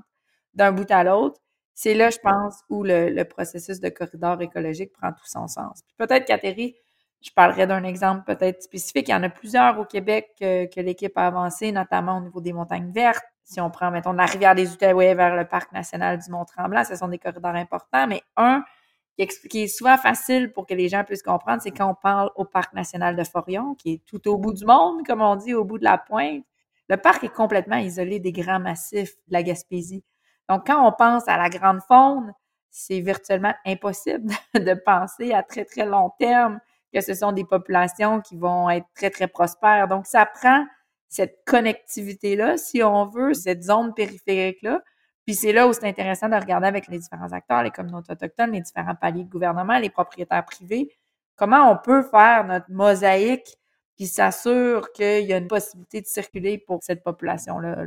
d'un 0.55 0.73
bout 0.73 0.91
à 0.91 1.05
l'autre, 1.05 1.41
c'est 1.81 1.95
là, 1.95 2.11
je 2.11 2.19
pense, 2.19 2.64
où 2.71 2.83
le, 2.83 3.23
processus 3.23 3.79
de 3.79 3.88
corridor 3.88 4.43
écologique 4.43 4.93
prend 4.93 5.12
tout 5.12 5.27
son 5.27 5.47
sens. 5.47 5.85
peut-être 5.97 6.27
qu'Atterri, 6.27 6.75
je 7.21 7.31
parlerai 7.31 7.69
d'un 7.69 7.85
exemple 7.85 8.25
peut-être 8.27 8.64
spécifique. 8.64 9.07
Il 9.07 9.12
y 9.12 9.14
en 9.14 9.23
a 9.23 9.29
plusieurs 9.29 9.79
au 9.79 9.85
Québec 9.85 10.33
que, 10.41 10.81
l'équipe 10.81 11.17
a 11.17 11.29
avancé, 11.29 11.71
notamment 11.71 12.19
au 12.19 12.21
niveau 12.21 12.41
des 12.41 12.53
montagnes 12.53 12.91
vertes. 12.91 13.23
Si 13.45 13.61
on 13.61 13.71
prend, 13.71 13.93
mettons, 13.93 14.12
la 14.12 14.27
rivière 14.27 14.57
des 14.57 14.73
Outaouais 14.73 15.14
vers 15.14 15.37
le 15.37 15.47
parc 15.47 15.71
national 15.71 16.19
du 16.19 16.29
Mont-Tremblant, 16.33 16.83
ce 16.83 16.97
sont 16.97 17.07
des 17.07 17.19
corridors 17.19 17.55
importants, 17.55 18.09
mais 18.09 18.23
un 18.37 18.64
qui, 19.49 19.62
est 19.62 19.69
souvent 19.69 19.99
facile 19.99 20.51
pour 20.53 20.67
que 20.67 20.75
les 20.75 20.88
gens 20.88 21.05
puissent 21.05 21.23
comprendre, 21.23 21.62
c'est 21.62 21.71
quand 21.71 21.88
on 21.88 21.95
parle 21.95 22.33
au 22.35 22.45
parc 22.45 22.73
national 22.73 23.14
de 23.14 23.23
Forion, 23.23 23.77
qui 23.77 23.93
est 23.93 24.03
tout 24.05 24.27
au 24.29 24.37
bout 24.37 24.53
du 24.53 24.64
monde, 24.64 25.07
comme 25.07 25.23
on 25.23 25.37
dit, 25.37 25.55
au 25.55 25.64
bout 25.64 25.79
de 25.79 25.85
la 25.85 25.97
pointe. 25.97 26.43
Le 26.88 26.97
parc 26.97 27.23
est 27.23 27.33
complètement 27.33 27.77
isolé 27.77 28.19
des 28.19 28.33
grands 28.33 28.59
massifs 28.59 29.14
de 29.29 29.35
la 29.35 29.45
Gaspésie. 29.45 30.03
Donc, 30.49 30.67
quand 30.67 30.87
on 30.87 30.93
pense 30.93 31.29
à 31.29 31.37
la 31.37 31.49
grande 31.49 31.81
faune, 31.87 32.33
c'est 32.71 33.01
virtuellement 33.01 33.55
impossible 33.67 34.33
de 34.55 34.75
penser 34.75 35.33
à 35.33 35.43
très, 35.43 35.65
très 35.65 35.87
long 35.87 36.11
terme 36.19 36.59
que 36.93 37.01
ce 37.01 37.15
sont 37.15 37.33
des 37.33 37.45
populations 37.45 38.21
qui 38.21 38.37
vont 38.37 38.71
être 38.71 38.87
très, 38.95 39.11
très 39.11 39.29
prospères. 39.29 39.89
Donc, 39.89 40.07
ça 40.07 40.27
prend 40.27 40.65
cette 41.09 41.39
connectivité-là, 41.47 42.57
si 42.57 42.83
on 42.83 43.07
veut, 43.07 43.35
cette 43.35 43.63
zone 43.63 43.95
périphérique-là. 43.95 44.83
Puis 45.27 45.35
c'est 45.35 45.53
là 45.53 45.69
où 45.69 45.73
c'est 45.75 45.87
intéressant 45.87 46.29
de 46.29 46.37
regarder 46.37 46.69
avec 46.69 46.87
les 46.89 46.99
différents 46.99 47.33
acteurs, 47.33 47.63
les 47.63 47.71
communautés 47.71 48.13
autochtones, 48.13 48.53
les 48.53 48.63
différents 48.63 48.95
paliers 48.95 49.25
de 49.25 49.29
gouvernement, 49.29 49.79
les 49.79 49.91
propriétaires 49.91 50.45
privés, 50.45 50.91
comment 51.37 51.71
on 51.71 51.77
peut 51.77 52.03
faire 52.03 52.45
notre 52.47 52.71
mosaïque 52.71 53.58
qui 53.99 54.07
s'assure 54.07 54.93
qu'il 54.93 55.27
y 55.27 55.33
a 55.33 55.39
une 55.39 55.49
possibilité 55.49 56.01
de 56.01 56.07
circuler 56.07 56.57
pour 56.57 56.79
cette 56.85 57.03
population-là 57.03 57.85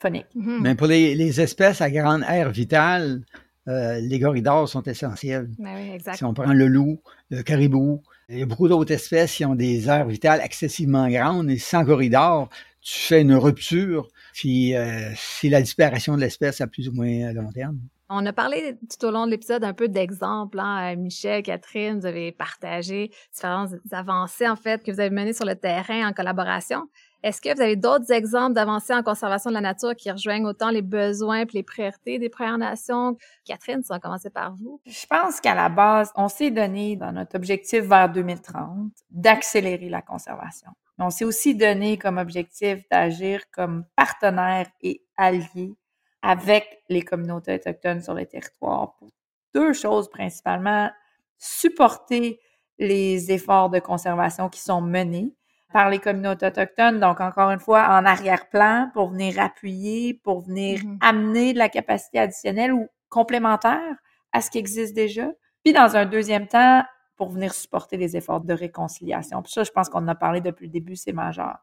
phonique. 0.00 0.26
Mm-hmm. 0.34 0.60
Mais 0.62 0.74
pour 0.74 0.86
les, 0.86 1.40
espèces 1.40 1.82
à 1.82 1.90
grande 1.90 2.24
aire 2.26 2.50
vitale, 2.50 3.20
euh, 3.68 4.00
les 4.00 4.18
corridors 4.18 4.66
sont 4.66 4.82
essentiels. 4.84 5.50
Ben 5.58 5.74
oui, 5.76 5.90
exact. 5.92 6.16
Si 6.16 6.24
on 6.24 6.32
prend 6.32 6.54
le 6.54 6.66
loup, 6.66 7.02
le 7.28 7.42
caribou, 7.42 8.02
il 8.30 8.38
y 8.38 8.42
a 8.42 8.46
beaucoup 8.46 8.68
d'autres 8.68 8.92
espèces 8.92 9.34
qui 9.34 9.44
ont 9.44 9.54
des 9.54 9.86
aires 9.90 10.08
vitales 10.08 10.40
excessivement 10.42 11.10
grandes 11.10 11.50
et 11.50 11.58
sans 11.58 11.84
corridor, 11.84 12.48
tu 12.80 12.98
fais 12.98 13.20
une 13.20 13.34
rupture, 13.34 14.08
puis 14.32 14.74
euh, 14.74 15.10
c'est 15.14 15.50
la 15.50 15.60
disparition 15.60 16.16
de 16.16 16.22
l'espèce 16.22 16.62
à 16.62 16.68
plus 16.68 16.88
ou 16.88 16.92
moins 16.92 17.28
à 17.28 17.32
long 17.34 17.52
terme. 17.52 17.78
On 18.12 18.26
a 18.26 18.32
parlé 18.32 18.76
tout 18.90 19.06
au 19.06 19.12
long 19.12 19.24
de 19.24 19.30
l'épisode 19.30 19.62
un 19.62 19.72
peu 19.72 19.86
d'exemples. 19.86 20.58
Hein. 20.58 20.96
Michel, 20.96 21.44
Catherine, 21.44 22.00
vous 22.00 22.06
avez 22.06 22.32
partagé 22.32 23.12
différentes 23.32 23.70
avancées 23.92 24.48
en 24.48 24.56
fait 24.56 24.82
que 24.82 24.90
vous 24.90 24.98
avez 24.98 25.10
menées 25.10 25.32
sur 25.32 25.44
le 25.44 25.54
terrain 25.54 26.08
en 26.08 26.12
collaboration. 26.12 26.88
Est-ce 27.22 27.40
que 27.40 27.54
vous 27.54 27.62
avez 27.62 27.76
d'autres 27.76 28.10
exemples 28.10 28.54
d'avancées 28.54 28.94
en 28.94 29.04
conservation 29.04 29.50
de 29.50 29.54
la 29.54 29.60
nature 29.60 29.94
qui 29.94 30.10
rejoignent 30.10 30.44
autant 30.44 30.70
les 30.70 30.82
besoins 30.82 31.42
et 31.42 31.46
les 31.52 31.62
priorités 31.62 32.18
des 32.18 32.28
Premières 32.28 32.58
Nations? 32.58 33.16
Catherine, 33.44 33.84
ça 33.84 33.94
va 33.94 34.00
commencer 34.00 34.30
par 34.30 34.56
vous. 34.56 34.80
Je 34.86 35.06
pense 35.06 35.40
qu'à 35.40 35.54
la 35.54 35.68
base, 35.68 36.10
on 36.16 36.26
s'est 36.26 36.50
donné 36.50 36.96
dans 36.96 37.12
notre 37.12 37.36
objectif 37.36 37.82
vers 37.82 38.10
2030 38.10 38.90
d'accélérer 39.10 39.88
la 39.88 40.02
conservation. 40.02 40.70
on 40.98 41.10
s'est 41.10 41.24
aussi 41.24 41.54
donné 41.54 41.96
comme 41.96 42.18
objectif 42.18 42.80
d'agir 42.90 43.42
comme 43.52 43.84
partenaire 43.94 44.66
et 44.80 45.04
allié 45.16 45.76
avec 46.22 46.82
les 46.88 47.02
communautés 47.02 47.54
autochtones 47.54 48.02
sur 48.02 48.14
le 48.14 48.26
territoire 48.26 48.94
pour 48.98 49.08
deux 49.54 49.72
choses 49.72 50.08
principalement. 50.10 50.90
Supporter 51.38 52.40
les 52.78 53.32
efforts 53.32 53.70
de 53.70 53.78
conservation 53.78 54.48
qui 54.48 54.60
sont 54.60 54.80
menés 54.80 55.34
par 55.72 55.88
les 55.88 55.98
communautés 55.98 56.46
autochtones. 56.46 56.98
Donc, 56.98 57.20
encore 57.20 57.50
une 57.50 57.60
fois, 57.60 57.86
en 57.88 58.04
arrière-plan 58.04 58.90
pour 58.92 59.10
venir 59.10 59.38
appuyer, 59.38 60.14
pour 60.14 60.40
venir 60.40 60.80
mm-hmm. 60.80 60.98
amener 61.00 61.52
de 61.52 61.58
la 61.58 61.68
capacité 61.68 62.18
additionnelle 62.18 62.72
ou 62.72 62.88
complémentaire 63.08 63.96
à 64.32 64.40
ce 64.40 64.50
qui 64.50 64.58
existe 64.58 64.94
déjà. 64.94 65.28
Puis, 65.64 65.72
dans 65.72 65.96
un 65.96 66.06
deuxième 66.06 66.46
temps, 66.46 66.82
pour 67.20 67.28
venir 67.28 67.52
supporter 67.52 67.98
les 67.98 68.16
efforts 68.16 68.40
de 68.40 68.54
réconciliation. 68.54 69.42
Puis 69.42 69.52
ça, 69.52 69.62
je 69.62 69.70
pense 69.70 69.90
qu'on 69.90 69.98
en 69.98 70.08
a 70.08 70.14
parlé 70.14 70.40
depuis 70.40 70.64
le 70.64 70.72
début, 70.72 70.96
c'est 70.96 71.12
majeur. 71.12 71.58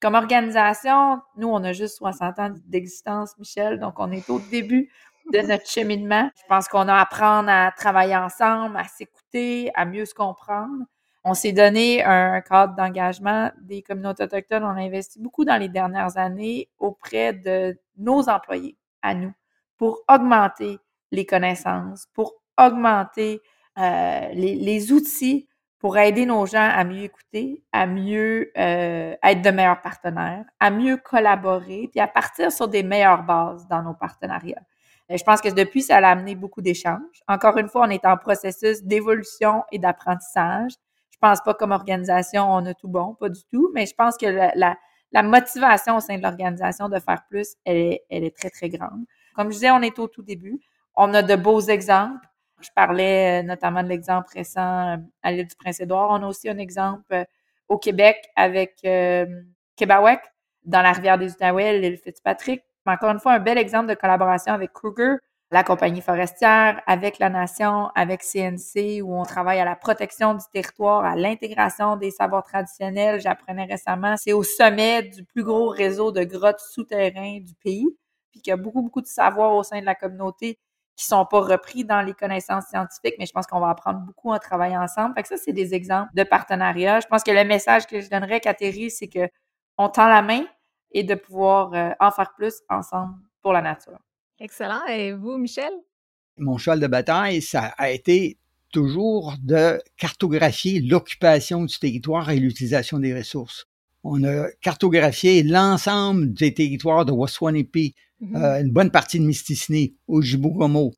Comme 0.00 0.14
organisation, 0.14 1.20
nous, 1.36 1.48
on 1.48 1.64
a 1.64 1.72
juste 1.72 1.96
60 1.96 2.38
ans 2.38 2.54
d'existence, 2.66 3.36
Michel, 3.38 3.80
donc 3.80 3.94
on 3.98 4.12
est 4.12 4.28
au 4.30 4.38
début 4.38 4.90
de 5.32 5.40
notre 5.40 5.68
cheminement. 5.68 6.30
Je 6.36 6.46
pense 6.48 6.68
qu'on 6.68 6.88
a 6.88 6.94
à 6.94 7.00
apprendre 7.00 7.48
à 7.50 7.72
travailler 7.76 8.16
ensemble, 8.16 8.76
à 8.76 8.84
s'écouter, 8.84 9.70
à 9.74 9.84
mieux 9.84 10.04
se 10.04 10.14
comprendre. 10.14 10.84
On 11.24 11.34
s'est 11.34 11.52
donné 11.52 12.02
un 12.04 12.40
cadre 12.40 12.74
d'engagement 12.76 13.50
des 13.60 13.82
communautés 13.82 14.22
autochtones. 14.22 14.62
On 14.62 14.68
a 14.68 14.80
investi 14.80 15.20
beaucoup 15.20 15.44
dans 15.44 15.56
les 15.56 15.68
dernières 15.68 16.16
années 16.16 16.68
auprès 16.78 17.32
de 17.32 17.78
nos 17.96 18.28
employés, 18.28 18.76
à 19.02 19.14
nous, 19.14 19.32
pour 19.76 20.02
augmenter 20.08 20.78
les 21.10 21.26
connaissances, 21.26 22.06
pour 22.14 22.34
augmenter 22.56 23.40
euh, 23.78 24.28
les, 24.32 24.92
outils 24.92 25.47
pour 25.78 25.96
aider 25.96 26.26
nos 26.26 26.44
gens 26.46 26.68
à 26.68 26.82
mieux 26.84 27.04
écouter, 27.04 27.62
à 27.72 27.86
mieux 27.86 28.50
euh, 28.58 29.14
être 29.22 29.42
de 29.42 29.50
meilleurs 29.50 29.80
partenaires, 29.80 30.44
à 30.58 30.70
mieux 30.70 30.96
collaborer, 30.96 31.88
puis 31.90 32.00
à 32.00 32.08
partir 32.08 32.50
sur 32.50 32.66
des 32.68 32.82
meilleures 32.82 33.22
bases 33.22 33.66
dans 33.68 33.82
nos 33.82 33.94
partenariats. 33.94 34.62
Euh, 35.10 35.16
je 35.16 35.22
pense 35.24 35.40
que 35.40 35.48
depuis, 35.48 35.82
ça 35.82 35.98
a 35.98 36.08
amené 36.08 36.34
beaucoup 36.34 36.62
d'échanges. 36.62 37.22
Encore 37.28 37.56
une 37.58 37.68
fois, 37.68 37.86
on 37.86 37.90
est 37.90 38.04
en 38.04 38.16
processus 38.16 38.82
d'évolution 38.82 39.62
et 39.70 39.78
d'apprentissage. 39.78 40.72
Je 41.10 41.18
pense 41.20 41.40
pas 41.42 41.54
comme 41.54 41.72
organisation, 41.72 42.52
on 42.52 42.66
a 42.66 42.74
tout 42.74 42.88
bon, 42.88 43.14
pas 43.14 43.28
du 43.28 43.40
tout, 43.50 43.70
mais 43.74 43.86
je 43.86 43.94
pense 43.94 44.16
que 44.16 44.26
la, 44.26 45.22
motivation 45.22 45.96
au 45.96 46.00
sein 46.00 46.18
de 46.18 46.22
l'organisation 46.22 46.88
de 46.88 46.98
faire 46.98 47.22
plus, 47.30 47.54
elle 47.64 47.76
est, 47.76 48.04
elle 48.10 48.24
est 48.24 48.36
très, 48.36 48.50
très 48.50 48.68
grande. 48.68 49.04
Comme 49.34 49.48
je 49.48 49.54
disais, 49.54 49.70
on 49.70 49.82
est 49.82 49.98
au 49.98 50.08
tout 50.08 50.22
début. 50.22 50.60
On 50.96 51.14
a 51.14 51.22
de 51.22 51.36
beaux 51.36 51.60
exemples. 51.60 52.26
Je 52.60 52.70
parlais 52.74 53.40
euh, 53.40 53.46
notamment 53.46 53.82
de 53.82 53.88
l'exemple 53.88 54.28
récent 54.34 54.94
euh, 54.94 54.96
à 55.22 55.32
l'île 55.32 55.46
du 55.46 55.56
Prince-Édouard. 55.56 56.10
On 56.10 56.22
a 56.22 56.26
aussi 56.26 56.48
un 56.48 56.58
exemple 56.58 57.12
euh, 57.12 57.24
au 57.68 57.78
Québec 57.78 58.28
avec 58.36 58.78
euh, 58.84 59.26
dans 60.64 60.82
la 60.82 60.92
rivière 60.92 61.18
des 61.18 61.32
Outaouais, 61.32 61.78
l'île 61.78 61.98
Fitzpatrick. 61.98 62.62
encore 62.86 63.10
une 63.10 63.20
fois, 63.20 63.34
un 63.34 63.38
bel 63.38 63.58
exemple 63.58 63.88
de 63.88 63.94
collaboration 63.94 64.52
avec 64.52 64.72
Kruger, 64.72 65.16
la 65.50 65.62
compagnie 65.64 66.02
forestière, 66.02 66.82
avec 66.86 67.18
la 67.18 67.30
nation, 67.30 67.88
avec 67.94 68.22
CNC, 68.22 69.00
où 69.02 69.14
on 69.18 69.22
travaille 69.22 69.60
à 69.60 69.64
la 69.64 69.76
protection 69.76 70.34
du 70.34 70.44
territoire, 70.52 71.04
à 71.04 71.16
l'intégration 71.16 71.96
des 71.96 72.10
savoirs 72.10 72.44
traditionnels. 72.44 73.20
J'apprenais 73.20 73.64
récemment, 73.64 74.16
c'est 74.18 74.32
au 74.32 74.42
sommet 74.42 75.02
du 75.04 75.24
plus 75.24 75.42
gros 75.44 75.68
réseau 75.68 76.12
de 76.12 76.24
grottes 76.24 76.60
souterrains 76.60 77.38
du 77.40 77.54
pays, 77.62 77.86
puis 78.30 78.42
qu'il 78.42 78.50
y 78.50 78.54
a 78.54 78.56
beaucoup, 78.56 78.82
beaucoup 78.82 79.00
de 79.00 79.06
savoirs 79.06 79.54
au 79.54 79.62
sein 79.62 79.80
de 79.80 79.86
la 79.86 79.94
communauté 79.94 80.58
qui 80.98 81.04
sont 81.04 81.24
pas 81.24 81.40
repris 81.40 81.84
dans 81.84 82.02
les 82.02 82.12
connaissances 82.12 82.64
scientifiques, 82.66 83.14
mais 83.20 83.26
je 83.26 83.30
pense 83.30 83.46
qu'on 83.46 83.60
va 83.60 83.70
apprendre 83.70 84.00
beaucoup 84.00 84.32
en 84.32 84.38
travaillant 84.38 84.82
ensemble. 84.82 85.14
Fait 85.14 85.22
que 85.22 85.28
ça, 85.28 85.36
c'est 85.36 85.52
des 85.52 85.72
exemples 85.72 86.10
de 86.12 86.24
partenariat. 86.24 86.98
Je 86.98 87.06
pense 87.06 87.22
que 87.22 87.30
le 87.30 87.44
message 87.44 87.86
que 87.86 88.00
je 88.00 88.10
donnerais, 88.10 88.40
Catherine, 88.40 88.90
c'est 88.90 89.06
que 89.06 89.28
on 89.78 89.88
tend 89.88 90.08
la 90.08 90.22
main 90.22 90.44
et 90.90 91.04
de 91.04 91.14
pouvoir 91.14 91.72
euh, 91.72 91.90
en 92.00 92.10
faire 92.10 92.34
plus 92.34 92.54
ensemble 92.68 93.14
pour 93.42 93.52
la 93.52 93.62
nature. 93.62 94.00
Excellent. 94.40 94.84
Et 94.88 95.12
vous, 95.12 95.38
Michel? 95.38 95.70
Mon 96.36 96.58
cheval 96.58 96.80
de 96.80 96.88
bataille, 96.88 97.42
ça 97.42 97.74
a 97.78 97.90
été 97.90 98.36
toujours 98.72 99.34
de 99.40 99.80
cartographier 99.96 100.80
l'occupation 100.80 101.62
du 101.62 101.78
territoire 101.78 102.28
et 102.30 102.40
l'utilisation 102.40 102.98
des 102.98 103.16
ressources. 103.16 103.66
On 104.02 104.24
a 104.24 104.48
cartographié 104.60 105.44
l'ensemble 105.44 106.32
des 106.34 106.52
territoires 106.54 107.04
de 107.04 107.12
Waswanipi, 107.12 107.94
mm-hmm. 108.22 108.36
euh, 108.36 108.60
une 108.60 108.70
bonne 108.70 108.90
partie 108.90 109.18
de 109.18 109.24
Mistisni, 109.24 109.94
Ojibougomo, 110.08 110.92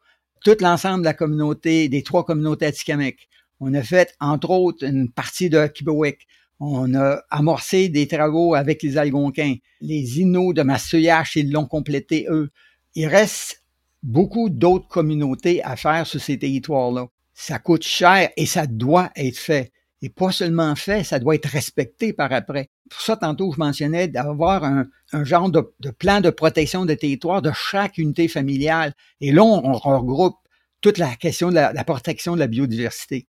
tout 0.45 0.57
l'ensemble 0.61 1.01
de 1.01 1.05
la 1.07 1.14
communauté, 1.14 1.89
des 1.89 2.03
trois 2.03 2.25
communautés 2.25 2.66
Atikamek. 2.66 3.29
On 3.61 3.75
a 3.75 3.83
fait, 3.83 4.14
entre 4.21 4.51
autres, 4.51 4.87
une 4.87 5.11
partie 5.11 5.51
de 5.51 5.66
Kibowek. 5.66 6.27
On 6.61 6.95
a 6.95 7.23
amorcé 7.31 7.89
des 7.89 8.07
travaux 8.07 8.55
avec 8.55 8.83
les 8.83 8.97
Algonquins. 8.97 9.57
Les 9.81 10.21
Inuits 10.21 10.55
de 10.55 10.62
Massuyach, 10.62 11.37
ils 11.37 11.51
l'ont 11.51 11.66
complété, 11.66 12.27
eux 12.31 12.51
il 12.95 13.07
reste 13.07 13.64
beaucoup 14.03 14.51
d'autres 14.51 14.89
communautés 14.89 15.62
à 15.62 15.77
faire 15.77 16.07
sur 16.07 16.21
ces 16.21 16.39
territoires-là. 16.39 17.09
Ça 17.35 17.59
coûte 17.59 17.85
cher 17.85 18.31
et 18.37 18.47
ça 18.47 18.66
doit 18.66 19.11
être 19.16 19.39
fait. 19.39 19.73
Et 20.03 20.09
pas 20.09 20.32
seulement 20.32 20.74
fait, 20.76 21.05
ça 21.05 21.18
doit 21.18 21.34
être 21.34 21.48
respecté 21.48 22.12
par 22.12 22.32
après. 22.32 22.70
Pour 22.88 23.01
ça, 23.03 23.16
tantôt, 23.16 23.53
je 23.53 23.59
mentionnais 23.59 24.09
d'avoir 24.09 24.64
un, 24.64 24.86
genre 25.24 25.51
de, 25.51 25.61
plan 25.90 26.20
de 26.20 26.30
protection 26.30 26.86
de 26.86 26.94
territoire 26.94 27.42
de 27.42 27.53
chaque 27.53 27.98
unité 27.98 28.26
familiale. 28.26 28.94
Et 29.20 29.30
là, 29.30 29.42
on, 29.42 29.72
regroupe 29.72 30.36
toute 30.80 30.96
la 30.96 31.14
question 31.16 31.51
de 31.51 31.55
la, 31.55 31.74
la, 31.74 31.84
protection 31.84 32.34
de 32.34 32.40
la 32.40 32.46
biodiversité. 32.46 33.28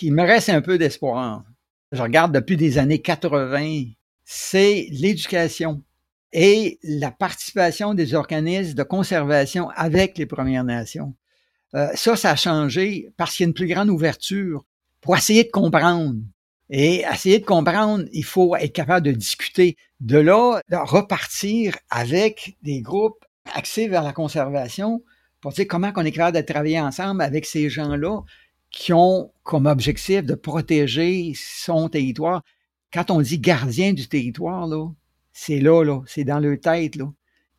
Il 0.00 0.14
me 0.14 0.22
reste 0.22 0.48
un 0.48 0.62
peu 0.62 0.78
d'espoir. 0.78 1.44
Je 1.92 2.00
regarde 2.02 2.32
depuis 2.32 2.56
des 2.56 2.78
années 2.78 3.02
80, 3.02 3.84
c'est 4.24 4.88
l'éducation 4.90 5.82
et 6.32 6.78
la 6.82 7.10
participation 7.10 7.94
des 7.94 8.14
organismes 8.14 8.74
de 8.74 8.82
conservation 8.82 9.70
avec 9.70 10.18
les 10.18 10.26
Premières 10.26 10.64
Nations. 10.64 11.14
Euh, 11.74 11.88
ça, 11.94 12.16
ça 12.16 12.30
a 12.30 12.36
changé 12.36 13.10
parce 13.16 13.34
qu'il 13.34 13.44
y 13.44 13.46
a 13.46 13.48
une 13.48 13.54
plus 13.54 13.68
grande 13.68 13.90
ouverture 13.90 14.64
pour 15.00 15.16
essayer 15.16 15.44
de 15.44 15.50
comprendre. 15.50 16.14
Et 16.68 17.04
essayer 17.12 17.38
de 17.38 17.44
comprendre, 17.44 18.04
il 18.12 18.24
faut 18.24 18.56
être 18.56 18.72
capable 18.72 19.06
de 19.06 19.12
discuter. 19.12 19.76
De 20.00 20.18
là, 20.18 20.60
de 20.68 20.76
repartir 20.76 21.76
avec 21.90 22.56
des 22.62 22.80
groupes 22.80 23.24
axés 23.54 23.88
vers 23.88 24.02
la 24.02 24.12
conservation 24.12 25.02
pour 25.40 25.52
dire 25.52 25.66
comment 25.68 25.92
on 25.94 26.04
est 26.04 26.12
capable 26.12 26.36
de 26.36 26.42
travailler 26.42 26.80
ensemble 26.80 27.22
avec 27.22 27.46
ces 27.46 27.70
gens-là 27.70 28.20
qui 28.70 28.92
ont 28.92 29.32
comme 29.42 29.66
objectif 29.66 30.24
de 30.24 30.34
protéger 30.34 31.32
son 31.36 31.88
territoire. 31.88 32.42
Quand 32.92 33.10
on 33.10 33.20
dit 33.20 33.38
gardien 33.38 33.92
du 33.92 34.08
territoire, 34.08 34.66
là, 34.66 34.88
c'est 35.32 35.60
là, 35.60 35.84
là, 35.84 36.02
c'est 36.06 36.24
dans 36.24 36.40
leur 36.40 36.58
tête, 36.58 36.96
là, 36.96 37.10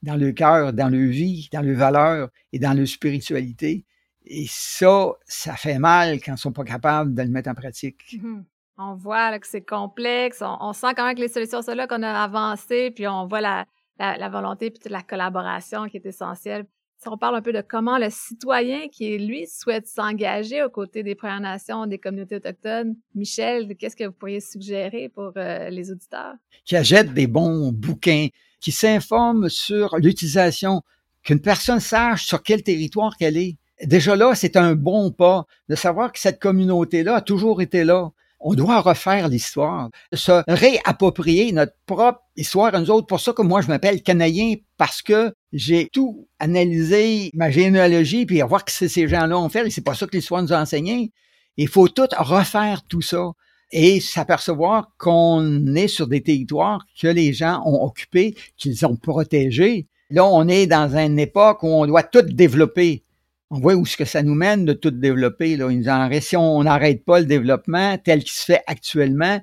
dans 0.03 0.15
le 0.15 0.31
cœur, 0.31 0.73
dans 0.73 0.89
leur 0.89 1.09
vie, 1.09 1.49
dans 1.51 1.61
leurs 1.61 1.77
valeurs 1.77 2.29
et 2.51 2.59
dans 2.59 2.73
leur 2.73 2.87
spiritualité. 2.87 3.85
Et 4.29 4.45
ça, 4.49 5.11
ça 5.25 5.55
fait 5.55 5.79
mal 5.79 6.19
quand 6.19 6.31
ils 6.31 6.31
ne 6.31 6.37
sont 6.37 6.51
pas 6.51 6.63
capables 6.63 7.13
de 7.13 7.21
le 7.21 7.29
mettre 7.29 7.49
en 7.49 7.55
pratique. 7.55 8.03
Mm-hmm. 8.13 8.43
On 8.79 8.95
voit 8.95 9.39
que 9.39 9.47
c'est 9.47 9.61
complexe. 9.61 10.43
On, 10.43 10.71
sent 10.73 10.93
quand 10.95 11.05
même 11.05 11.15
que 11.15 11.21
les 11.21 11.29
solutions 11.29 11.61
sont 11.61 11.73
là, 11.73 11.87
qu'on 11.87 12.03
a 12.03 12.23
avancé, 12.23 12.91
puis 12.91 13.07
on 13.07 13.25
voit 13.25 13.41
la, 13.41 13.65
la, 13.97 14.29
volonté 14.29 14.69
puis 14.69 14.89
la 14.89 15.01
collaboration 15.01 15.87
qui 15.87 15.97
est 15.97 16.05
essentielle. 16.05 16.65
Si 16.99 17.07
on 17.07 17.17
parle 17.17 17.35
un 17.35 17.41
peu 17.41 17.53
de 17.53 17.61
comment 17.61 17.97
le 17.97 18.09
citoyen 18.09 18.87
qui, 18.87 19.17
lui, 19.17 19.47
souhaite 19.47 19.87
s'engager 19.87 20.63
aux 20.63 20.69
côtés 20.69 21.03
des 21.03 21.15
Premières 21.15 21.39
Nations, 21.39 21.85
des 21.85 21.99
communautés 21.99 22.35
autochtones, 22.35 22.95
Michel, 23.13 23.75
qu'est-ce 23.77 23.95
que 23.95 24.05
vous 24.05 24.11
pourriez 24.11 24.39
suggérer 24.39 25.09
pour 25.09 25.31
euh, 25.37 25.69
les 25.69 25.91
auditeurs? 25.91 26.33
Qui 26.65 26.75
achète 26.75 27.13
des 27.13 27.27
bons 27.27 27.71
bouquins, 27.71 28.27
qui 28.59 28.71
s'informe 28.71 29.49
sur 29.49 29.95
l'utilisation, 29.97 30.81
qu'une 31.23 31.41
personne 31.41 31.79
sache 31.79 32.25
sur 32.25 32.41
quel 32.41 32.63
territoire 32.63 33.15
qu'elle 33.17 33.37
est. 33.37 33.57
Déjà 33.83 34.15
là, 34.15 34.33
c'est 34.35 34.57
un 34.57 34.75
bon 34.75 35.11
pas 35.11 35.45
de 35.69 35.75
savoir 35.75 36.11
que 36.11 36.19
cette 36.19 36.39
communauté-là 36.39 37.15
a 37.15 37.21
toujours 37.21 37.61
été 37.61 37.83
là 37.83 38.11
on 38.39 38.53
doit 38.53 38.81
refaire 38.81 39.27
l'histoire, 39.29 39.89
se 40.13 40.43
réapproprier 40.47 41.51
notre 41.51 41.73
propre 41.85 42.21
histoire 42.35 42.73
à 42.75 42.79
nous 42.79 42.91
autres. 42.91 43.07
Pour 43.07 43.19
ça 43.19 43.33
que 43.33 43.41
moi, 43.41 43.61
je 43.61 43.67
m'appelle 43.67 44.01
Canadien 44.01 44.55
parce 44.77 45.01
que 45.01 45.33
j'ai 45.53 45.89
tout 45.91 46.27
analysé, 46.39 47.31
ma 47.33 47.49
généalogie, 47.49 48.25
puis 48.25 48.41
voir 48.41 48.63
que 48.63 48.71
ces 48.71 49.07
gens-là 49.07 49.37
ont 49.37 49.49
fait, 49.49 49.65
et 49.65 49.69
c'est 49.69 49.83
pas 49.83 49.95
ça 49.95 50.05
que 50.05 50.15
l'histoire 50.15 50.41
nous 50.41 50.53
a 50.53 50.61
enseigné. 50.61 51.11
Il 51.57 51.67
faut 51.67 51.87
tout 51.87 52.07
refaire 52.17 52.83
tout 52.87 53.01
ça 53.01 53.31
et 53.71 53.99
s'apercevoir 53.99 54.91
qu'on 54.97 55.75
est 55.75 55.87
sur 55.87 56.07
des 56.07 56.21
territoires 56.21 56.85
que 56.99 57.07
les 57.07 57.33
gens 57.33 57.61
ont 57.65 57.83
occupés, 57.83 58.35
qu'ils 58.55 58.85
ont 58.85 58.95
protégés. 58.95 59.87
Là, 60.09 60.25
on 60.25 60.47
est 60.47 60.67
dans 60.67 60.95
une 60.95 61.19
époque 61.19 61.63
où 61.63 61.67
on 61.67 61.85
doit 61.85 62.03
tout 62.03 62.21
développer 62.21 63.03
on 63.49 63.59
voit 63.59 63.75
où 63.75 63.85
ce 63.85 63.97
que 63.97 64.05
ça 64.05 64.23
nous 64.23 64.35
mène 64.35 64.65
de 64.65 64.73
tout 64.73 64.91
développer. 64.91 65.55
Là. 65.55 65.67
en 65.67 66.09
si 66.19 66.35
on 66.35 66.63
n'arrête 66.63 67.05
pas 67.05 67.19
le 67.19 67.25
développement 67.25 67.97
tel 67.97 68.19
qu'il 68.19 68.31
se 68.31 68.45
fait 68.45 68.63
actuellement, 68.67 69.39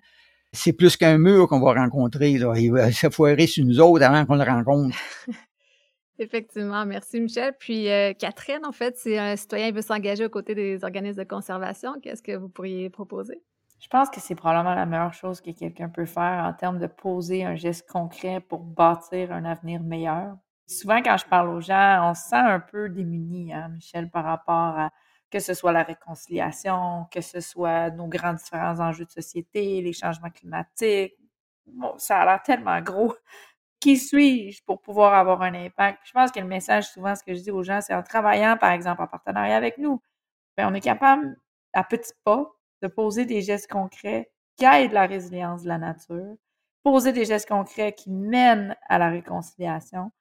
c'est 0.52 0.72
plus 0.72 0.96
qu'un 0.96 1.18
mur 1.18 1.48
qu'on 1.48 1.60
va 1.60 1.74
rencontrer. 1.74 2.38
Là. 2.38 2.54
Il 2.56 2.72
va 2.72 2.92
s'affoirer 2.92 3.46
sur 3.46 3.64
nous 3.64 3.80
autres 3.80 4.04
avant 4.04 4.24
qu'on 4.26 4.36
le 4.36 4.44
rencontre. 4.44 4.96
Effectivement, 6.18 6.86
merci 6.86 7.20
Michel. 7.20 7.54
Puis 7.58 7.90
euh, 7.90 8.12
Catherine, 8.12 8.64
en 8.64 8.72
fait, 8.72 8.96
si 8.96 9.18
un 9.18 9.34
citoyen 9.34 9.72
veut 9.72 9.82
s'engager 9.82 10.24
aux 10.24 10.30
côtés 10.30 10.54
des 10.54 10.84
organismes 10.84 11.18
de 11.18 11.28
conservation, 11.28 11.94
qu'est-ce 12.00 12.22
que 12.22 12.36
vous 12.36 12.48
pourriez 12.48 12.88
proposer? 12.88 13.42
Je 13.80 13.88
pense 13.88 14.08
que 14.10 14.20
c'est 14.20 14.36
probablement 14.36 14.74
la 14.74 14.86
meilleure 14.86 15.12
chose 15.12 15.40
que 15.40 15.50
quelqu'un 15.50 15.88
peut 15.88 16.06
faire 16.06 16.44
en 16.44 16.52
termes 16.52 16.78
de 16.78 16.86
poser 16.86 17.44
un 17.44 17.56
geste 17.56 17.88
concret 17.88 18.40
pour 18.40 18.60
bâtir 18.60 19.32
un 19.32 19.44
avenir 19.44 19.82
meilleur. 19.82 20.36
Souvent, 20.66 21.02
quand 21.02 21.16
je 21.16 21.26
parle 21.26 21.50
aux 21.50 21.60
gens, 21.60 22.10
on 22.10 22.14
se 22.14 22.28
sent 22.28 22.36
un 22.36 22.60
peu 22.60 22.88
démuni, 22.88 23.52
hein, 23.52 23.68
Michel, 23.68 24.10
par 24.10 24.24
rapport 24.24 24.78
à 24.78 24.90
que 25.30 25.40
ce 25.40 25.52
soit 25.52 25.72
la 25.72 25.82
réconciliation, 25.82 27.06
que 27.10 27.20
ce 27.20 27.40
soit 27.40 27.90
nos 27.90 28.06
grands 28.06 28.34
différents 28.34 28.78
enjeux 28.80 29.04
de 29.04 29.10
société, 29.10 29.82
les 29.82 29.92
changements 29.92 30.30
climatiques. 30.30 31.14
Bon, 31.66 31.94
ça 31.98 32.20
a 32.20 32.24
l'air 32.24 32.42
tellement 32.42 32.80
gros. 32.80 33.14
Qui 33.80 33.96
suis-je 33.98 34.62
pour 34.64 34.80
pouvoir 34.80 35.14
avoir 35.14 35.42
un 35.42 35.54
impact? 35.54 36.00
Je 36.04 36.12
pense 36.12 36.30
que 36.30 36.40
le 36.40 36.46
message, 36.46 36.88
souvent, 36.88 37.14
ce 37.16 37.22
que 37.24 37.34
je 37.34 37.42
dis 37.42 37.50
aux 37.50 37.62
gens, 37.62 37.80
c'est 37.80 37.94
en 37.94 38.02
travaillant, 38.02 38.56
par 38.56 38.72
exemple, 38.72 39.02
en 39.02 39.06
partenariat 39.06 39.56
avec 39.56 39.76
nous, 39.78 40.00
bien, 40.56 40.70
on 40.70 40.74
est 40.74 40.80
capable, 40.80 41.36
à 41.74 41.84
petits 41.84 42.12
pas, 42.24 42.50
de 42.82 42.88
poser 42.88 43.26
des 43.26 43.42
gestes 43.42 43.70
concrets 43.70 44.30
qui 44.56 44.64
aident 44.64 44.92
la 44.92 45.06
résilience 45.06 45.64
de 45.64 45.68
la 45.68 45.78
nature, 45.78 46.36
poser 46.82 47.12
des 47.12 47.24
gestes 47.24 47.48
concrets 47.48 47.92
qui 47.92 48.10
mènent 48.10 48.76
à 48.88 48.98
la 48.98 49.10
réconciliation, 49.10 50.12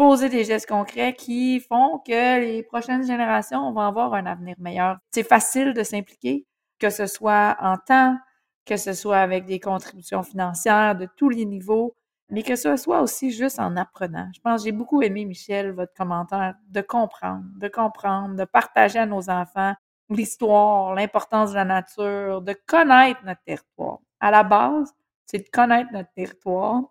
poser 0.00 0.30
des 0.30 0.44
gestes 0.44 0.66
concrets 0.66 1.12
qui 1.12 1.60
font 1.60 1.98
que 1.98 2.40
les 2.40 2.62
prochaines 2.62 3.06
générations 3.06 3.70
vont 3.70 3.82
avoir 3.82 4.14
un 4.14 4.24
avenir 4.24 4.56
meilleur. 4.58 4.96
C'est 5.10 5.28
facile 5.28 5.74
de 5.74 5.82
s'impliquer, 5.82 6.46
que 6.78 6.88
ce 6.88 7.04
soit 7.04 7.58
en 7.60 7.76
temps, 7.76 8.16
que 8.64 8.78
ce 8.78 8.94
soit 8.94 9.18
avec 9.18 9.44
des 9.44 9.60
contributions 9.60 10.22
financières 10.22 10.96
de 10.96 11.06
tous 11.18 11.28
les 11.28 11.44
niveaux, 11.44 11.94
mais 12.30 12.42
que 12.42 12.56
ce 12.56 12.76
soit 12.76 13.02
aussi 13.02 13.30
juste 13.30 13.60
en 13.60 13.76
apprenant. 13.76 14.30
Je 14.34 14.40
pense, 14.40 14.64
j'ai 14.64 14.72
beaucoup 14.72 15.02
aimé, 15.02 15.26
Michel, 15.26 15.72
votre 15.72 15.92
commentaire, 15.92 16.54
de 16.70 16.80
comprendre, 16.80 17.44
de 17.58 17.68
comprendre, 17.68 18.36
de 18.36 18.44
partager 18.46 19.00
à 19.00 19.04
nos 19.04 19.28
enfants 19.28 19.74
l'histoire, 20.08 20.94
l'importance 20.94 21.50
de 21.50 21.56
la 21.56 21.66
nature, 21.66 22.40
de 22.40 22.56
connaître 22.66 23.20
notre 23.26 23.42
territoire. 23.42 23.98
À 24.18 24.30
la 24.30 24.44
base, 24.44 24.94
c'est 25.26 25.44
de 25.44 25.50
connaître 25.52 25.92
notre 25.92 26.10
territoire, 26.14 26.84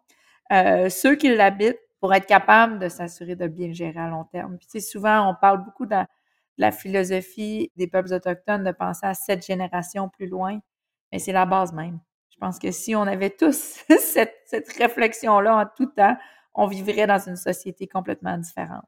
euh, 0.51 0.89
ceux 0.89 1.16
qui 1.16 1.36
l'habitent, 1.36 1.80
pour 2.00 2.14
être 2.14 2.26
capable 2.26 2.80
de 2.80 2.89
s'assurer 2.89 3.36
de 3.36 3.47
bien 3.47 3.72
gérer 3.72 4.00
à 4.00 4.08
long 4.08 4.24
terme. 4.26 4.58
Puis, 4.58 4.82
souvent, 4.82 5.30
on 5.30 5.36
parle 5.36 5.64
beaucoup 5.64 5.86
de 5.86 5.95
la, 6.58 6.72
philosophie 6.72 7.72
des 7.76 7.88
peuples 7.88 8.14
autochtones 8.14 8.64
de 8.64 8.72
penser 8.72 9.06
à 9.06 9.14
sept 9.14 9.45
générations 9.45 10.10
plus 10.10 10.28
loin, 10.28 10.60
mais 11.12 11.20
c'est 11.20 11.32
la 11.32 11.45
base 11.45 11.74
même. 11.74 12.00
Je 12.30 12.38
pense 12.38 12.60
que 12.60 12.72
si 12.72 12.95
on 12.95 13.02
avait 13.04 13.30
tous 13.30 13.84
cette, 14.00 14.36
cette 14.45 14.72
réflexion-là 14.74 15.58
en 15.58 15.66
tout 15.76 15.88
temps, 15.88 16.18
on 16.54 16.68
vivrait 16.68 17.08
dans 17.08 17.20
une 17.20 17.36
société 17.36 17.88
complètement 17.88 18.38
différente. 18.38 18.86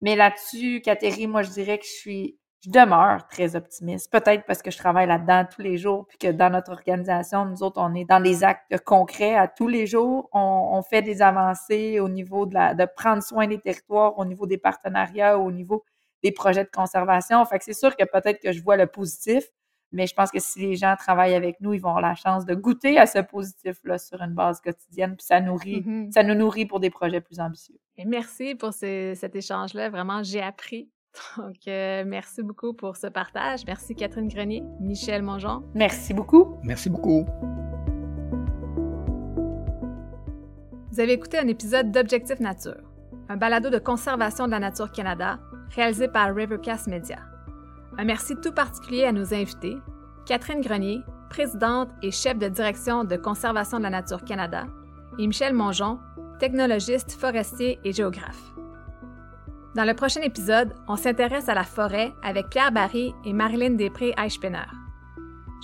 Mais 0.00 0.16
là-dessus, 0.16 0.80
Catherine, 0.82 1.30
moi, 1.30 1.42
je 1.42 1.50
dirais 1.50 1.78
que 1.78 1.84
je 1.84 1.90
suis 1.90 2.38
je 2.66 2.70
demeure 2.70 3.26
très 3.28 3.54
optimiste. 3.54 4.10
Peut-être 4.10 4.44
parce 4.44 4.60
que 4.60 4.70
je 4.70 4.78
travaille 4.78 5.06
là-dedans 5.06 5.46
tous 5.50 5.62
les 5.62 5.76
jours, 5.76 6.06
puis 6.08 6.18
que 6.18 6.32
dans 6.32 6.50
notre 6.50 6.72
organisation, 6.72 7.44
nous 7.44 7.62
autres, 7.62 7.80
on 7.80 7.94
est 7.94 8.04
dans 8.04 8.18
les 8.18 8.42
actes 8.42 8.76
concrets 8.84 9.36
à 9.36 9.46
tous 9.46 9.68
les 9.68 9.86
jours. 9.86 10.28
On, 10.32 10.82
fait 10.82 11.02
des 11.02 11.22
avancées 11.22 12.00
au 12.00 12.08
niveau 12.08 12.46
de, 12.46 12.54
la, 12.54 12.74
de 12.74 12.86
prendre 12.96 13.22
soin 13.22 13.46
des 13.46 13.58
territoires, 13.58 14.18
au 14.18 14.24
niveau 14.24 14.46
des 14.46 14.58
partenariats, 14.58 15.38
au 15.38 15.50
niveau 15.52 15.84
des 16.22 16.32
projets 16.32 16.64
de 16.64 16.70
conservation. 16.70 17.44
Fait 17.44 17.58
que 17.58 17.64
c'est 17.64 17.72
sûr 17.72 17.96
que 17.96 18.04
peut-être 18.04 18.40
que 18.40 18.52
je 18.52 18.62
vois 18.62 18.76
le 18.76 18.86
positif, 18.86 19.44
mais 19.92 20.06
je 20.06 20.14
pense 20.14 20.30
que 20.30 20.40
si 20.40 20.60
les 20.60 20.76
gens 20.76 20.94
travaillent 20.98 21.34
avec 21.34 21.60
nous, 21.60 21.72
ils 21.72 21.80
vont 21.80 21.90
avoir 21.90 22.02
la 22.02 22.14
chance 22.14 22.44
de 22.44 22.54
goûter 22.54 22.98
à 22.98 23.06
ce 23.06 23.20
positif-là 23.20 23.98
sur 23.98 24.20
une 24.20 24.34
base 24.34 24.60
quotidienne, 24.60 25.16
puis 25.16 25.24
ça 25.24 25.40
nourrit, 25.40 25.82
mm-hmm. 25.82 26.12
ça 26.12 26.22
nous 26.22 26.34
nourrit 26.34 26.66
pour 26.66 26.80
des 26.80 26.90
projets 26.90 27.20
plus 27.20 27.38
ambitieux. 27.38 27.76
Et 27.96 28.04
merci 28.04 28.54
pour 28.54 28.72
cet 28.72 29.36
échange-là. 29.36 29.88
Vraiment, 29.88 30.22
j'ai 30.22 30.42
appris 30.42 30.90
donc, 31.38 31.56
euh, 31.68 32.04
merci 32.06 32.42
beaucoup 32.42 32.72
pour 32.72 32.96
ce 32.96 33.06
partage. 33.06 33.64
Merci 33.66 33.94
Catherine 33.94 34.28
Grenier, 34.28 34.62
Michel 34.80 35.22
Mongeon. 35.22 35.62
Merci 35.74 36.14
beaucoup. 36.14 36.56
Merci 36.62 36.90
beaucoup. 36.90 37.26
Vous 40.90 41.00
avez 41.00 41.12
écouté 41.12 41.38
un 41.38 41.46
épisode 41.46 41.92
d'Objectif 41.92 42.40
Nature, 42.40 42.80
un 43.28 43.36
balado 43.36 43.68
de 43.68 43.78
conservation 43.78 44.46
de 44.46 44.52
la 44.52 44.60
nature 44.60 44.90
Canada 44.92 45.38
réalisé 45.74 46.08
par 46.08 46.34
Rivercast 46.34 46.86
Media. 46.86 47.18
Un 47.98 48.04
merci 48.04 48.34
tout 48.36 48.52
particulier 48.52 49.04
à 49.04 49.12
nos 49.12 49.34
invités, 49.34 49.76
Catherine 50.26 50.60
Grenier, 50.60 51.00
présidente 51.28 51.90
et 52.02 52.10
chef 52.10 52.38
de 52.38 52.48
direction 52.48 53.04
de 53.04 53.16
conservation 53.16 53.78
de 53.78 53.82
la 53.82 53.90
nature 53.90 54.24
Canada, 54.24 54.66
et 55.18 55.26
Michel 55.26 55.54
Mongeon, 55.54 55.98
technologiste 56.38 57.12
forestier 57.12 57.78
et 57.84 57.92
géographe. 57.92 58.54
Dans 59.76 59.84
le 59.84 59.92
prochain 59.92 60.22
épisode, 60.22 60.72
on 60.88 60.96
s'intéresse 60.96 61.50
à 61.50 61.54
la 61.54 61.62
forêt 61.62 62.14
avec 62.22 62.48
Pierre 62.48 62.72
Barry 62.72 63.14
et 63.26 63.34
Marilyn 63.34 63.74
Després-Eichpenner. 63.74 64.64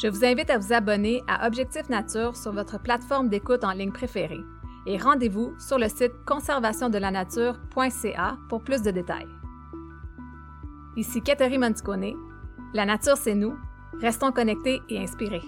Je 0.02 0.08
vous 0.08 0.22
invite 0.22 0.50
à 0.50 0.58
vous 0.58 0.74
abonner 0.74 1.22
à 1.26 1.46
Objectif 1.46 1.88
Nature 1.88 2.36
sur 2.36 2.52
votre 2.52 2.78
plateforme 2.78 3.30
d'écoute 3.30 3.64
en 3.64 3.72
ligne 3.72 3.90
préférée 3.90 4.42
et 4.86 4.98
rendez-vous 4.98 5.54
sur 5.58 5.78
le 5.78 5.88
site 5.88 6.12
conservationdelanature.ca 6.26 8.36
pour 8.50 8.62
plus 8.62 8.82
de 8.82 8.90
détails. 8.90 9.28
Ici 10.98 11.22
Catherine 11.22 11.62
Monticone. 11.62 12.12
La 12.74 12.84
nature, 12.84 13.16
c'est 13.16 13.34
nous. 13.34 13.56
Restons 14.02 14.30
connectés 14.30 14.82
et 14.90 15.02
inspirés. 15.02 15.40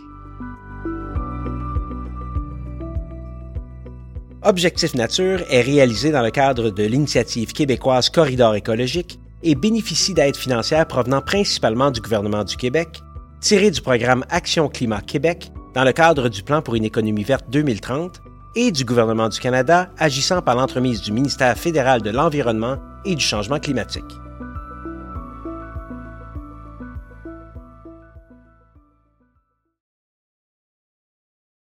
Objectif 4.46 4.92
Nature 4.92 5.40
est 5.48 5.62
réalisé 5.62 6.10
dans 6.10 6.20
le 6.20 6.30
cadre 6.30 6.68
de 6.68 6.84
l'initiative 6.84 7.54
québécoise 7.54 8.10
Corridor 8.10 8.54
écologique 8.54 9.18
et 9.42 9.54
bénéficie 9.54 10.12
d'aides 10.12 10.36
financières 10.36 10.86
provenant 10.86 11.22
principalement 11.22 11.90
du 11.90 12.02
gouvernement 12.02 12.44
du 12.44 12.58
Québec, 12.58 13.00
tirées 13.40 13.70
du 13.70 13.80
programme 13.80 14.22
Action 14.28 14.68
Climat 14.68 15.00
Québec 15.00 15.50
dans 15.74 15.82
le 15.82 15.92
cadre 15.92 16.28
du 16.28 16.42
Plan 16.42 16.60
pour 16.60 16.74
une 16.74 16.84
économie 16.84 17.24
verte 17.24 17.46
2030 17.48 18.20
et 18.54 18.70
du 18.70 18.84
gouvernement 18.84 19.30
du 19.30 19.40
Canada 19.40 19.88
agissant 19.96 20.42
par 20.42 20.56
l'entremise 20.56 21.00
du 21.00 21.10
ministère 21.10 21.56
fédéral 21.56 22.02
de 22.02 22.10
l'Environnement 22.10 22.76
et 23.06 23.14
du 23.14 23.24
Changement 23.24 23.58
climatique. 23.58 24.04